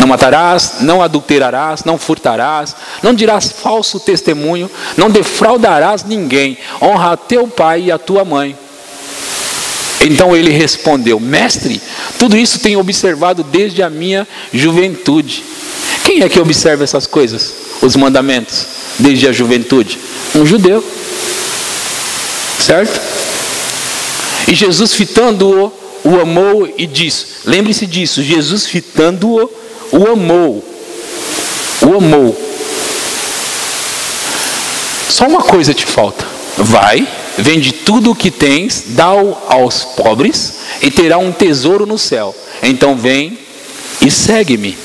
Não 0.00 0.08
matarás, 0.08 0.80
não 0.80 1.00
adulterarás, 1.00 1.84
não 1.84 1.98
furtarás, 1.98 2.74
não 3.00 3.14
dirás 3.14 3.52
falso 3.52 4.00
testemunho, 4.00 4.68
não 4.96 5.08
defraudarás 5.08 6.02
ninguém, 6.02 6.58
honra 6.82 7.12
a 7.12 7.16
teu 7.16 7.46
pai 7.46 7.82
e 7.82 7.92
a 7.92 7.98
tua 7.98 8.24
mãe. 8.24 8.56
Então 10.00 10.34
ele 10.34 10.50
respondeu: 10.50 11.20
Mestre, 11.20 11.80
tudo 12.18 12.36
isso 12.36 12.58
tenho 12.60 12.80
observado 12.80 13.42
desde 13.42 13.82
a 13.82 13.90
minha 13.90 14.26
juventude. 14.52 15.44
Quem 16.04 16.22
é 16.22 16.28
que 16.28 16.40
observa 16.40 16.84
essas 16.84 17.06
coisas, 17.06 17.52
os 17.82 17.96
mandamentos, 17.96 18.66
desde 18.98 19.28
a 19.28 19.32
juventude? 19.32 19.98
Um 20.34 20.46
judeu, 20.46 20.84
certo? 22.60 23.00
E 24.48 24.54
Jesus, 24.54 24.94
fitando-o, 24.94 25.72
o 26.04 26.20
amou 26.20 26.72
e 26.76 26.86
disse: 26.86 27.26
Lembre-se 27.44 27.86
disso, 27.86 28.22
Jesus, 28.22 28.66
fitando-o, 28.66 29.50
o 29.92 30.10
amou. 30.10 30.64
O 31.82 31.96
amou. 31.96 32.50
Só 35.08 35.26
uma 35.26 35.42
coisa 35.42 35.74
te 35.74 35.84
falta. 35.84 36.24
Vai, 36.56 37.06
vende 37.36 37.69
tudo 37.84 38.12
o 38.12 38.14
que 38.14 38.30
tens, 38.30 38.84
dá-o 38.88 39.36
aos 39.48 39.84
pobres 39.84 40.54
e 40.82 40.90
terá 40.90 41.18
um 41.18 41.32
tesouro 41.32 41.86
no 41.86 41.98
céu. 41.98 42.34
Então 42.62 42.96
vem 42.96 43.38
e 44.00 44.10
segue-me. 44.10 44.76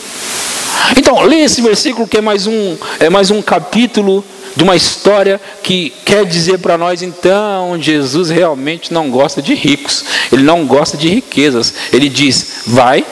Então, 0.97 1.21
lê 1.23 1.41
esse 1.41 1.61
versículo 1.61 2.07
que 2.07 2.17
é 2.17 2.21
mais 2.21 2.45
um, 2.47 2.77
é 2.99 3.09
mais 3.09 3.31
um 3.31 3.41
capítulo 3.41 4.23
de 4.55 4.63
uma 4.63 4.75
história 4.75 5.41
que 5.63 5.91
quer 6.05 6.25
dizer 6.25 6.59
para 6.59 6.77
nós, 6.77 7.01
então, 7.01 7.77
Jesus 7.81 8.29
realmente 8.29 8.93
não 8.93 9.09
gosta 9.09 9.41
de 9.41 9.53
ricos, 9.53 10.05
ele 10.31 10.43
não 10.43 10.65
gosta 10.65 10.95
de 10.95 11.09
riquezas. 11.09 11.73
Ele 11.91 12.07
diz: 12.07 12.61
vai, 12.67 13.03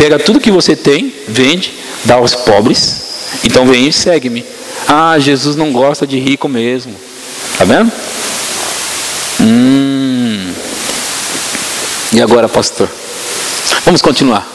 Pega 0.00 0.18
tudo 0.18 0.40
que 0.40 0.50
você 0.50 0.74
tem, 0.74 1.12
vende, 1.28 1.74
dá 2.06 2.14
aos 2.14 2.34
pobres. 2.34 3.02
Então 3.44 3.66
vem 3.66 3.88
e 3.88 3.92
segue-me. 3.92 4.42
Ah, 4.88 5.18
Jesus 5.18 5.56
não 5.56 5.72
gosta 5.72 6.06
de 6.06 6.18
rico 6.18 6.48
mesmo. 6.48 6.94
Tá 7.58 7.64
vendo? 7.64 7.92
E 12.20 12.22
agora, 12.22 12.46
pastor? 12.50 12.86
Vamos 13.82 14.02
continuar. 14.02 14.46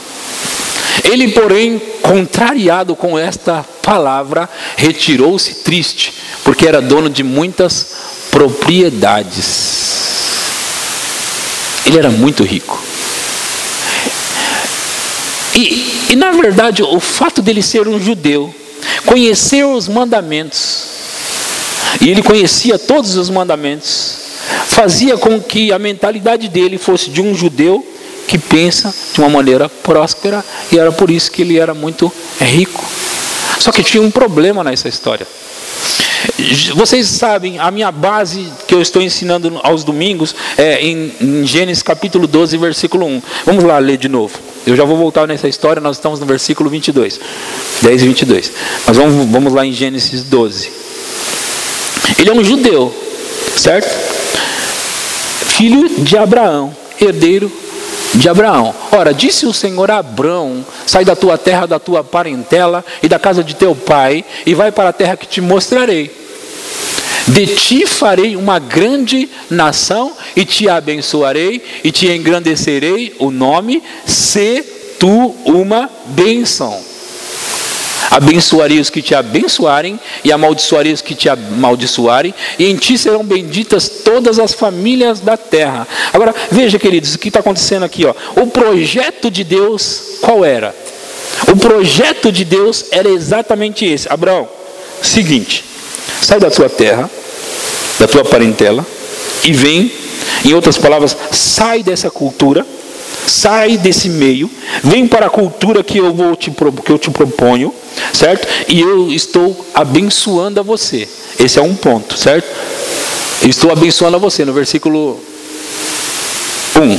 Ele, 1.02 1.32
porém, 1.32 1.82
contrariado 2.00 2.94
com 2.94 3.18
esta 3.18 3.66
palavra, 3.82 4.48
retirou-se 4.76 5.52
triste, 5.64 6.14
porque 6.44 6.64
era 6.64 6.80
dono 6.80 7.10
de 7.10 7.24
muitas 7.24 7.88
propriedades. 8.30 9.42
Ele 11.86 11.98
era 11.98 12.08
muito 12.08 12.44
rico. 12.44 12.80
E, 15.56 16.12
e 16.12 16.14
na 16.14 16.30
verdade, 16.30 16.84
o 16.84 17.00
fato 17.00 17.42
dele 17.42 17.64
ser 17.64 17.88
um 17.88 17.98
judeu, 18.00 18.54
conhecer 19.06 19.64
os 19.64 19.88
mandamentos, 19.88 20.84
e 22.00 22.10
ele 22.10 22.22
conhecia 22.22 22.78
todos 22.78 23.16
os 23.16 23.28
mandamentos, 23.28 24.25
fazia 24.76 25.16
com 25.16 25.40
que 25.40 25.72
a 25.72 25.78
mentalidade 25.78 26.50
dele 26.50 26.76
fosse 26.76 27.08
de 27.08 27.22
um 27.22 27.34
judeu 27.34 27.82
que 28.28 28.36
pensa 28.36 28.94
de 29.14 29.18
uma 29.18 29.30
maneira 29.30 29.70
próspera, 29.70 30.44
e 30.70 30.78
era 30.78 30.92
por 30.92 31.10
isso 31.10 31.30
que 31.30 31.40
ele 31.40 31.58
era 31.58 31.72
muito 31.72 32.12
rico. 32.38 32.84
Só 33.58 33.72
que 33.72 33.82
tinha 33.82 34.02
um 34.02 34.10
problema 34.10 34.62
nessa 34.62 34.86
história. 34.86 35.26
Vocês 36.74 37.06
sabem, 37.06 37.58
a 37.58 37.70
minha 37.70 37.90
base 37.90 38.48
que 38.68 38.74
eu 38.74 38.82
estou 38.82 39.00
ensinando 39.00 39.58
aos 39.62 39.82
domingos 39.82 40.36
é 40.58 40.78
em, 40.82 41.10
em 41.22 41.46
Gênesis 41.46 41.82
capítulo 41.82 42.26
12, 42.26 42.58
versículo 42.58 43.06
1. 43.06 43.22
Vamos 43.46 43.64
lá 43.64 43.78
ler 43.78 43.96
de 43.96 44.10
novo. 44.10 44.38
Eu 44.66 44.76
já 44.76 44.84
vou 44.84 44.98
voltar 44.98 45.26
nessa 45.26 45.48
história, 45.48 45.80
nós 45.80 45.96
estamos 45.96 46.20
no 46.20 46.26
versículo 46.26 46.68
22. 46.68 47.18
10 47.80 48.02
e 48.02 48.06
22. 48.08 48.52
Mas 48.86 48.96
vamos, 48.98 49.26
vamos 49.30 49.54
lá 49.54 49.64
em 49.64 49.72
Gênesis 49.72 50.22
12. 50.24 50.70
Ele 52.18 52.28
é 52.28 52.34
um 52.34 52.44
judeu, 52.44 52.94
certo? 53.56 54.05
Filho 55.56 55.88
de 55.88 56.18
Abraão, 56.18 56.76
herdeiro 57.00 57.50
de 58.16 58.28
Abraão. 58.28 58.74
Ora, 58.92 59.14
disse 59.14 59.46
o 59.46 59.54
Senhor 59.54 59.90
a 59.90 60.00
Abraão: 60.00 60.62
Sai 60.86 61.02
da 61.02 61.16
tua 61.16 61.38
terra, 61.38 61.64
da 61.64 61.78
tua 61.78 62.04
parentela 62.04 62.84
e 63.02 63.08
da 63.08 63.18
casa 63.18 63.42
de 63.42 63.56
teu 63.56 63.74
pai, 63.74 64.22
e 64.44 64.52
vai 64.52 64.70
para 64.70 64.90
a 64.90 64.92
terra 64.92 65.16
que 65.16 65.26
te 65.26 65.40
mostrarei. 65.40 66.14
De 67.28 67.46
ti 67.46 67.86
farei 67.86 68.36
uma 68.36 68.58
grande 68.58 69.30
nação 69.48 70.12
e 70.36 70.44
te 70.44 70.68
abençoarei 70.68 71.64
e 71.82 71.90
te 71.90 72.06
engrandecerei 72.06 73.16
o 73.18 73.30
nome, 73.30 73.82
se 74.04 74.62
tu 74.98 75.34
uma 75.46 75.88
bênção. 76.08 76.85
Abençoarei 78.10 78.78
os 78.78 78.90
que 78.90 79.02
te 79.02 79.14
abençoarem 79.14 79.98
e 80.24 80.32
amaldiçoarei 80.32 80.92
os 80.92 81.00
que 81.00 81.14
te 81.14 81.28
amaldiçoarem, 81.28 82.34
e 82.58 82.66
em 82.66 82.76
ti 82.76 82.96
serão 82.96 83.24
benditas 83.24 83.88
todas 84.04 84.38
as 84.38 84.54
famílias 84.54 85.20
da 85.20 85.36
terra. 85.36 85.86
Agora, 86.12 86.34
veja, 86.50 86.78
queridos, 86.78 87.14
o 87.14 87.18
que 87.18 87.28
está 87.28 87.40
acontecendo 87.40 87.84
aqui? 87.84 88.04
Ó. 88.04 88.14
O 88.40 88.46
projeto 88.46 89.30
de 89.30 89.44
Deus, 89.44 90.18
qual 90.20 90.44
era? 90.44 90.74
O 91.48 91.56
projeto 91.56 92.32
de 92.32 92.44
Deus 92.44 92.86
era 92.90 93.08
exatamente 93.08 93.84
esse. 93.84 94.10
Abraão, 94.10 94.48
seguinte, 95.02 95.64
sai 96.22 96.38
da 96.38 96.50
tua 96.50 96.68
terra, 96.68 97.10
da 97.98 98.06
tua 98.06 98.24
parentela, 98.24 98.86
e 99.44 99.52
vem, 99.52 99.92
em 100.44 100.54
outras 100.54 100.78
palavras, 100.78 101.16
sai 101.30 101.82
dessa 101.82 102.10
cultura, 102.10 102.66
sai 103.26 103.76
desse 103.76 104.08
meio, 104.08 104.50
vem 104.82 105.06
para 105.06 105.26
a 105.26 105.30
cultura 105.30 105.82
que 105.82 105.98
eu 105.98 106.14
vou 106.14 106.34
te 106.36 106.50
que 106.50 106.90
eu 106.90 106.98
te 106.98 107.10
proponho, 107.10 107.74
certo? 108.12 108.46
E 108.68 108.80
eu 108.80 109.12
estou 109.12 109.66
abençoando 109.74 110.60
a 110.60 110.62
você. 110.62 111.08
Esse 111.38 111.58
é 111.58 111.62
um 111.62 111.74
ponto, 111.74 112.16
certo? 112.16 112.46
Estou 113.42 113.70
abençoando 113.70 114.16
a 114.16 114.20
você 114.20 114.44
no 114.44 114.52
versículo 114.52 115.20
1. 116.74 116.98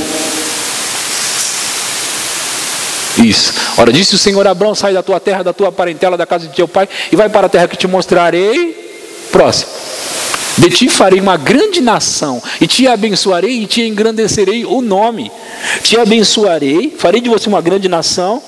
Isso. 3.24 3.52
Ora, 3.76 3.92
disse 3.92 4.14
o 4.14 4.18
Senhor 4.18 4.46
Abraão: 4.46 4.74
sai 4.74 4.92
da 4.92 5.02
tua 5.02 5.18
terra, 5.18 5.42
da 5.42 5.52
tua 5.52 5.72
parentela, 5.72 6.16
da 6.16 6.26
casa 6.26 6.46
de 6.46 6.54
teu 6.54 6.68
pai, 6.68 6.88
e 7.10 7.16
vai 7.16 7.28
para 7.28 7.46
a 7.46 7.50
terra 7.50 7.68
que 7.68 7.76
te 7.76 7.86
mostrarei. 7.86 8.86
Próximo. 9.30 9.70
De 10.58 10.70
ti 10.70 10.88
farei 10.88 11.20
uma 11.20 11.36
grande 11.36 11.80
nação, 11.80 12.42
e 12.60 12.66
te 12.66 12.86
abençoarei 12.88 13.62
e 13.62 13.66
te 13.66 13.82
engrandecerei 13.82 14.64
o 14.64 14.80
nome. 14.80 15.30
Te 15.82 15.96
abençoarei, 15.96 16.94
farei 16.98 17.20
de 17.20 17.28
você 17.28 17.48
uma 17.48 17.60
grande 17.60 17.88
nação, 17.88 18.42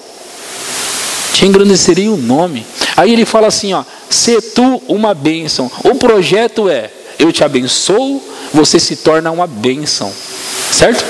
te 1.34 1.46
engrandecerei 1.46 2.08
o 2.08 2.16
nome. 2.16 2.66
Aí 2.96 3.12
ele 3.12 3.24
fala 3.24 3.46
assim: 3.46 3.72
ó, 3.72 3.84
se 4.08 4.40
tu 4.40 4.82
uma 4.88 5.14
bênção. 5.14 5.70
O 5.84 5.94
projeto 5.94 6.68
é: 6.68 6.90
eu 7.18 7.32
te 7.32 7.44
abençoo, 7.44 8.22
você 8.52 8.80
se 8.80 8.96
torna 8.96 9.30
uma 9.30 9.46
bênção. 9.46 10.12
Certo? 10.72 11.04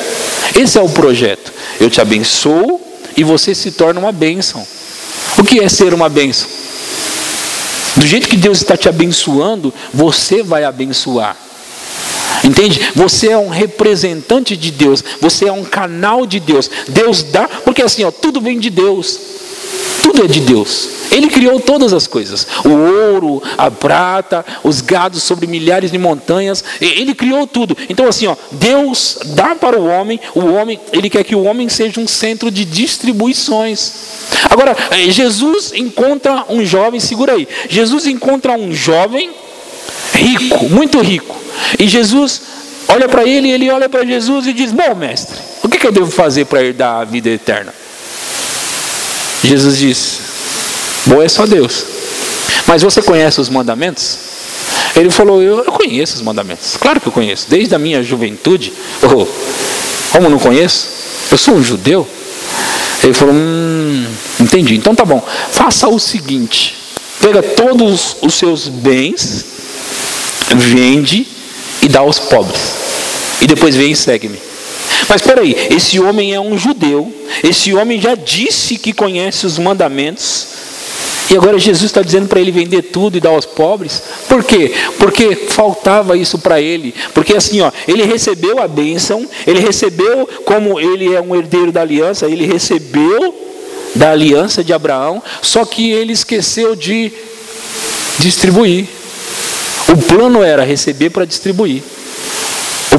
Esse 0.59 0.78
é 0.78 0.82
o 0.82 0.88
projeto. 0.88 1.53
Eu 1.80 1.88
te 1.88 2.01
abençoo 2.01 2.80
e 3.16 3.24
você 3.24 3.55
se 3.55 3.70
torna 3.70 4.01
uma 4.01 4.12
bênção. 4.12 4.66
O 5.38 5.44
que 5.44 5.61
é 5.61 5.68
ser 5.68 5.94
uma 5.94 6.09
bênção? 6.09 6.59
Do 8.01 8.07
jeito 8.07 8.28
que 8.28 8.36
Deus 8.36 8.62
está 8.62 8.78
te 8.78 8.88
abençoando, 8.88 9.74
você 9.92 10.42
vai 10.42 10.64
abençoar. 10.64 11.36
Entende? 12.42 12.80
Você 12.96 13.28
é 13.28 13.36
um 13.36 13.51
representante 13.51 14.57
de 14.57 14.70
Deus, 14.70 15.05
você 15.20 15.44
é 15.48 15.53
um 15.53 15.62
canal 15.62 16.24
de 16.24 16.40
Deus. 16.40 16.70
Deus 16.88 17.22
dá, 17.22 17.46
porque 17.46 17.82
assim, 17.82 18.03
ó, 18.03 18.11
tudo 18.11 18.40
vem 18.40 18.59
de 18.59 18.70
Deus. 18.70 19.20
Tudo 20.03 20.24
é 20.24 20.26
de 20.26 20.40
Deus. 20.40 20.88
Ele 21.11 21.28
criou 21.28 21.61
todas 21.61 21.92
as 21.92 22.07
coisas: 22.07 22.46
o 22.64 22.68
ouro, 22.68 23.42
a 23.59 23.70
prata, 23.70 24.44
os 24.62 24.80
gados 24.80 25.22
sobre 25.22 25.46
milhares 25.46 25.90
de 25.90 25.98
montanhas. 25.98 26.64
Ele 26.80 27.14
criou 27.14 27.46
tudo. 27.46 27.76
Então, 27.88 28.07
assim, 28.07 28.26
ó, 28.26 28.36
Deus 28.53 29.18
dá 29.26 29.55
para 29.55 29.78
o 29.78 29.86
homem. 29.86 30.20
O 30.34 30.46
homem, 30.46 30.80
ele 30.92 31.11
quer 31.11 31.24
que 31.24 31.34
o 31.34 31.44
homem 31.44 31.68
seja 31.68 32.01
um 32.01 32.07
centro 32.07 32.51
de 32.51 32.64
distribuições. 32.64 33.92
Agora, 34.48 34.76
eh, 34.90 35.11
Jesus 35.11 35.72
encontra 35.74 36.44
um 36.48 36.64
jovem. 36.64 37.01
Segura 37.01 37.34
aí. 37.34 37.46
Jesus 37.68 38.07
encontra 38.07 38.53
um 38.53 38.72
jovem 38.72 39.30
rico, 40.12 40.68
muito 40.68 41.01
rico. 41.01 41.36
E 41.78 41.86
Jesus 41.86 42.42
olha 42.88 43.09
para 43.09 43.24
ele, 43.24 43.51
ele 43.51 43.70
olha 43.70 43.88
para 43.88 44.05
Jesus 44.05 44.46
e 44.46 44.53
diz: 44.53 44.72
Bom, 44.72 44.94
mestre, 44.94 45.36
o 45.62 45.68
que 45.68 45.86
eu 45.86 45.92
devo 45.92 46.11
fazer 46.11 46.46
para 46.46 46.62
herdar 46.62 47.01
a 47.01 47.05
vida 47.05 47.28
eterna? 47.28 47.80
Jesus 49.43 49.78
disse: 49.78 50.20
Bom 51.07 51.22
é 51.22 51.28
só 51.28 51.47
Deus. 51.47 51.84
Mas 52.66 52.82
você 52.82 53.03
conhece 53.03 53.41
os 53.41 53.49
mandamentos? 53.49 54.18
Ele 54.95 55.11
falou: 55.11 55.43
eu, 55.43 55.59
eu, 55.64 55.72
conheço 55.72 56.16
os 56.16 56.22
mandamentos. 56.22 56.76
Claro 56.76 57.01
que 57.01 57.07
eu 57.07 57.12
conheço. 57.12 57.47
Desde 57.49 57.74
a 57.74 57.78
minha 57.78 58.03
juventude. 58.03 58.72
Oh, 59.03 59.26
como 60.12 60.28
não 60.28 60.38
conheço? 60.38 60.88
Eu 61.30 61.38
sou 61.38 61.55
um 61.55 61.62
judeu. 61.62 62.07
Ele 63.03 63.14
falou: 63.14 63.34
Hum, 63.34 64.07
entendi. 64.41 64.74
Então 64.74 64.95
tá 64.95 65.05
bom. 65.05 65.24
Faça 65.53 65.88
o 65.88 65.99
seguinte: 65.99 66.76
pega 67.20 67.43
todos 67.43 68.16
os 68.20 68.34
seus 68.34 68.68
bens, 68.68 69.45
vende 70.57 71.26
e 71.82 71.88
dá 71.88 72.01
aos 72.01 72.18
pobres. 72.18 72.61
E 73.41 73.47
depois 73.47 73.74
vem 73.74 73.93
e 73.93 73.97
segue-me. 73.97 74.49
Mas 75.09 75.22
peraí, 75.22 75.57
esse 75.70 75.99
homem 75.99 76.34
é 76.34 76.41
um 76.41 76.57
judeu. 76.57 77.12
Esse 77.43 77.74
homem 77.74 78.01
já 78.01 78.14
disse 78.14 78.76
que 78.76 78.93
conhece 78.93 79.47
os 79.47 79.59
mandamentos. 79.59 80.47
E 81.30 81.36
agora 81.36 81.59
Jesus 81.59 81.84
está 81.84 82.03
dizendo 82.03 82.26
para 82.26 82.41
ele 82.41 82.51
vender 82.51 82.82
tudo 82.82 83.16
e 83.16 83.20
dar 83.20 83.30
aos 83.30 83.47
pobres. 83.47 84.03
Por 84.28 84.43
quê? 84.43 84.72
Porque 84.99 85.36
faltava 85.36 86.16
isso 86.16 86.38
para 86.38 86.61
ele. 86.61 86.93
Porque 87.14 87.36
assim, 87.36 87.61
ó, 87.61 87.70
ele 87.86 88.03
recebeu 88.03 88.61
a 88.61 88.66
bênção, 88.66 89.26
ele 89.47 89.61
recebeu, 89.61 90.28
como 90.45 90.80
ele 90.80 91.14
é 91.14 91.20
um 91.20 91.36
herdeiro 91.36 91.70
da 91.70 91.82
aliança, 91.82 92.26
ele 92.26 92.47
recebeu 92.47 93.32
da 93.95 94.11
aliança 94.11 94.62
de 94.62 94.72
Abraão, 94.72 95.22
só 95.43 95.64
que 95.64 95.91
ele 95.91 96.12
esqueceu 96.12 96.74
de 96.74 97.12
distribuir. 98.18 98.86
O 99.88 99.97
plano 99.97 100.43
era 100.43 100.64
receber 100.64 101.11
para 101.11 101.24
distribuir. 101.24 101.82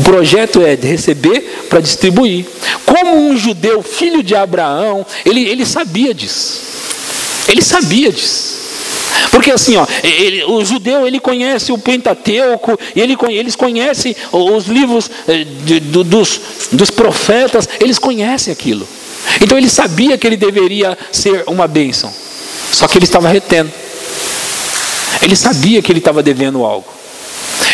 Projeto 0.04 0.62
é 0.62 0.76
de 0.76 0.88
receber 0.88 1.66
para 1.70 1.80
distribuir. 1.80 2.45
Como 2.86 3.16
um 3.16 3.38
judeu, 3.38 3.82
filho 3.82 4.24
de 4.24 4.36
Abraão, 4.36 5.06
ele, 5.26 5.47
ele 5.47 5.66
sabia 5.66 6.14
disso. 6.14 6.62
Ele 7.47 7.62
sabia 7.62 8.12
disso. 8.12 8.52
Porque 9.32 9.52
assim, 9.52 9.78
ó, 9.78 9.86
ele, 10.04 10.43
o 10.43 10.64
judeu 10.64 11.08
ele 11.08 11.20
conhece 11.20 11.72
o 11.72 11.78
Pentateuco, 11.78 12.78
ele, 12.95 13.18
eles 13.30 13.56
conhecem 13.56 14.16
os 14.32 14.68
livros 14.68 15.10
eh, 15.28 15.45
de, 15.64 15.80
dos, 15.80 16.41
dos 16.72 16.91
profetas, 16.91 17.68
eles 17.80 17.97
conhecem 17.97 18.52
aquilo. 18.52 18.88
Então 19.39 19.58
ele 19.58 19.70
sabia 19.70 20.18
que 20.18 20.28
ele 20.28 20.38
deveria 20.38 20.97
ser 21.12 21.43
uma 21.47 21.68
bênção, 21.68 22.12
só 22.72 22.88
que 22.88 22.97
ele 22.97 23.06
estava 23.06 23.30
retendo. 23.30 23.72
Ele 25.22 25.36
sabia 25.36 25.82
que 25.82 25.91
ele 25.91 25.99
estava 25.99 26.24
devendo 26.24 26.66
algo. 26.66 27.01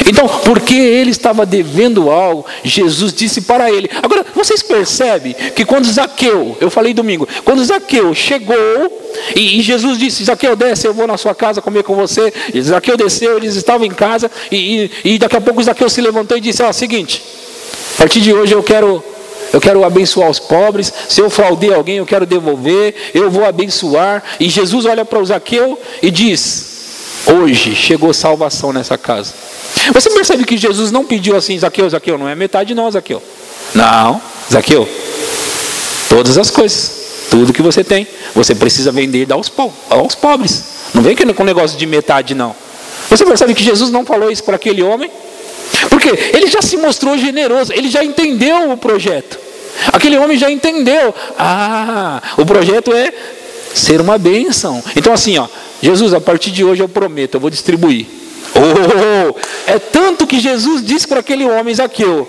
Então, 0.06 0.28
porque 0.28 0.76
ele 0.76 1.12
estava 1.12 1.46
devendo 1.46 2.10
algo, 2.10 2.46
Jesus 2.64 3.14
disse 3.14 3.42
para 3.42 3.72
ele. 3.72 3.90
Agora, 4.02 4.26
vocês 4.36 4.62
percebem 4.62 5.36
que 5.56 5.66
quando 5.66 5.92
Zaqueu, 5.92 6.58
eu 6.60 6.70
falei 6.70 6.94
domingo, 6.94 7.28
quando 7.44 7.64
Zaqueu 7.64 8.14
chegou 8.14 8.58
e, 9.36 9.62
Jesus 9.62 9.98
disse: 9.98 10.24
Zaqueu, 10.24 10.56
desce, 10.56 10.88
eu 10.88 10.94
vou 10.94 11.08
na 11.08 11.18
sua 11.18 11.34
casa 11.34 11.62
comer 11.62 11.84
com 11.84 11.96
você. 11.96 12.34
E 12.54 12.62
Zaqueu 12.62 12.96
desceu, 12.96 13.38
eles 13.38 13.56
estavam 13.56 13.86
em 13.86 13.92
casa. 13.92 14.30
E, 14.52 14.92
e, 15.04 15.14
e 15.14 15.20
daqui 15.20 15.36
a 15.36 15.42
pouco 15.42 15.62
Zaqueu 15.64 15.90
se 15.90 16.02
levantou 16.02 16.38
e 16.38 16.42
disse: 16.42 16.62
Ó, 16.62 16.72
seguinte, 16.72 17.24
a 17.96 17.98
partir 17.98 18.22
de 18.22 18.34
hoje 18.34 18.54
eu 18.54 18.64
quero. 18.64 19.04
Eu 19.54 19.62
quero 19.62 19.86
abençoar 19.86 20.30
os 20.30 20.40
pobres. 20.40 20.92
Se 21.08 21.22
eu 21.22 21.30
fraudei 21.30 21.74
alguém, 21.74 21.98
eu 21.98 22.06
quero 22.06 22.26
devolver. 22.26 22.94
Eu 23.14 23.32
vou 23.32 23.46
abençoar. 23.46 24.22
E 24.42 24.50
Jesus 24.50 24.86
olha 24.86 25.06
para 25.06 25.20
o 25.20 25.26
Zaqueu 25.26 25.80
e 26.04 26.12
diz: 26.12 26.77
Hoje 27.34 27.76
chegou 27.76 28.14
salvação 28.14 28.72
nessa 28.72 28.98
casa. 28.98 29.34
Você 29.94 30.10
percebe 30.10 30.46
que 30.46 30.58
Jesus 30.58 30.92
não 30.92 31.04
pediu 31.04 31.36
assim, 31.36 31.58
Zaqueu, 31.60 31.90
Zaqueu, 31.90 32.18
não 32.18 32.28
é 32.28 32.36
metade 32.36 32.74
não, 32.74 32.90
Zaqueu. 32.90 33.22
Não, 33.76 34.22
Zaqueu, 34.52 34.88
todas 36.10 36.38
as 36.38 36.50
coisas, 36.50 36.92
tudo 37.30 37.52
que 37.52 37.62
você 37.62 37.84
tem, 37.84 38.08
você 38.34 38.56
precisa 38.56 38.92
vender 38.92 39.24
e 39.24 39.26
dar 39.26 39.36
aos, 39.36 39.50
po 39.50 39.74
aos 39.90 40.16
pobres. 40.16 40.64
Não 40.94 41.02
vem 41.02 41.16
com 41.16 41.44
negócio 41.44 41.78
de 41.78 41.86
metade, 41.86 42.34
não. 42.34 42.56
Você 43.10 43.26
percebe 43.26 43.54
que 43.54 43.64
Jesus 43.64 43.92
não 43.92 44.06
falou 44.06 44.32
isso 44.32 44.44
para 44.44 44.56
aquele 44.56 44.82
homem? 44.82 45.12
Porque 45.90 46.10
ele 46.34 46.48
já 46.48 46.62
se 46.62 46.78
mostrou 46.78 47.18
generoso, 47.18 47.74
ele 47.74 47.90
já 47.90 48.04
entendeu 48.04 48.72
o 48.72 48.78
projeto. 48.78 49.38
Aquele 49.92 50.18
homem 50.18 50.38
já 50.38 50.50
entendeu. 50.50 51.14
Ah, 51.38 52.22
o 52.38 52.46
projeto 52.46 52.94
é 52.94 53.14
ser 53.78 54.02
uma 54.02 54.18
bênção. 54.18 54.84
Então, 54.96 55.14
assim, 55.14 55.38
ó, 55.38 55.48
Jesus, 55.82 56.14
a 56.14 56.22
partir 56.22 56.52
de 56.52 56.64
hoje 56.64 56.82
eu 56.82 56.90
prometo, 56.90 57.36
eu 57.36 57.40
vou 57.40 57.50
distribuir. 57.50 58.06
Oh, 58.56 59.36
é 59.68 59.78
tanto 59.78 60.26
que 60.26 60.40
Jesus 60.40 60.84
disse 60.84 61.08
para 61.08 61.20
aquele 61.20 61.46
homem 61.46 61.74
Zaqueu: 61.74 62.28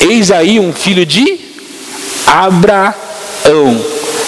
Eis 0.00 0.30
aí 0.30 0.58
um 0.58 0.72
filho 0.72 1.06
de 1.06 1.38
Abraão. 2.26 2.94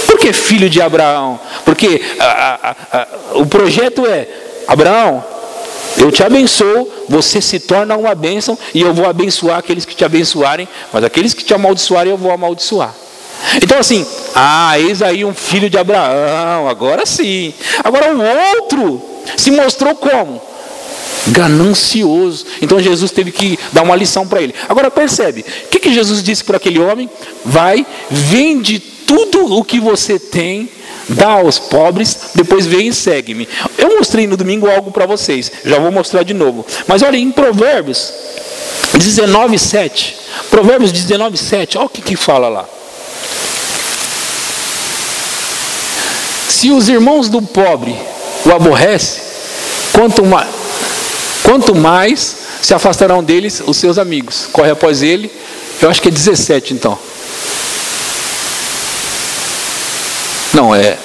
Por 0.07 0.19
que 0.19 0.33
filho 0.33 0.69
de 0.71 0.81
Abraão? 0.81 1.41
Porque 1.65 2.01
a, 2.19 2.25
a, 2.25 2.99
a, 2.99 3.09
o 3.39 3.47
projeto 3.47 4.07
é: 4.07 4.29
Abraão, 4.67 5.25
eu 5.97 6.13
te 6.13 6.23
abençoo, 6.23 6.91
você 7.09 7.41
se 7.41 7.59
torna 7.59 7.97
uma 7.97 8.15
bênção 8.15 8.57
e 8.75 8.81
eu 8.81 8.95
vou 8.95 9.07
abençoar 9.07 9.59
aqueles 9.59 9.85
que 9.85 9.95
te 9.95 10.05
abençoarem, 10.05 10.69
mas 10.93 11.05
aqueles 11.05 11.35
que 11.35 11.45
te 11.45 11.55
amaldiçoarem 11.55 12.13
eu 12.13 12.19
vou 12.19 12.31
amaldiçoar. 12.31 12.95
Então, 13.63 13.79
assim, 13.79 14.07
ah, 14.35 14.79
eis 14.79 15.03
aí 15.03 15.25
um 15.25 15.35
filho 15.35 15.69
de 15.69 15.79
Abraão, 15.79 16.69
agora 16.69 17.05
sim. 17.05 17.53
Agora 17.85 18.15
o 18.15 18.57
outro 18.57 19.03
se 19.37 19.51
mostrou 19.51 19.95
como? 19.95 20.41
Ganancioso. 21.29 22.47
Então 22.61 22.81
Jesus 22.81 23.11
teve 23.11 23.31
que 23.31 23.59
dar 23.73 23.83
uma 23.83 23.97
lição 23.97 24.27
para 24.27 24.41
ele. 24.43 24.55
Agora 24.69 24.91
percebe, 24.91 25.45
o 25.65 25.69
que, 25.69 25.79
que 25.79 25.95
Jesus 25.95 26.23
disse 26.23 26.45
para 26.45 26.57
aquele 26.57 26.79
homem? 26.79 27.09
Vai, 27.45 27.87
vende 28.11 28.79
tudo 28.79 29.57
o 29.57 29.63
que 29.63 29.79
você 29.79 30.19
tem, 30.19 30.69
dá 31.09 31.33
aos 31.33 31.59
pobres, 31.59 32.31
depois 32.35 32.67
vem 32.67 32.89
e 32.89 32.95
segue-me. 32.95 33.49
Eu 33.77 33.97
mostrei 33.99 34.27
no 34.27 34.37
domingo 34.37 34.69
algo 34.69 34.91
para 34.91 35.07
vocês, 35.07 35.53
já 35.65 35.79
vou 35.79 35.93
mostrar 35.93 36.23
de 36.23 36.33
novo. 36.33 36.65
Mas 36.87 37.03
olha, 37.03 37.17
em 37.17 37.31
Provérbios 37.31 38.13
19, 38.95 39.59
7. 39.59 40.17
Provérbios 40.51 40.93
19, 40.93 41.37
7, 41.37 41.79
olha 41.79 41.87
o 41.87 41.91
que, 41.91 42.03
que 42.03 42.17
fala 42.17 42.49
lá. 42.49 42.69
Se 46.49 46.71
os 46.71 46.89
irmãos 46.89 47.29
do 47.29 47.41
pobre 47.43 47.97
o 48.45 48.51
aborrecem, 48.51 49.23
quanto 49.93 50.25
mais, 50.25 50.49
quanto 51.43 51.75
mais 51.75 52.37
se 52.61 52.75
afastarão 52.75 53.23
deles 53.23 53.63
os 53.67 53.77
seus 53.77 53.99
amigos. 53.99 54.49
Corre 54.53 54.71
após 54.71 55.03
ele, 55.03 55.31
eu 55.81 55.91
acho 55.91 56.01
que 56.01 56.09
é 56.09 56.11
17 56.11 56.75
então. 56.75 56.99
Não, 60.55 60.75
é 60.75 60.97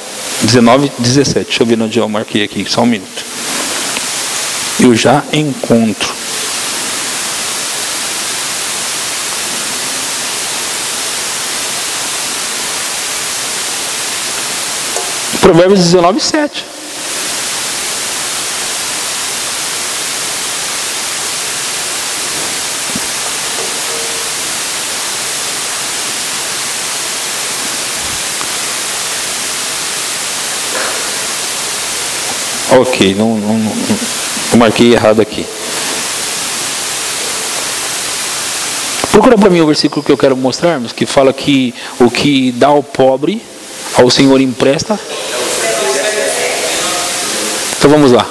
19, 0.44 0.92
17. 1.00 1.46
Deixa 1.46 1.64
eu 1.64 1.68
ver 1.68 1.82
onde 1.82 1.98
eu 1.98 2.08
marquei 2.08 2.44
aqui, 2.44 2.66
só 2.70 2.82
um 2.82 2.86
minuto. 2.86 3.26
Eu 4.80 4.96
já 4.96 5.24
encontro. 5.34 6.14
Provérbios 15.48 15.80
19, 15.80 16.20
7. 16.20 16.66
Ok, 32.72 33.16
não, 33.18 33.38
não, 33.38 33.58
não, 33.58 34.58
marquei 34.58 34.91
errado 34.91 35.22
aqui. 35.22 35.45
Procura 39.14 39.38
para 39.38 39.50
mim 39.50 39.62
o 39.62 39.68
versículo 39.68 40.04
que 40.04 40.12
eu 40.12 40.18
quero 40.18 40.36
mostrar, 40.36 40.82
que 40.93 41.06
fala 41.06 41.32
que 41.32 41.74
o 42.02 42.12
que 42.12 42.52
dá 42.52 42.68
ao 42.68 42.84
pobre, 42.84 43.41
ao 43.98 44.10
Senhor 44.10 44.39
empresta, 44.39 45.00
então 47.78 47.89
vamos 47.89 48.12
lá. 48.12 48.26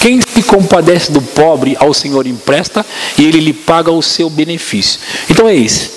Quem 0.00 0.20
se 0.20 0.42
compadece 0.42 1.10
do 1.10 1.20
pobre 1.20 1.76
ao 1.78 1.92
Senhor 1.92 2.26
empresta 2.26 2.86
e 3.18 3.24
ele 3.24 3.40
lhe 3.40 3.52
paga 3.52 3.90
o 3.90 4.02
seu 4.02 4.30
benefício. 4.30 5.00
Então 5.28 5.48
é 5.48 5.54
isso. 5.54 5.90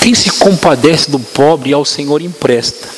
Quem 0.00 0.14
se 0.14 0.30
compadece 0.30 1.10
do 1.10 1.18
pobre 1.18 1.72
ao 1.72 1.84
Senhor 1.84 2.20
empresta 2.22 2.88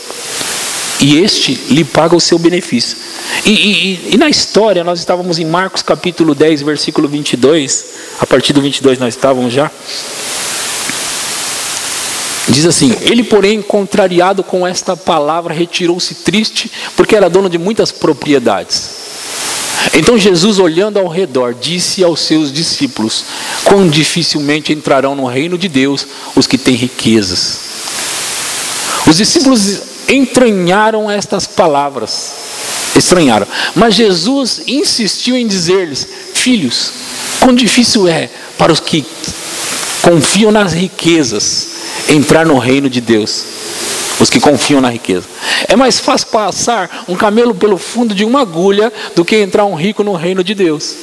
e 1.01 1.19
este 1.21 1.55
lhe 1.71 1.85
paga 1.85 2.15
o 2.17 2.21
seu 2.21 2.39
benefício. 2.39 2.97
E, 3.45 3.51
e, 3.51 4.15
e, 4.15 4.17
na 4.17 4.29
história, 4.29 4.85
nós 4.85 5.01
estávamos 5.01 5.39
em 5.39 5.45
Marcos 5.45 5.83
capítulo 5.83 6.35
10, 6.35 6.63
versículo 6.63 7.09
22, 7.09 7.85
a 8.21 8.27
partir 8.27 8.53
do 8.53 8.63
22 8.63 8.99
nós 8.99 9.15
estávamos 9.15 9.53
já. 9.53 9.71
Diz 12.49 12.67
assim: 12.67 12.95
Ele, 13.03 13.23
porém, 13.23 13.63
contrariado 13.63 14.43
com 14.43 14.67
esta 14.67 14.97
palavra, 14.97 15.55
retirou-se 15.55 16.15
triste, 16.17 16.71
porque 16.97 17.15
era 17.15 17.31
dono 17.31 17.49
de 17.49 17.59
muitas 17.59 17.93
propriedades. 17.93 19.03
Então 19.95 20.19
Jesus, 20.19 20.59
olhando 20.59 20.99
ao 20.99 21.07
redor, 21.07 21.55
disse 21.55 22.03
aos 22.03 22.21
seus 22.21 22.53
discípulos: 22.53 23.25
Quão 23.65 23.89
dificilmente 23.89 24.73
entrarão 24.73 25.15
no 25.15 25.27
reino 25.27 25.57
de 25.57 25.69
Deus 25.69 26.07
os 26.35 26.47
que 26.47 26.59
têm 26.59 26.75
riquezas. 26.75 27.61
Os 29.07 29.17
discípulos 29.17 29.81
entranharam 30.09 31.11
estas 31.11 31.47
palavras. 31.47 32.33
Estranharam. 32.97 33.47
Mas 33.75 33.95
Jesus 33.95 34.63
insistiu 34.67 35.37
em 35.37 35.47
dizer-lhes: 35.47 36.07
Filhos, 36.35 36.93
quão 37.39 37.55
difícil 37.55 38.09
é 38.09 38.29
para 38.59 38.73
os 38.73 38.81
que 38.81 39.05
confiam 40.03 40.51
nas 40.51 40.73
riquezas 40.73 41.72
entrar 42.09 42.47
no 42.47 42.59
reino 42.59 42.89
de 42.89 43.01
Deus. 43.01 43.45
Os 44.21 44.31
que 44.31 44.39
confiam 44.39 44.81
na 44.81 44.91
riqueza. 44.91 45.27
É 45.69 45.75
mais 45.75 45.99
fácil 45.99 46.29
passar 46.29 47.05
um 47.09 47.17
camelo 47.17 47.55
pelo 47.55 47.77
fundo 47.77 48.15
de 48.15 48.25
uma 48.25 48.43
agulha 48.43 48.93
do 49.17 49.25
que 49.25 49.37
entrar 49.37 49.65
um 49.65 49.75
rico 49.75 50.05
no 50.05 50.15
reino 50.15 50.45
de 50.45 50.55
Deus. 50.55 50.95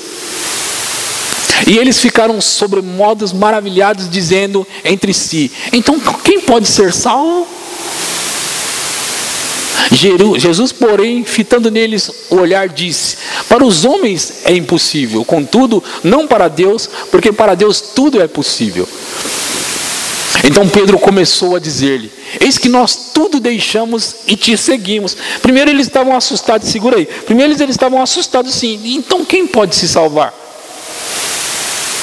E 1.68 1.78
eles 1.78 2.00
ficaram 2.00 2.40
sobre 2.40 2.82
modos 2.82 3.34
maravilhados, 3.34 4.10
dizendo 4.10 4.66
entre 4.84 5.14
si: 5.14 5.52
Então 5.74 6.00
quem 6.24 6.40
pode 6.40 6.68
ser 6.68 6.94
salvo? 6.94 7.48
Jesus, 10.38 10.72
porém, 10.72 11.24
fitando 11.26 11.72
neles 11.72 12.12
o 12.30 12.36
olhar, 12.36 12.70
disse: 12.70 13.18
Para 13.48 13.66
os 13.66 13.86
homens 13.86 14.42
é 14.46 14.54
impossível, 14.54 15.26
contudo, 15.26 15.84
não 16.04 16.28
para 16.28 16.48
Deus, 16.48 16.90
porque 17.12 17.32
para 17.32 17.56
Deus 17.56 17.82
tudo 17.82 18.22
é 18.22 18.28
possível. 18.28 18.88
Então 20.44 20.68
Pedro 20.68 20.98
começou 21.00 21.56
a 21.56 21.60
dizer-lhe: 21.60 22.12
Eis 22.40 22.58
que 22.58 22.70
nós 22.70 23.12
tudo 23.14 23.40
deixamos 23.40 24.16
e 24.28 24.36
te 24.36 24.56
seguimos. 24.58 25.16
Primeiro 25.42 25.70
eles 25.70 25.88
estavam 25.88 26.16
assustados, 26.16 26.70
segura 26.70 26.98
aí. 26.98 27.06
Primeiro 27.06 27.54
eles 27.54 27.70
estavam 27.70 28.02
assustados 28.02 28.54
sim. 28.54 28.80
Então 28.96 29.26
quem 29.26 29.46
pode 29.48 29.76
se 29.76 29.88
salvar? 29.88 30.34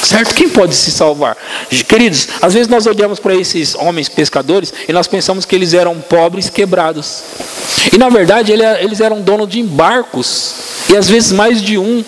Certo? 0.07 0.35
Quem 0.35 0.49
pode 0.49 0.75
se 0.75 0.93
salvar? 0.93 1.37
Queridos, 1.89 2.29
às 2.41 2.55
vezes 2.55 2.69
nós 2.69 2.87
olhamos 2.87 3.19
para 3.19 3.35
esses 3.35 3.75
homens 3.75 4.09
pescadores 4.09 4.73
e 4.89 4.93
nós 4.93 5.09
pensamos 5.09 5.45
que 5.45 5.55
eles 5.55 5.75
eram 5.75 6.01
pobres, 6.01 6.49
quebrados. 6.49 7.23
E 7.93 7.99
na 7.99 8.09
verdade 8.09 8.53
eles 8.53 9.01
eram 9.01 9.21
donos 9.21 9.49
de 9.49 9.63
barcos, 9.63 10.55
e 10.89 10.97
às 10.97 11.09
vezes 11.09 11.33
mais 11.33 11.61
de 11.61 11.77
um. 11.77 12.05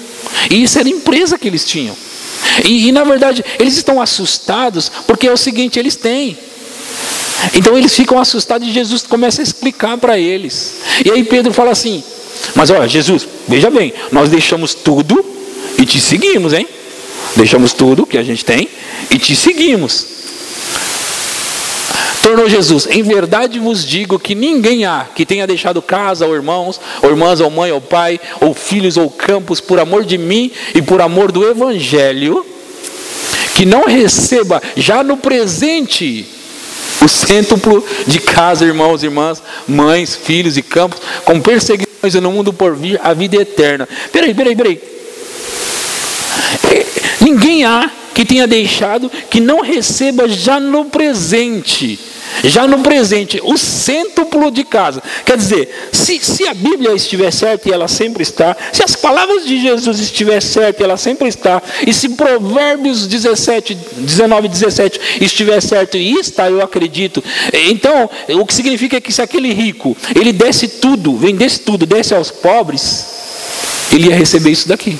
E 0.50 0.62
isso 0.62 0.78
era 0.78 0.88
empresa 0.88 1.38
que 1.38 1.48
eles 1.48 1.64
tinham. 1.64 1.96
E, 2.64 2.88
e 2.88 2.92
na 2.92 3.04
verdade 3.04 3.44
eles 3.58 3.76
estão 3.76 4.00
assustados 4.00 4.90
porque 5.06 5.26
é 5.28 5.32
o 5.32 5.36
seguinte: 5.36 5.78
eles 5.78 5.96
têm. 5.96 6.36
Então 7.54 7.76
eles 7.76 7.94
ficam 7.94 8.18
assustados 8.18 8.66
e 8.68 8.72
Jesus 8.72 9.02
começa 9.02 9.40
a 9.40 9.44
explicar 9.44 9.96
para 9.98 10.18
eles. 10.18 10.74
E 11.04 11.10
aí 11.10 11.24
Pedro 11.24 11.52
fala 11.52 11.70
assim: 11.70 12.02
Mas 12.54 12.70
olha, 12.70 12.88
Jesus, 12.88 13.26
veja 13.46 13.70
bem, 13.70 13.92
nós 14.10 14.28
deixamos 14.28 14.74
tudo 14.74 15.24
e 15.78 15.86
te 15.86 16.00
seguimos, 16.00 16.52
hein? 16.52 16.66
Deixamos 17.36 17.72
tudo 17.72 18.06
que 18.06 18.18
a 18.18 18.22
gente 18.22 18.44
tem 18.44 18.68
e 19.10 19.18
te 19.18 19.36
seguimos. 19.36 20.17
Tornou 22.22 22.48
Jesus: 22.48 22.86
Em 22.90 23.02
verdade 23.02 23.58
vos 23.58 23.84
digo 23.84 24.18
que 24.18 24.34
ninguém 24.34 24.84
há 24.84 25.06
que 25.14 25.24
tenha 25.24 25.46
deixado 25.46 25.80
casa, 25.80 26.26
ou 26.26 26.34
irmãos, 26.34 26.80
ou 27.02 27.10
irmãs, 27.10 27.40
ou 27.40 27.50
mãe, 27.50 27.70
ou 27.70 27.80
pai, 27.80 28.20
ou 28.40 28.54
filhos, 28.54 28.96
ou 28.96 29.10
campos, 29.10 29.60
por 29.60 29.78
amor 29.78 30.04
de 30.04 30.18
mim 30.18 30.50
e 30.74 30.82
por 30.82 31.00
amor 31.00 31.30
do 31.30 31.46
Evangelho, 31.48 32.44
que 33.54 33.64
não 33.64 33.84
receba 33.84 34.62
já 34.76 35.02
no 35.02 35.16
presente 35.16 36.26
o 37.02 37.08
cêntuplo 37.08 37.84
de 38.06 38.18
casa, 38.18 38.64
irmãos, 38.64 39.02
irmãs, 39.02 39.42
mães, 39.66 40.16
filhos 40.16 40.56
e 40.56 40.62
campos, 40.62 41.00
com 41.24 41.40
perseguições 41.40 42.14
no 42.14 42.32
mundo 42.32 42.52
por 42.52 42.74
vir 42.74 43.00
a 43.02 43.12
vida 43.14 43.36
eterna. 43.36 43.88
Peraí, 44.12 44.34
peraí, 44.34 44.56
peraí. 44.56 44.80
Ninguém 47.20 47.64
há 47.64 47.90
que 48.18 48.24
tenha 48.24 48.48
deixado 48.48 49.08
que 49.30 49.38
não 49.38 49.60
receba 49.60 50.28
já 50.28 50.58
no 50.58 50.86
presente. 50.86 51.96
Já 52.42 52.66
no 52.66 52.80
presente, 52.80 53.40
o 53.44 53.56
cêntuplo 53.56 54.50
de 54.50 54.64
casa. 54.64 55.00
Quer 55.24 55.36
dizer, 55.36 55.88
se, 55.92 56.18
se 56.18 56.44
a 56.44 56.52
Bíblia 56.52 56.92
estiver 56.94 57.32
certa 57.32 57.68
e 57.68 57.72
ela 57.72 57.86
sempre 57.86 58.24
está, 58.24 58.56
se 58.72 58.82
as 58.82 58.96
palavras 58.96 59.46
de 59.46 59.62
Jesus 59.62 60.00
estiver 60.00 60.42
certa 60.42 60.82
e 60.82 60.84
ela 60.84 60.96
sempre 60.96 61.28
está, 61.28 61.62
e 61.86 61.94
se 61.94 62.08
Provérbios 62.10 63.06
17, 63.06 63.78
19 63.98 64.46
e 64.46 64.50
17 64.50 65.00
estiver 65.20 65.62
certo 65.62 65.96
e 65.96 66.14
está, 66.14 66.50
eu 66.50 66.60
acredito. 66.60 67.22
Então, 67.52 68.10
o 68.30 68.44
que 68.44 68.52
significa 68.52 69.00
que 69.00 69.12
se 69.12 69.22
aquele 69.22 69.52
rico, 69.54 69.96
ele 70.16 70.32
desse 70.32 70.66
tudo, 70.66 71.16
vendesse 71.16 71.60
tudo, 71.60 71.86
desse 71.86 72.12
aos 72.12 72.32
pobres, 72.32 73.06
ele 73.92 74.08
ia 74.08 74.16
receber 74.16 74.50
isso 74.50 74.66
daqui. 74.66 74.98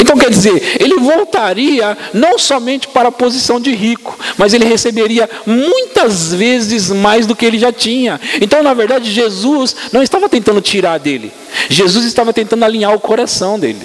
Então 0.00 0.16
quer 0.16 0.30
dizer, 0.30 0.76
ele 0.80 0.96
voltaria 0.96 1.96
não 2.12 2.38
somente 2.38 2.88
para 2.88 3.08
a 3.08 3.12
posição 3.12 3.60
de 3.60 3.74
rico, 3.74 4.18
mas 4.36 4.52
ele 4.52 4.64
receberia 4.64 5.28
muitas 5.46 6.32
vezes 6.32 6.90
mais 6.90 7.26
do 7.26 7.36
que 7.36 7.44
ele 7.44 7.58
já 7.58 7.72
tinha. 7.72 8.20
Então, 8.40 8.62
na 8.62 8.74
verdade, 8.74 9.10
Jesus 9.10 9.74
não 9.92 10.02
estava 10.02 10.28
tentando 10.28 10.60
tirar 10.60 10.98
dele, 10.98 11.32
Jesus 11.68 12.04
estava 12.04 12.32
tentando 12.32 12.64
alinhar 12.64 12.94
o 12.94 13.00
coração 13.00 13.58
dele. 13.58 13.80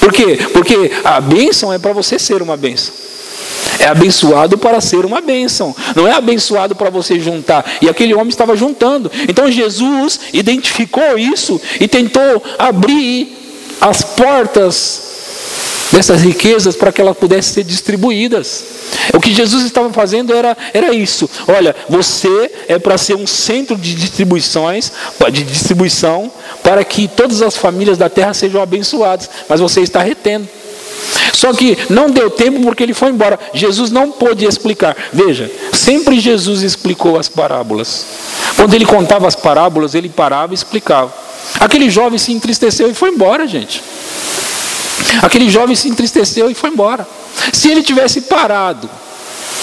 Por 0.00 0.12
quê? 0.12 0.38
Porque 0.52 0.90
a 1.04 1.20
bênção 1.20 1.72
é 1.72 1.78
para 1.78 1.92
você 1.92 2.18
ser 2.18 2.42
uma 2.42 2.56
bênção. 2.56 2.94
É 3.78 3.86
abençoado 3.86 4.56
para 4.56 4.80
ser 4.80 5.04
uma 5.04 5.20
bênção, 5.20 5.74
não 5.94 6.08
é 6.08 6.12
abençoado 6.12 6.74
para 6.74 6.88
você 6.88 7.20
juntar. 7.20 7.64
E 7.80 7.88
aquele 7.88 8.14
homem 8.14 8.28
estava 8.28 8.56
juntando. 8.56 9.10
Então 9.28 9.50
Jesus 9.50 10.18
identificou 10.32 11.18
isso 11.18 11.60
e 11.80 11.86
tentou 11.86 12.42
abrir 12.58 13.36
as 13.80 14.02
portas 14.02 15.15
dessas 15.92 16.22
riquezas 16.22 16.76
para 16.76 16.92
que 16.92 17.00
elas 17.00 17.16
pudessem 17.16 17.54
ser 17.54 17.64
distribuídas. 17.64 18.64
O 19.14 19.20
que 19.20 19.32
Jesus 19.32 19.64
estava 19.64 19.92
fazendo 19.92 20.34
era, 20.34 20.56
era 20.74 20.94
isso. 20.94 21.28
Olha, 21.46 21.74
você 21.88 22.50
é 22.68 22.78
para 22.78 22.98
ser 22.98 23.14
um 23.14 23.26
centro 23.26 23.76
de 23.76 23.94
distribuições, 23.94 24.92
de 25.32 25.42
distribuição, 25.42 26.30
para 26.62 26.84
que 26.84 27.08
todas 27.08 27.42
as 27.42 27.56
famílias 27.56 27.98
da 27.98 28.08
terra 28.08 28.34
sejam 28.34 28.60
abençoadas, 28.60 29.30
mas 29.48 29.60
você 29.60 29.80
está 29.80 30.02
retendo. 30.02 30.48
Só 31.32 31.52
que 31.52 31.76
não 31.90 32.10
deu 32.10 32.30
tempo 32.30 32.60
porque 32.62 32.82
ele 32.82 32.94
foi 32.94 33.10
embora. 33.10 33.38
Jesus 33.52 33.90
não 33.90 34.10
pôde 34.10 34.46
explicar. 34.46 34.96
Veja, 35.12 35.50
sempre 35.72 36.18
Jesus 36.18 36.62
explicou 36.62 37.18
as 37.18 37.28
parábolas. 37.28 38.06
Quando 38.56 38.74
ele 38.74 38.86
contava 38.86 39.28
as 39.28 39.36
parábolas, 39.36 39.94
ele 39.94 40.08
parava 40.08 40.52
e 40.52 40.56
explicava. 40.56 41.12
Aquele 41.60 41.90
jovem 41.90 42.18
se 42.18 42.32
entristeceu 42.32 42.90
e 42.90 42.94
foi 42.94 43.10
embora, 43.10 43.46
gente. 43.46 43.82
Aquele 45.22 45.50
jovem 45.50 45.74
se 45.76 45.88
entristeceu 45.88 46.50
e 46.50 46.54
foi 46.54 46.70
embora. 46.70 47.06
Se 47.52 47.70
ele 47.70 47.82
tivesse 47.82 48.22
parado 48.22 48.88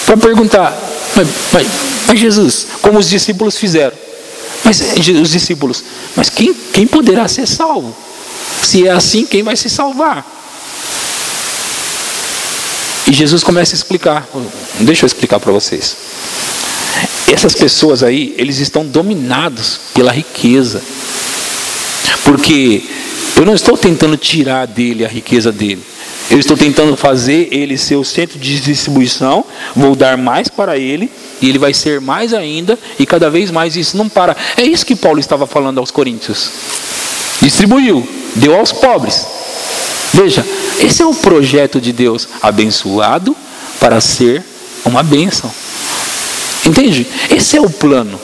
para 0.05 0.17
perguntar, 0.17 0.77
mas, 1.15 1.27
mas, 1.51 1.67
mas, 2.07 2.19
Jesus, 2.19 2.67
como 2.81 2.99
os 2.99 3.09
discípulos 3.09 3.57
fizeram, 3.57 3.95
mas 4.63 4.81
os 5.21 5.29
discípulos, 5.29 5.83
mas 6.15 6.29
quem, 6.29 6.53
quem 6.53 6.87
poderá 6.87 7.27
ser 7.27 7.47
salvo? 7.47 7.95
Se 8.61 8.87
é 8.87 8.91
assim, 8.91 9.25
quem 9.25 9.43
vai 9.43 9.55
se 9.55 9.69
salvar? 9.69 10.25
E 13.07 13.13
Jesus 13.13 13.43
começa 13.43 13.75
a 13.75 13.77
explicar. 13.77 14.27
Deixa 14.79 15.03
eu 15.03 15.07
explicar 15.07 15.39
para 15.39 15.51
vocês. 15.51 15.95
Essas 17.27 17.53
pessoas 17.53 18.01
aí, 18.01 18.33
eles 18.37 18.59
estão 18.59 18.85
dominados 18.85 19.79
pela 19.93 20.11
riqueza. 20.11 20.81
Porque 22.23 22.83
eu 23.35 23.45
não 23.45 23.53
estou 23.53 23.77
tentando 23.77 24.15
tirar 24.17 24.67
dele 24.67 25.05
a 25.05 25.07
riqueza 25.07 25.51
dele. 25.51 25.81
Eu 26.29 26.39
estou 26.39 26.55
tentando 26.55 26.95
fazer 26.95 27.49
ele 27.51 27.77
ser 27.77 27.95
o 27.95 28.03
centro 28.03 28.39
de 28.39 28.59
distribuição, 28.59 29.43
vou 29.75 29.95
dar 29.95 30.17
mais 30.17 30.47
para 30.47 30.77
ele, 30.77 31.11
e 31.41 31.49
ele 31.49 31.59
vai 31.59 31.73
ser 31.73 31.99
mais 31.99 32.33
ainda, 32.33 32.77
e 32.97 33.05
cada 33.05 33.29
vez 33.29 33.51
mais 33.51 33.75
isso 33.75 33.97
não 33.97 34.07
para. 34.07 34.35
É 34.55 34.63
isso 34.63 34.85
que 34.85 34.95
Paulo 34.95 35.19
estava 35.19 35.45
falando 35.45 35.79
aos 35.79 35.91
Coríntios. 35.91 36.49
Distribuiu, 37.41 38.07
deu 38.35 38.55
aos 38.55 38.71
pobres. 38.71 39.25
Veja, 40.13 40.45
esse 40.79 41.01
é 41.01 41.05
o 41.05 41.13
projeto 41.13 41.81
de 41.81 41.91
Deus, 41.91 42.27
abençoado 42.41 43.35
para 43.79 43.99
ser 43.99 44.43
uma 44.85 45.03
bênção. 45.03 45.51
Entende? 46.65 47.05
Esse 47.29 47.57
é 47.57 47.61
o 47.61 47.69
plano. 47.69 48.19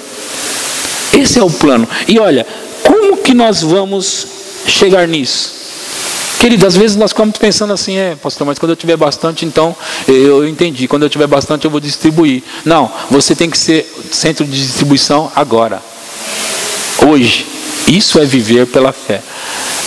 Esse 1.12 1.40
é 1.40 1.44
o 1.44 1.50
plano. 1.50 1.88
E 2.08 2.20
olha, 2.20 2.46
como 2.84 3.18
que 3.18 3.34
nós 3.34 3.62
vamos 3.62 4.39
chegar 4.72 5.08
nisso? 5.08 5.60
Querido, 6.40 6.66
às 6.66 6.76
vezes 6.78 6.96
nós 6.96 7.12
ficamos 7.12 7.38
pensando 7.38 7.74
assim, 7.74 7.98
é, 7.98 8.16
pastor, 8.16 8.48
mas 8.48 8.58
quando 8.58 8.72
eu 8.72 8.76
tiver 8.76 8.96
bastante, 8.96 9.46
então 9.46 9.76
eu 10.08 10.48
entendi. 10.48 10.88
Quando 10.88 11.04
eu 11.04 11.10
tiver 11.10 11.28
bastante, 11.28 11.66
eu 11.66 11.72
vou 11.72 11.82
distribuir. 11.82 12.42
Não, 12.64 12.90
você 13.12 13.36
tem 13.36 13.50
que 13.50 13.58
ser 13.58 13.86
centro 14.12 14.46
de 14.46 14.52
distribuição 14.52 15.32
agora. 15.36 15.82
Hoje. 17.06 17.46
Isso 17.88 18.20
é 18.20 18.26
viver 18.26 18.68
pela 18.68 18.92
fé. 18.92 19.22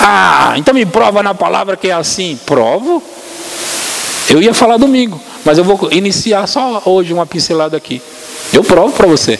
Ah, 0.00 0.54
então 0.56 0.74
me 0.74 0.84
prova 0.84 1.22
na 1.22 1.34
palavra 1.34 1.76
que 1.76 1.88
é 1.88 1.92
assim. 1.92 2.38
Provo? 2.44 3.02
Eu 4.28 4.42
ia 4.42 4.52
falar 4.52 4.76
domingo, 4.76 5.20
mas 5.44 5.58
eu 5.58 5.64
vou 5.64 5.88
iniciar 5.92 6.46
só 6.46 6.82
hoje 6.84 7.12
uma 7.12 7.26
pincelada 7.26 7.76
aqui. 7.76 8.02
Eu 8.52 8.64
provo 8.64 8.92
para 8.92 9.06
você. 9.06 9.38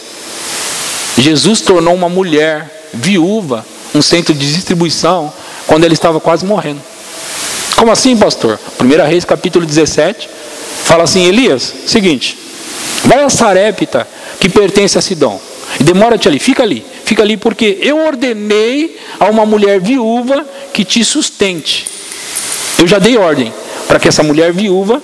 Jesus 1.19 1.61
tornou 1.61 1.95
uma 1.95 2.09
mulher 2.09 2.89
viúva 2.95 3.65
um 3.95 4.03
centro 4.03 4.35
de 4.35 4.53
distribuição 4.53 5.33
quando 5.67 5.85
ele 5.85 5.95
estava 5.95 6.21
quase 6.21 6.45
morrendo. 6.45 6.81
Como 7.77 7.91
assim, 7.91 8.17
pastor? 8.17 8.59
1 8.81 9.09
Reis 9.09 9.25
capítulo 9.25 9.67
17 9.67 10.29
fala 10.85 11.05
assim: 11.05 11.25
Elias, 11.27 11.73
seguinte, 11.87 12.39
vai 13.05 13.23
a 13.23 13.31
Sarepta 13.31 14.07
que 14.39 14.49
pertence 14.49 14.99
a 14.99 15.01
Sidom, 15.01 15.41
e 15.81 15.85
demora-te 15.85 16.29
ali, 16.29 16.39
fica 16.39 16.63
ali, 16.63 16.85
fica 17.05 17.23
ali 17.23 17.37
porque 17.37 17.79
eu 17.81 18.05
ordenei 18.05 18.99
a 19.19 19.27
uma 19.27 19.47
mulher 19.47 19.81
viúva 19.81 20.45
que 20.73 20.85
te 20.85 21.05
sustente. 21.05 21.87
Eu 22.79 22.87
já 22.87 22.99
dei 22.99 23.17
ordem 23.17 23.53
para 23.87 23.99
que 23.99 24.09
essa 24.09 24.23
mulher 24.23 24.53
viúva 24.53 25.03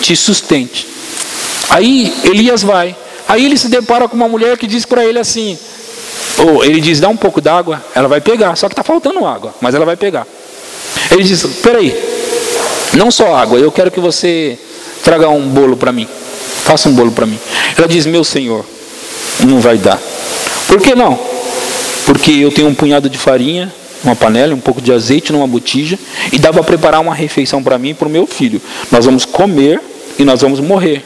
te 0.00 0.16
sustente. 0.16 0.86
Aí 1.68 2.12
Elias 2.24 2.62
vai. 2.62 2.96
Aí 3.28 3.44
ele 3.44 3.56
se 3.56 3.68
depara 3.68 4.08
com 4.08 4.16
uma 4.16 4.28
mulher 4.28 4.58
que 4.58 4.66
diz 4.66 4.84
para 4.84 5.04
ele 5.04 5.18
assim: 5.18 5.58
ou 6.40 6.64
ele 6.64 6.80
diz, 6.80 7.00
dá 7.00 7.08
um 7.08 7.16
pouco 7.16 7.40
d'água, 7.40 7.82
ela 7.94 8.08
vai 8.08 8.20
pegar, 8.20 8.56
só 8.56 8.66
que 8.68 8.72
está 8.72 8.82
faltando 8.82 9.26
água, 9.26 9.54
mas 9.60 9.74
ela 9.74 9.84
vai 9.84 9.96
pegar. 9.96 10.26
Ele 11.10 11.22
diz, 11.22 11.44
peraí, 11.62 11.94
não 12.96 13.10
só 13.10 13.34
água, 13.34 13.58
eu 13.58 13.70
quero 13.70 13.90
que 13.90 14.00
você 14.00 14.58
traga 15.04 15.28
um 15.28 15.48
bolo 15.48 15.76
para 15.76 15.92
mim. 15.92 16.08
Faça 16.64 16.88
um 16.88 16.94
bolo 16.94 17.10
para 17.12 17.26
mim. 17.26 17.38
Ela 17.76 17.86
diz, 17.86 18.06
meu 18.06 18.24
senhor, 18.24 18.64
não 19.40 19.60
vai 19.60 19.76
dar. 19.76 19.98
Por 20.66 20.80
que 20.80 20.94
não? 20.94 21.18
Porque 22.06 22.32
eu 22.32 22.50
tenho 22.50 22.68
um 22.68 22.74
punhado 22.74 23.08
de 23.10 23.18
farinha, 23.18 23.72
uma 24.02 24.16
panela, 24.16 24.54
um 24.54 24.60
pouco 24.60 24.80
de 24.80 24.92
azeite 24.92 25.32
numa 25.32 25.46
botija, 25.46 25.98
e 26.32 26.38
dá 26.38 26.52
para 26.52 26.62
preparar 26.62 27.00
uma 27.00 27.14
refeição 27.14 27.62
para 27.62 27.78
mim 27.78 27.90
e 27.90 27.94
para 27.94 28.08
o 28.08 28.10
meu 28.10 28.26
filho. 28.26 28.60
Nós 28.90 29.04
vamos 29.04 29.24
comer 29.24 29.80
e 30.18 30.24
nós 30.24 30.40
vamos 30.40 30.60
morrer. 30.60 31.04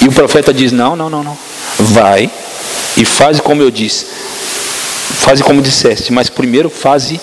E 0.00 0.08
o 0.08 0.12
profeta 0.12 0.52
diz: 0.52 0.72
Não, 0.72 0.96
não, 0.96 1.10
não, 1.10 1.22
não. 1.22 1.36
Vai 1.78 2.30
e 2.96 3.04
faze 3.04 3.40
como 3.40 3.62
eu 3.62 3.70
disse. 3.70 4.06
Faze 5.24 5.42
como 5.42 5.60
disseste, 5.60 6.12
mas 6.12 6.28
primeiro 6.28 6.70
faze 6.70 7.20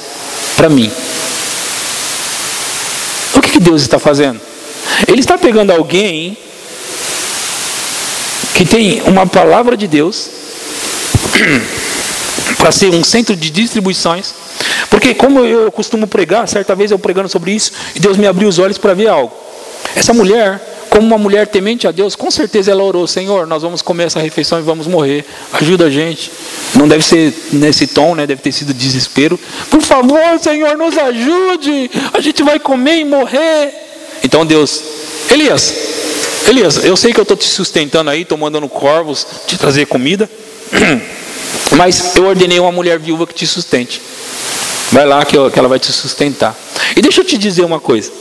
para 0.56 0.70
mim. 0.70 0.92
O 3.34 3.42
que, 3.42 3.52
que 3.52 3.60
Deus 3.60 3.82
está 3.82 4.00
fazendo? 4.00 4.40
Ele 5.08 5.20
está 5.20 5.38
pegando 5.38 5.72
alguém 5.72 6.38
que 8.56 8.66
tem 8.66 9.02
uma 9.06 9.28
palavra 9.28 9.78
de 9.78 9.88
Deus 9.88 10.30
para 12.58 12.72
ser 12.72 12.90
um 12.90 13.04
centro 13.04 13.36
de 13.36 13.50
distribuições. 13.50 14.34
Porque 14.90 15.14
como 15.14 15.46
eu 15.46 15.72
costumo 15.72 16.08
pregar, 16.08 16.48
certa 16.48 16.76
vez 16.76 16.92
eu 16.92 16.98
pregando 16.98 17.30
sobre 17.30 17.52
isso, 17.52 17.72
e 17.96 18.00
Deus 18.00 18.18
me 18.18 18.26
abriu 18.26 18.48
os 18.48 18.58
olhos 18.58 18.78
para 18.78 18.94
ver 18.94 19.08
algo. 19.08 19.36
Essa 19.96 20.14
mulher, 20.14 20.60
como 20.90 21.06
uma 21.06 21.18
mulher 21.18 21.48
temente 21.48 21.88
a 21.88 21.92
Deus, 21.92 22.16
com 22.16 22.30
certeza 22.32 22.72
ela 22.72 22.84
orou: 22.84 23.08
Senhor, 23.08 23.46
nós 23.48 23.62
vamos 23.62 23.82
comer 23.82 24.06
essa 24.06 24.20
refeição 24.20 24.60
e 24.60 24.62
vamos 24.62 24.88
morrer. 24.88 25.26
Ajuda 25.54 25.86
a 25.86 25.90
gente. 25.90 26.32
Não 26.76 26.88
deve 26.88 27.04
ser 27.04 27.34
nesse 27.52 27.88
tom, 27.88 28.16
né? 28.16 28.28
Deve 28.28 28.42
ter 28.42 28.52
sido 28.52 28.74
desespero. 28.74 29.40
Por 29.70 29.82
favor, 29.82 30.40
Senhor, 30.42 30.78
nos 30.78 30.98
ajude. 30.98 31.90
A 32.14 32.22
gente 32.22 32.44
vai 32.44 32.60
comer 32.60 33.00
e 33.00 33.06
morrer. 33.06 33.74
Então 34.24 34.46
Deus, 34.46 34.82
Elias, 35.32 35.74
Elias, 36.48 36.84
eu 36.84 36.98
sei 36.98 37.14
que 37.14 37.20
eu 37.20 37.24
estou 37.24 37.38
te 37.38 37.46
sustentando 37.46 38.10
aí, 38.10 38.22
estou 38.22 38.38
mandando 38.38 38.68
corvos 38.68 39.26
te 39.46 39.58
trazer 39.58 39.86
comida. 39.86 40.30
Mas 41.78 42.16
eu 42.16 42.26
ordenei 42.26 42.60
uma 42.60 42.72
mulher 42.72 43.00
viúva 43.00 43.28
que 43.28 43.34
te 43.34 43.46
sustente. 43.46 44.02
Vai 44.92 45.06
lá 45.06 45.24
que, 45.26 45.36
que 45.50 45.60
ela 45.60 45.68
vai 45.68 45.80
te 45.80 45.92
sustentar. 45.92 46.56
E 46.96 47.02
deixa 47.02 47.22
eu 47.22 47.26
te 47.26 47.38
dizer 47.38 47.64
uma 47.64 47.80
coisa. 47.80 48.12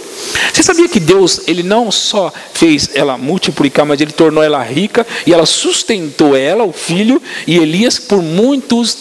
Você 0.53 0.63
sabia 0.63 0.89
que 0.89 0.99
Deus, 0.99 1.43
ele 1.47 1.63
não 1.63 1.93
só 1.93 2.33
fez 2.53 2.91
ela 2.95 3.19
multiplicar, 3.19 3.85
mas 3.85 4.01
ele 4.01 4.13
tornou 4.13 4.43
ela 4.43 4.63
rica 4.63 5.07
e 5.27 5.33
ela 5.33 5.47
sustentou 5.47 6.37
ela, 6.37 6.65
o 6.65 6.73
filho 6.73 7.23
e 7.47 7.59
Elias 7.59 7.99
por 7.99 8.23
muitos 8.23 8.97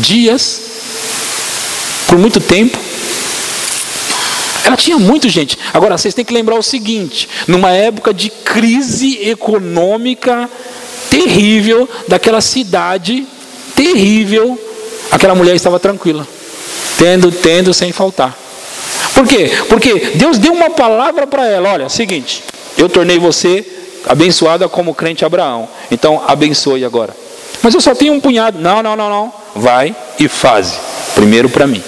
dias, 0.00 0.60
por 2.06 2.18
muito 2.18 2.40
tempo. 2.40 2.78
Ela 4.64 4.76
tinha 4.76 4.98
muito 4.98 5.28
gente. 5.28 5.58
Agora 5.74 5.98
vocês 5.98 6.14
têm 6.14 6.24
que 6.24 6.32
lembrar 6.32 6.56
o 6.56 6.62
seguinte: 6.62 7.28
numa 7.48 7.70
época 7.70 8.14
de 8.14 8.30
crise 8.30 9.18
econômica 9.28 10.48
terrível 11.10 11.88
daquela 12.06 12.40
cidade 12.40 13.26
terrível, 13.74 14.58
aquela 15.10 15.34
mulher 15.34 15.56
estava 15.56 15.80
tranquila, 15.80 16.26
tendo, 17.00 17.32
tendo 17.32 17.72
sem 17.72 17.90
faltar. 17.92 18.36
Por 19.14 19.26
quê? 19.26 19.50
Porque 19.70 20.12
Deus 20.16 20.36
deu 20.36 20.52
uma 20.52 20.68
palavra 20.68 21.26
para 21.26 21.46
ela: 21.46 21.72
olha, 21.72 21.88
seguinte, 21.88 22.44
eu 22.76 22.90
tornei 22.90 23.18
você 23.18 23.64
abençoada 24.06 24.68
como 24.68 24.94
crente 24.94 25.24
Abraão, 25.24 25.66
então 25.90 26.22
abençoe 26.26 26.84
agora. 26.84 27.16
Mas 27.62 27.74
eu 27.74 27.80
só 27.80 27.94
tenho 27.94 28.12
um 28.12 28.20
punhado. 28.20 28.58
Não, 28.58 28.82
não, 28.82 28.94
não, 28.96 29.08
não. 29.08 29.32
Vai 29.56 29.94
e 30.18 30.28
faz. 30.28 30.78
Primeiro 31.14 31.48
para 31.48 31.66
mim. 31.66 31.82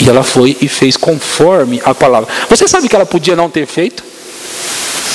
E 0.00 0.08
ela 0.08 0.22
foi 0.22 0.56
e 0.60 0.68
fez 0.68 0.96
conforme 0.96 1.80
a 1.84 1.94
palavra. 1.94 2.28
Você 2.48 2.68
sabe 2.68 2.88
que 2.88 2.94
ela 2.94 3.06
podia 3.06 3.34
não 3.34 3.50
ter 3.50 3.66
feito? 3.66 4.04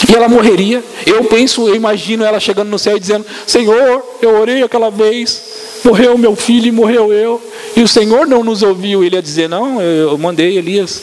E 0.09 0.15
ela 0.15 0.27
morreria. 0.27 0.83
Eu 1.05 1.23
penso, 1.25 1.67
eu 1.67 1.75
imagino 1.75 2.23
ela 2.23 2.39
chegando 2.39 2.69
no 2.69 2.77
céu 2.77 2.97
e 2.97 2.99
dizendo: 2.99 3.25
Senhor, 3.45 4.03
eu 4.21 4.39
orei 4.39 4.61
aquela 4.63 4.89
vez, 4.89 5.41
morreu 5.83 6.17
meu 6.17 6.35
filho 6.35 6.67
e 6.67 6.71
morreu 6.71 7.11
eu. 7.11 7.41
E 7.75 7.81
o 7.81 7.87
Senhor 7.87 8.27
não 8.27 8.43
nos 8.43 8.61
ouviu. 8.63 9.03
Ele 9.03 9.15
ia 9.15 9.21
dizer: 9.21 9.47
Não, 9.47 9.81
eu 9.81 10.17
mandei 10.17 10.57
Elias, 10.57 11.01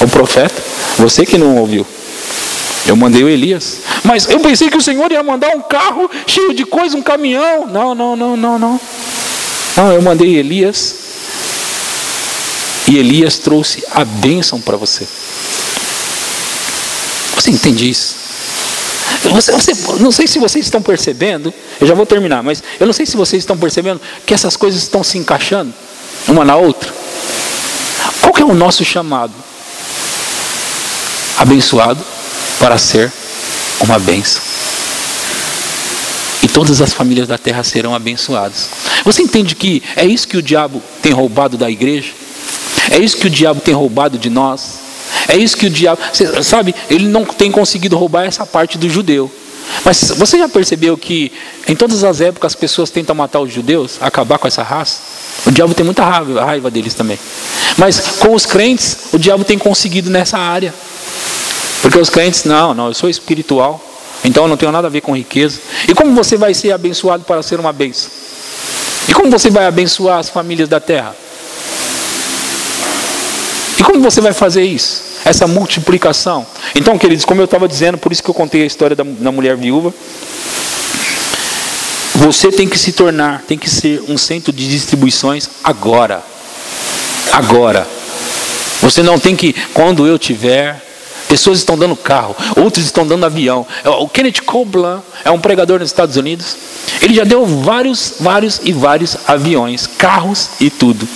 o 0.00 0.08
profeta. 0.08 0.62
Você 0.98 1.26
que 1.26 1.38
não 1.38 1.56
ouviu. 1.56 1.86
Eu 2.86 2.96
mandei 2.96 3.22
o 3.22 3.28
Elias. 3.28 3.78
Mas 4.04 4.28
eu 4.28 4.38
pensei 4.40 4.70
que 4.70 4.76
o 4.76 4.80
Senhor 4.80 5.10
ia 5.10 5.22
mandar 5.22 5.54
um 5.56 5.62
carro 5.62 6.08
cheio 6.26 6.54
de 6.54 6.64
coisa, 6.64 6.96
um 6.96 7.02
caminhão. 7.02 7.66
Não, 7.66 7.94
não, 7.94 8.16
não, 8.16 8.36
não, 8.36 8.58
não. 8.58 8.80
Não, 9.76 9.92
eu 9.92 10.00
mandei 10.00 10.36
Elias. 10.36 10.94
E 12.88 12.96
Elias 12.96 13.38
trouxe 13.38 13.82
a 13.92 14.04
bênção 14.04 14.60
para 14.60 14.76
você. 14.76 15.06
Você 17.34 17.50
entende 17.50 17.90
isso? 17.90 18.14
Você, 19.32 19.52
você, 19.52 19.72
não 20.00 20.12
sei 20.12 20.26
se 20.28 20.38
vocês 20.38 20.64
estão 20.64 20.80
percebendo, 20.80 21.52
eu 21.80 21.86
já 21.86 21.94
vou 21.94 22.06
terminar, 22.06 22.42
mas 22.42 22.62
eu 22.78 22.86
não 22.86 22.92
sei 22.92 23.04
se 23.04 23.16
vocês 23.16 23.42
estão 23.42 23.56
percebendo 23.56 24.00
que 24.24 24.32
essas 24.32 24.56
coisas 24.56 24.82
estão 24.82 25.02
se 25.02 25.18
encaixando 25.18 25.74
uma 26.28 26.44
na 26.44 26.56
outra. 26.56 26.92
Qual 28.20 28.32
que 28.32 28.42
é 28.42 28.44
o 28.44 28.54
nosso 28.54 28.84
chamado? 28.84 29.32
Abençoado 31.38 32.02
para 32.58 32.78
ser 32.78 33.12
uma 33.80 33.98
bênção. 33.98 34.40
E 36.42 36.48
todas 36.48 36.80
as 36.80 36.92
famílias 36.92 37.28
da 37.28 37.38
terra 37.38 37.62
serão 37.62 37.94
abençoadas. 37.94 38.68
Você 39.04 39.22
entende 39.22 39.54
que 39.54 39.82
é 39.94 40.04
isso 40.04 40.28
que 40.28 40.36
o 40.36 40.42
diabo 40.42 40.82
tem 41.02 41.12
roubado 41.12 41.56
da 41.56 41.70
igreja? 41.70 42.12
É 42.90 42.98
isso 42.98 43.16
que 43.16 43.26
o 43.26 43.30
diabo 43.30 43.60
tem 43.60 43.74
roubado 43.74 44.18
de 44.18 44.30
nós? 44.30 44.86
É 45.28 45.36
isso 45.36 45.56
que 45.56 45.66
o 45.66 45.70
diabo, 45.70 46.00
sabe, 46.42 46.74
ele 46.90 47.08
não 47.08 47.24
tem 47.24 47.50
conseguido 47.50 47.96
roubar 47.96 48.24
essa 48.24 48.46
parte 48.46 48.78
do 48.78 48.88
judeu. 48.88 49.30
Mas 49.84 50.12
você 50.16 50.38
já 50.38 50.48
percebeu 50.48 50.96
que 50.96 51.32
em 51.66 51.74
todas 51.74 52.04
as 52.04 52.20
épocas 52.20 52.52
as 52.52 52.56
pessoas 52.56 52.90
tentam 52.90 53.14
matar 53.14 53.40
os 53.40 53.52
judeus, 53.52 53.98
acabar 54.00 54.38
com 54.38 54.46
essa 54.46 54.62
raça? 54.62 55.00
O 55.44 55.50
diabo 55.50 55.74
tem 55.74 55.84
muita 55.84 56.04
raiva, 56.04 56.44
raiva 56.44 56.70
deles 56.70 56.94
também. 56.94 57.18
Mas 57.76 58.00
com 58.18 58.34
os 58.34 58.46
crentes, 58.46 58.96
o 59.12 59.18
diabo 59.18 59.44
tem 59.44 59.58
conseguido 59.58 60.10
nessa 60.10 60.38
área. 60.38 60.72
Porque 61.82 61.98
os 61.98 62.10
crentes, 62.10 62.44
não, 62.44 62.74
não, 62.74 62.88
eu 62.88 62.94
sou 62.94 63.08
espiritual, 63.08 63.80
então 64.24 64.44
eu 64.44 64.48
não 64.48 64.56
tenho 64.56 64.72
nada 64.72 64.88
a 64.88 64.90
ver 64.90 65.02
com 65.02 65.14
riqueza. 65.14 65.60
E 65.88 65.94
como 65.94 66.14
você 66.14 66.36
vai 66.36 66.54
ser 66.54 66.72
abençoado 66.72 67.24
para 67.24 67.42
ser 67.42 67.60
uma 67.60 67.72
bênção? 67.72 68.10
E 69.08 69.12
como 69.12 69.30
você 69.30 69.50
vai 69.50 69.66
abençoar 69.66 70.18
as 70.18 70.28
famílias 70.28 70.68
da 70.68 70.80
terra? 70.80 71.14
E 73.78 73.82
como 73.84 74.00
você 74.00 74.20
vai 74.20 74.32
fazer 74.32 74.64
isso? 74.64 75.02
Essa 75.24 75.46
multiplicação. 75.46 76.46
Então, 76.74 76.98
queridos, 76.98 77.24
como 77.24 77.40
eu 77.40 77.44
estava 77.44 77.68
dizendo, 77.68 77.98
por 77.98 78.10
isso 78.10 78.22
que 78.22 78.30
eu 78.30 78.34
contei 78.34 78.62
a 78.62 78.66
história 78.66 78.96
da, 78.96 79.04
da 79.04 79.30
mulher 79.30 79.56
viúva. 79.56 79.92
Você 82.16 82.50
tem 82.50 82.66
que 82.66 82.78
se 82.78 82.92
tornar, 82.92 83.42
tem 83.42 83.58
que 83.58 83.68
ser 83.68 84.02
um 84.08 84.16
centro 84.16 84.52
de 84.52 84.68
distribuições 84.68 85.48
agora. 85.62 86.22
Agora. 87.32 87.86
Você 88.80 89.02
não 89.02 89.18
tem 89.18 89.36
que, 89.36 89.54
quando 89.74 90.06
eu 90.06 90.18
tiver, 90.18 90.82
pessoas 91.28 91.58
estão 91.58 91.76
dando 91.76 91.94
carro, 91.94 92.34
outros 92.56 92.84
estão 92.86 93.06
dando 93.06 93.26
avião. 93.26 93.66
O 94.00 94.08
Kenneth 94.08 94.42
Copeland 94.46 95.02
é 95.24 95.30
um 95.30 95.38
pregador 95.38 95.78
nos 95.78 95.90
Estados 95.90 96.16
Unidos. 96.16 96.56
Ele 97.02 97.14
já 97.14 97.24
deu 97.24 97.44
vários, 97.44 98.14
vários 98.18 98.60
e 98.64 98.72
vários 98.72 99.16
aviões, 99.26 99.86
carros 99.86 100.50
e 100.58 100.70
tudo. 100.70 101.06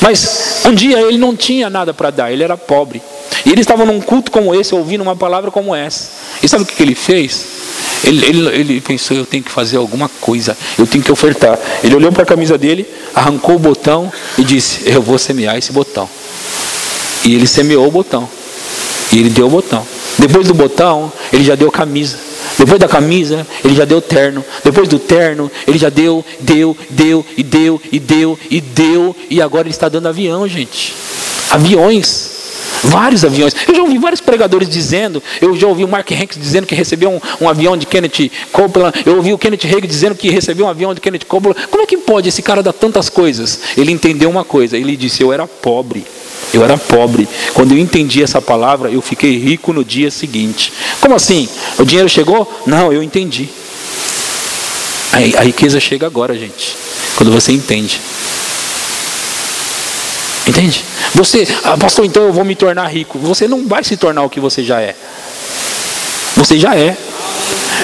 Mas 0.00 0.62
um 0.64 0.74
dia 0.74 1.00
ele 1.02 1.18
não 1.18 1.36
tinha 1.36 1.70
nada 1.70 1.94
para 1.94 2.10
dar, 2.10 2.32
ele 2.32 2.42
era 2.42 2.56
pobre. 2.56 3.00
E 3.46 3.50
ele 3.50 3.60
estava 3.60 3.84
num 3.84 4.00
culto 4.00 4.32
como 4.32 4.54
esse, 4.54 4.74
ouvindo 4.74 5.02
uma 5.02 5.14
palavra 5.14 5.50
como 5.50 5.74
essa. 5.74 6.10
E 6.42 6.48
sabe 6.48 6.64
o 6.64 6.66
que 6.66 6.82
ele 6.82 6.94
fez? 6.94 7.57
Ele, 8.04 8.24
ele, 8.24 8.48
ele 8.48 8.80
pensou: 8.80 9.16
eu 9.16 9.26
tenho 9.26 9.42
que 9.42 9.50
fazer 9.50 9.76
alguma 9.76 10.08
coisa, 10.20 10.56
eu 10.78 10.86
tenho 10.86 11.02
que 11.02 11.12
ofertar. 11.12 11.58
Ele 11.82 11.94
olhou 11.94 12.12
para 12.12 12.22
a 12.22 12.26
camisa 12.26 12.56
dele, 12.56 12.86
arrancou 13.14 13.56
o 13.56 13.58
botão 13.58 14.12
e 14.36 14.44
disse: 14.44 14.82
Eu 14.86 15.02
vou 15.02 15.18
semear 15.18 15.56
esse 15.56 15.72
botão. 15.72 16.08
E 17.24 17.34
ele 17.34 17.46
semeou 17.46 17.86
o 17.86 17.90
botão. 17.90 18.28
E 19.12 19.18
ele 19.18 19.30
deu 19.30 19.46
o 19.46 19.50
botão. 19.50 19.84
Depois 20.18 20.46
do 20.46 20.54
botão, 20.54 21.12
ele 21.32 21.44
já 21.44 21.54
deu 21.54 21.70
camisa. 21.70 22.18
Depois 22.58 22.78
da 22.80 22.88
camisa, 22.88 23.46
ele 23.64 23.74
já 23.74 23.84
deu 23.84 24.00
terno. 24.00 24.44
Depois 24.64 24.88
do 24.88 24.98
terno, 24.98 25.50
ele 25.66 25.78
já 25.78 25.88
deu, 25.88 26.24
deu, 26.40 26.76
deu, 26.90 27.24
e 27.36 27.42
deu, 27.42 27.80
e 27.92 28.00
deu, 28.00 28.38
e 28.50 28.60
deu. 28.60 29.16
E 29.30 29.40
agora 29.40 29.62
ele 29.62 29.70
está 29.70 29.88
dando 29.88 30.08
avião, 30.08 30.46
gente. 30.48 30.94
Aviões. 31.50 32.37
Vários 32.84 33.24
aviões. 33.24 33.54
Eu 33.66 33.74
já 33.74 33.82
ouvi 33.82 33.98
vários 33.98 34.20
pregadores 34.20 34.68
dizendo, 34.68 35.22
eu 35.40 35.56
já 35.56 35.66
ouvi 35.66 35.84
o 35.84 35.88
Mark 35.88 36.10
Hanks 36.10 36.38
dizendo 36.38 36.66
que 36.66 36.74
recebeu 36.74 37.10
um, 37.10 37.20
um 37.44 37.48
avião 37.48 37.76
de 37.76 37.86
Kenneth 37.86 38.30
Copeland, 38.52 39.02
eu 39.04 39.16
ouvi 39.16 39.32
o 39.32 39.38
Kenneth 39.38 39.66
Hagin 39.66 39.86
dizendo 39.86 40.14
que 40.14 40.30
recebeu 40.30 40.66
um 40.66 40.68
avião 40.68 40.94
de 40.94 41.00
Kenneth 41.00 41.24
Copeland. 41.26 41.58
Como 41.70 41.82
é 41.82 41.86
que 41.86 41.96
pode 41.96 42.28
esse 42.28 42.42
cara 42.42 42.62
dar 42.62 42.72
tantas 42.72 43.08
coisas? 43.08 43.60
Ele 43.76 43.92
entendeu 43.92 44.30
uma 44.30 44.44
coisa, 44.44 44.76
ele 44.76 44.96
disse: 44.96 45.22
Eu 45.22 45.32
era 45.32 45.46
pobre. 45.46 46.04
Eu 46.52 46.64
era 46.64 46.78
pobre. 46.78 47.28
Quando 47.52 47.72
eu 47.72 47.78
entendi 47.78 48.22
essa 48.22 48.40
palavra, 48.40 48.90
eu 48.90 49.02
fiquei 49.02 49.38
rico 49.38 49.72
no 49.72 49.84
dia 49.84 50.10
seguinte. 50.10 50.72
Como 51.00 51.14
assim? 51.14 51.48
O 51.78 51.84
dinheiro 51.84 52.08
chegou? 52.08 52.50
Não, 52.66 52.92
eu 52.92 53.02
entendi. 53.02 53.48
A 55.36 55.42
riqueza 55.42 55.80
chega 55.80 56.06
agora, 56.06 56.34
gente. 56.34 56.76
Quando 57.16 57.32
você 57.32 57.52
entende. 57.52 58.00
Entende? 60.58 60.84
Você, 61.14 61.46
ah, 61.62 61.76
pastor, 61.76 62.04
então 62.04 62.24
eu 62.24 62.32
vou 62.32 62.44
me 62.44 62.56
tornar 62.56 62.88
rico. 62.88 63.16
Você 63.18 63.46
não 63.46 63.66
vai 63.66 63.84
se 63.84 63.96
tornar 63.96 64.22
o 64.24 64.30
que 64.30 64.40
você 64.40 64.64
já 64.64 64.80
é. 64.80 64.94
Você 66.34 66.58
já 66.58 66.76
é. 66.76 66.96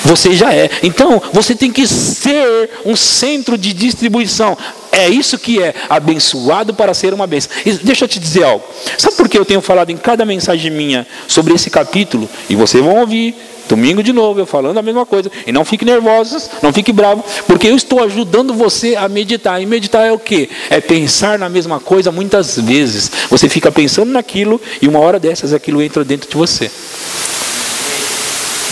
Você 0.04 0.34
já 0.34 0.52
é. 0.52 0.68
Então, 0.82 1.22
você 1.32 1.54
tem 1.54 1.70
que 1.70 1.86
ser 1.86 2.70
um 2.84 2.96
centro 2.96 3.56
de 3.56 3.72
distribuição. 3.72 4.58
É 4.90 5.08
isso 5.08 5.38
que 5.38 5.62
é 5.62 5.72
abençoado 5.88 6.74
para 6.74 6.92
ser 6.92 7.14
uma 7.14 7.26
bênção. 7.26 7.50
E 7.64 7.72
deixa 7.74 8.04
eu 8.04 8.08
te 8.08 8.18
dizer 8.18 8.42
algo. 8.42 8.64
Sabe 8.98 9.16
por 9.16 9.28
que 9.28 9.38
eu 9.38 9.44
tenho 9.44 9.60
falado 9.60 9.90
em 9.90 9.96
cada 9.96 10.24
mensagem 10.24 10.70
minha 10.70 11.06
sobre 11.28 11.54
esse 11.54 11.70
capítulo? 11.70 12.28
E 12.50 12.56
vocês 12.56 12.82
vão 12.82 12.96
ouvir 13.00 13.34
Domingo 13.68 14.02
de 14.02 14.12
novo, 14.12 14.40
eu 14.40 14.46
falando 14.46 14.78
a 14.78 14.82
mesma 14.82 15.06
coisa. 15.06 15.30
E 15.46 15.52
não 15.52 15.64
fique 15.64 15.84
nervosos, 15.84 16.50
não 16.62 16.72
fique 16.72 16.92
bravo, 16.92 17.24
porque 17.46 17.66
eu 17.66 17.76
estou 17.76 18.02
ajudando 18.02 18.52
você 18.52 18.94
a 18.96 19.08
meditar. 19.08 19.60
E 19.60 19.66
meditar 19.66 20.06
é 20.06 20.12
o 20.12 20.18
que? 20.18 20.50
É 20.68 20.80
pensar 20.80 21.38
na 21.38 21.48
mesma 21.48 21.80
coisa 21.80 22.12
muitas 22.12 22.58
vezes. 22.58 23.10
Você 23.30 23.48
fica 23.48 23.72
pensando 23.72 24.12
naquilo 24.12 24.60
e 24.80 24.88
uma 24.88 24.98
hora 24.98 25.18
dessas 25.18 25.52
aquilo 25.52 25.82
entra 25.82 26.04
dentro 26.04 26.28
de 26.28 26.36
você. 26.36 26.70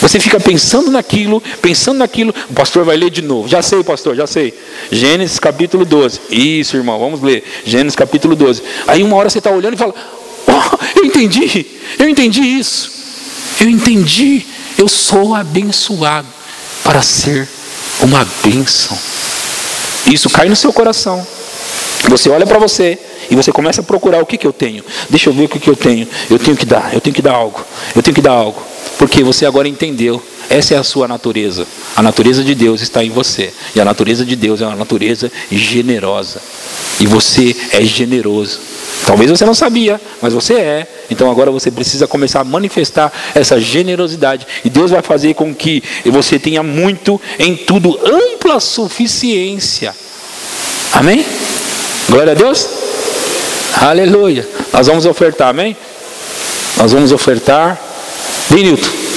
Você 0.03 0.19
fica 0.19 0.41
pensando 0.41 0.91
naquilo, 0.91 1.41
pensando 1.63 1.99
naquilo. 1.99 2.35
O 2.51 2.55
pastor 2.55 2.85
vai 2.85 2.97
ler 2.97 3.09
de 3.09 3.23
novo. 3.23 3.49
Já 3.49 3.63
sei, 3.63 3.85
pastor, 3.85 4.17
já 4.17 4.27
sei. 4.27 4.53
Gênesis 4.91 5.39
capítulo 5.39 5.85
12. 5.85 6.21
Isso, 6.29 6.77
irmão, 6.77 6.99
vamos 6.99 7.23
ler. 7.23 7.45
Gênesis 7.65 7.95
capítulo 7.95 8.35
12. 8.35 8.63
Aí 8.89 9.03
uma 9.05 9.17
hora 9.17 9.31
você 9.31 9.39
está 9.39 9.51
olhando 9.51 9.75
e 9.75 9.77
fala: 9.77 9.95
oh, 10.49 10.99
Eu 10.99 11.05
entendi, 11.05 11.65
eu 12.01 12.09
entendi 12.09 12.41
isso. 12.41 12.91
Eu 13.61 13.69
entendi 13.69 14.45
eu 14.83 14.89
sou 14.89 15.33
abençoado 15.33 16.27
para 16.83 17.01
ser 17.03 17.49
uma 18.01 18.27
bênção. 18.43 18.99
Isso 20.13 20.29
cai 20.29 20.49
no 20.49 20.57
seu 20.57 20.73
coração. 20.73 21.25
Você 22.09 22.29
olha 22.29 22.45
para 22.45 22.59
você 22.59 22.99
e 23.31 23.37
você 23.37 23.53
começa 23.53 23.81
a 23.81 23.85
procurar 23.85 24.21
o 24.21 24.27
que, 24.27 24.37
que 24.37 24.47
eu 24.47 24.53
tenho. 24.53 24.85
Deixa 25.09 25.31
eu 25.31 25.33
ver 25.33 25.45
o 25.45 25.49
que, 25.49 25.61
que 25.61 25.71
eu 25.71 25.77
tenho. 25.77 26.09
Eu 26.29 26.37
tenho 26.37 26.57
que 26.57 26.67
dar, 26.67 26.93
eu 26.93 27.01
tenho 27.01 27.15
que 27.15 27.23
dar 27.23 27.35
algo. 27.35 27.65
Eu 27.95 28.03
tenho 28.03 28.13
que 28.15 28.21
dar 28.21 28.33
algo. 28.33 28.61
Porque 28.99 29.23
você 29.23 29.47
agora 29.47 29.69
entendeu. 29.69 30.21
Essa 30.53 30.75
é 30.75 30.77
a 30.77 30.85
sua 30.85 31.09
natureza. 31.09 31.67
A 31.97 32.03
natureza 32.03 32.45
de 32.45 32.55
Deus 32.55 32.83
está 32.83 33.03
em 33.03 33.09
você. 33.09 33.51
E 33.75 33.81
a 33.81 33.87
natureza 33.87 34.23
de 34.23 34.37
Deus 34.37 34.61
é 34.61 34.67
uma 34.67 34.77
natureza 34.77 35.33
generosa. 35.51 36.43
E 37.01 37.07
você 37.07 37.57
é 37.73 37.83
generoso. 37.83 38.61
Talvez 39.07 39.31
você 39.31 39.47
não 39.47 39.55
sabia, 39.55 39.99
mas 40.21 40.35
você 40.35 40.53
é. 40.53 40.87
Então 41.11 41.31
agora 41.31 41.51
você 41.51 41.71
precisa 41.71 42.07
começar 42.07 42.41
a 42.41 42.45
manifestar 42.45 43.11
essa 43.35 43.59
generosidade. 43.59 44.47
E 44.63 44.69
Deus 44.69 44.91
vai 44.91 45.01
fazer 45.01 45.33
com 45.33 45.55
que 45.55 45.83
você 46.05 46.39
tenha 46.39 46.63
muito 46.63 47.19
em 47.39 47.57
tudo, 47.57 47.99
ampla 48.05 48.61
suficiência. 48.61 49.95
Amém? 50.93 51.25
Glória 52.11 52.33
a 52.33 52.35
Deus. 52.35 52.69
Aleluia. 53.81 54.47
Nós 54.71 54.87
vamos 54.87 55.07
ofertar, 55.07 55.49
amém? 55.49 55.75
Nós 56.77 56.93
vamos 56.93 57.11
ofertar. 57.11 57.81
Vem, 58.51 58.65
Nilton. 58.65 59.12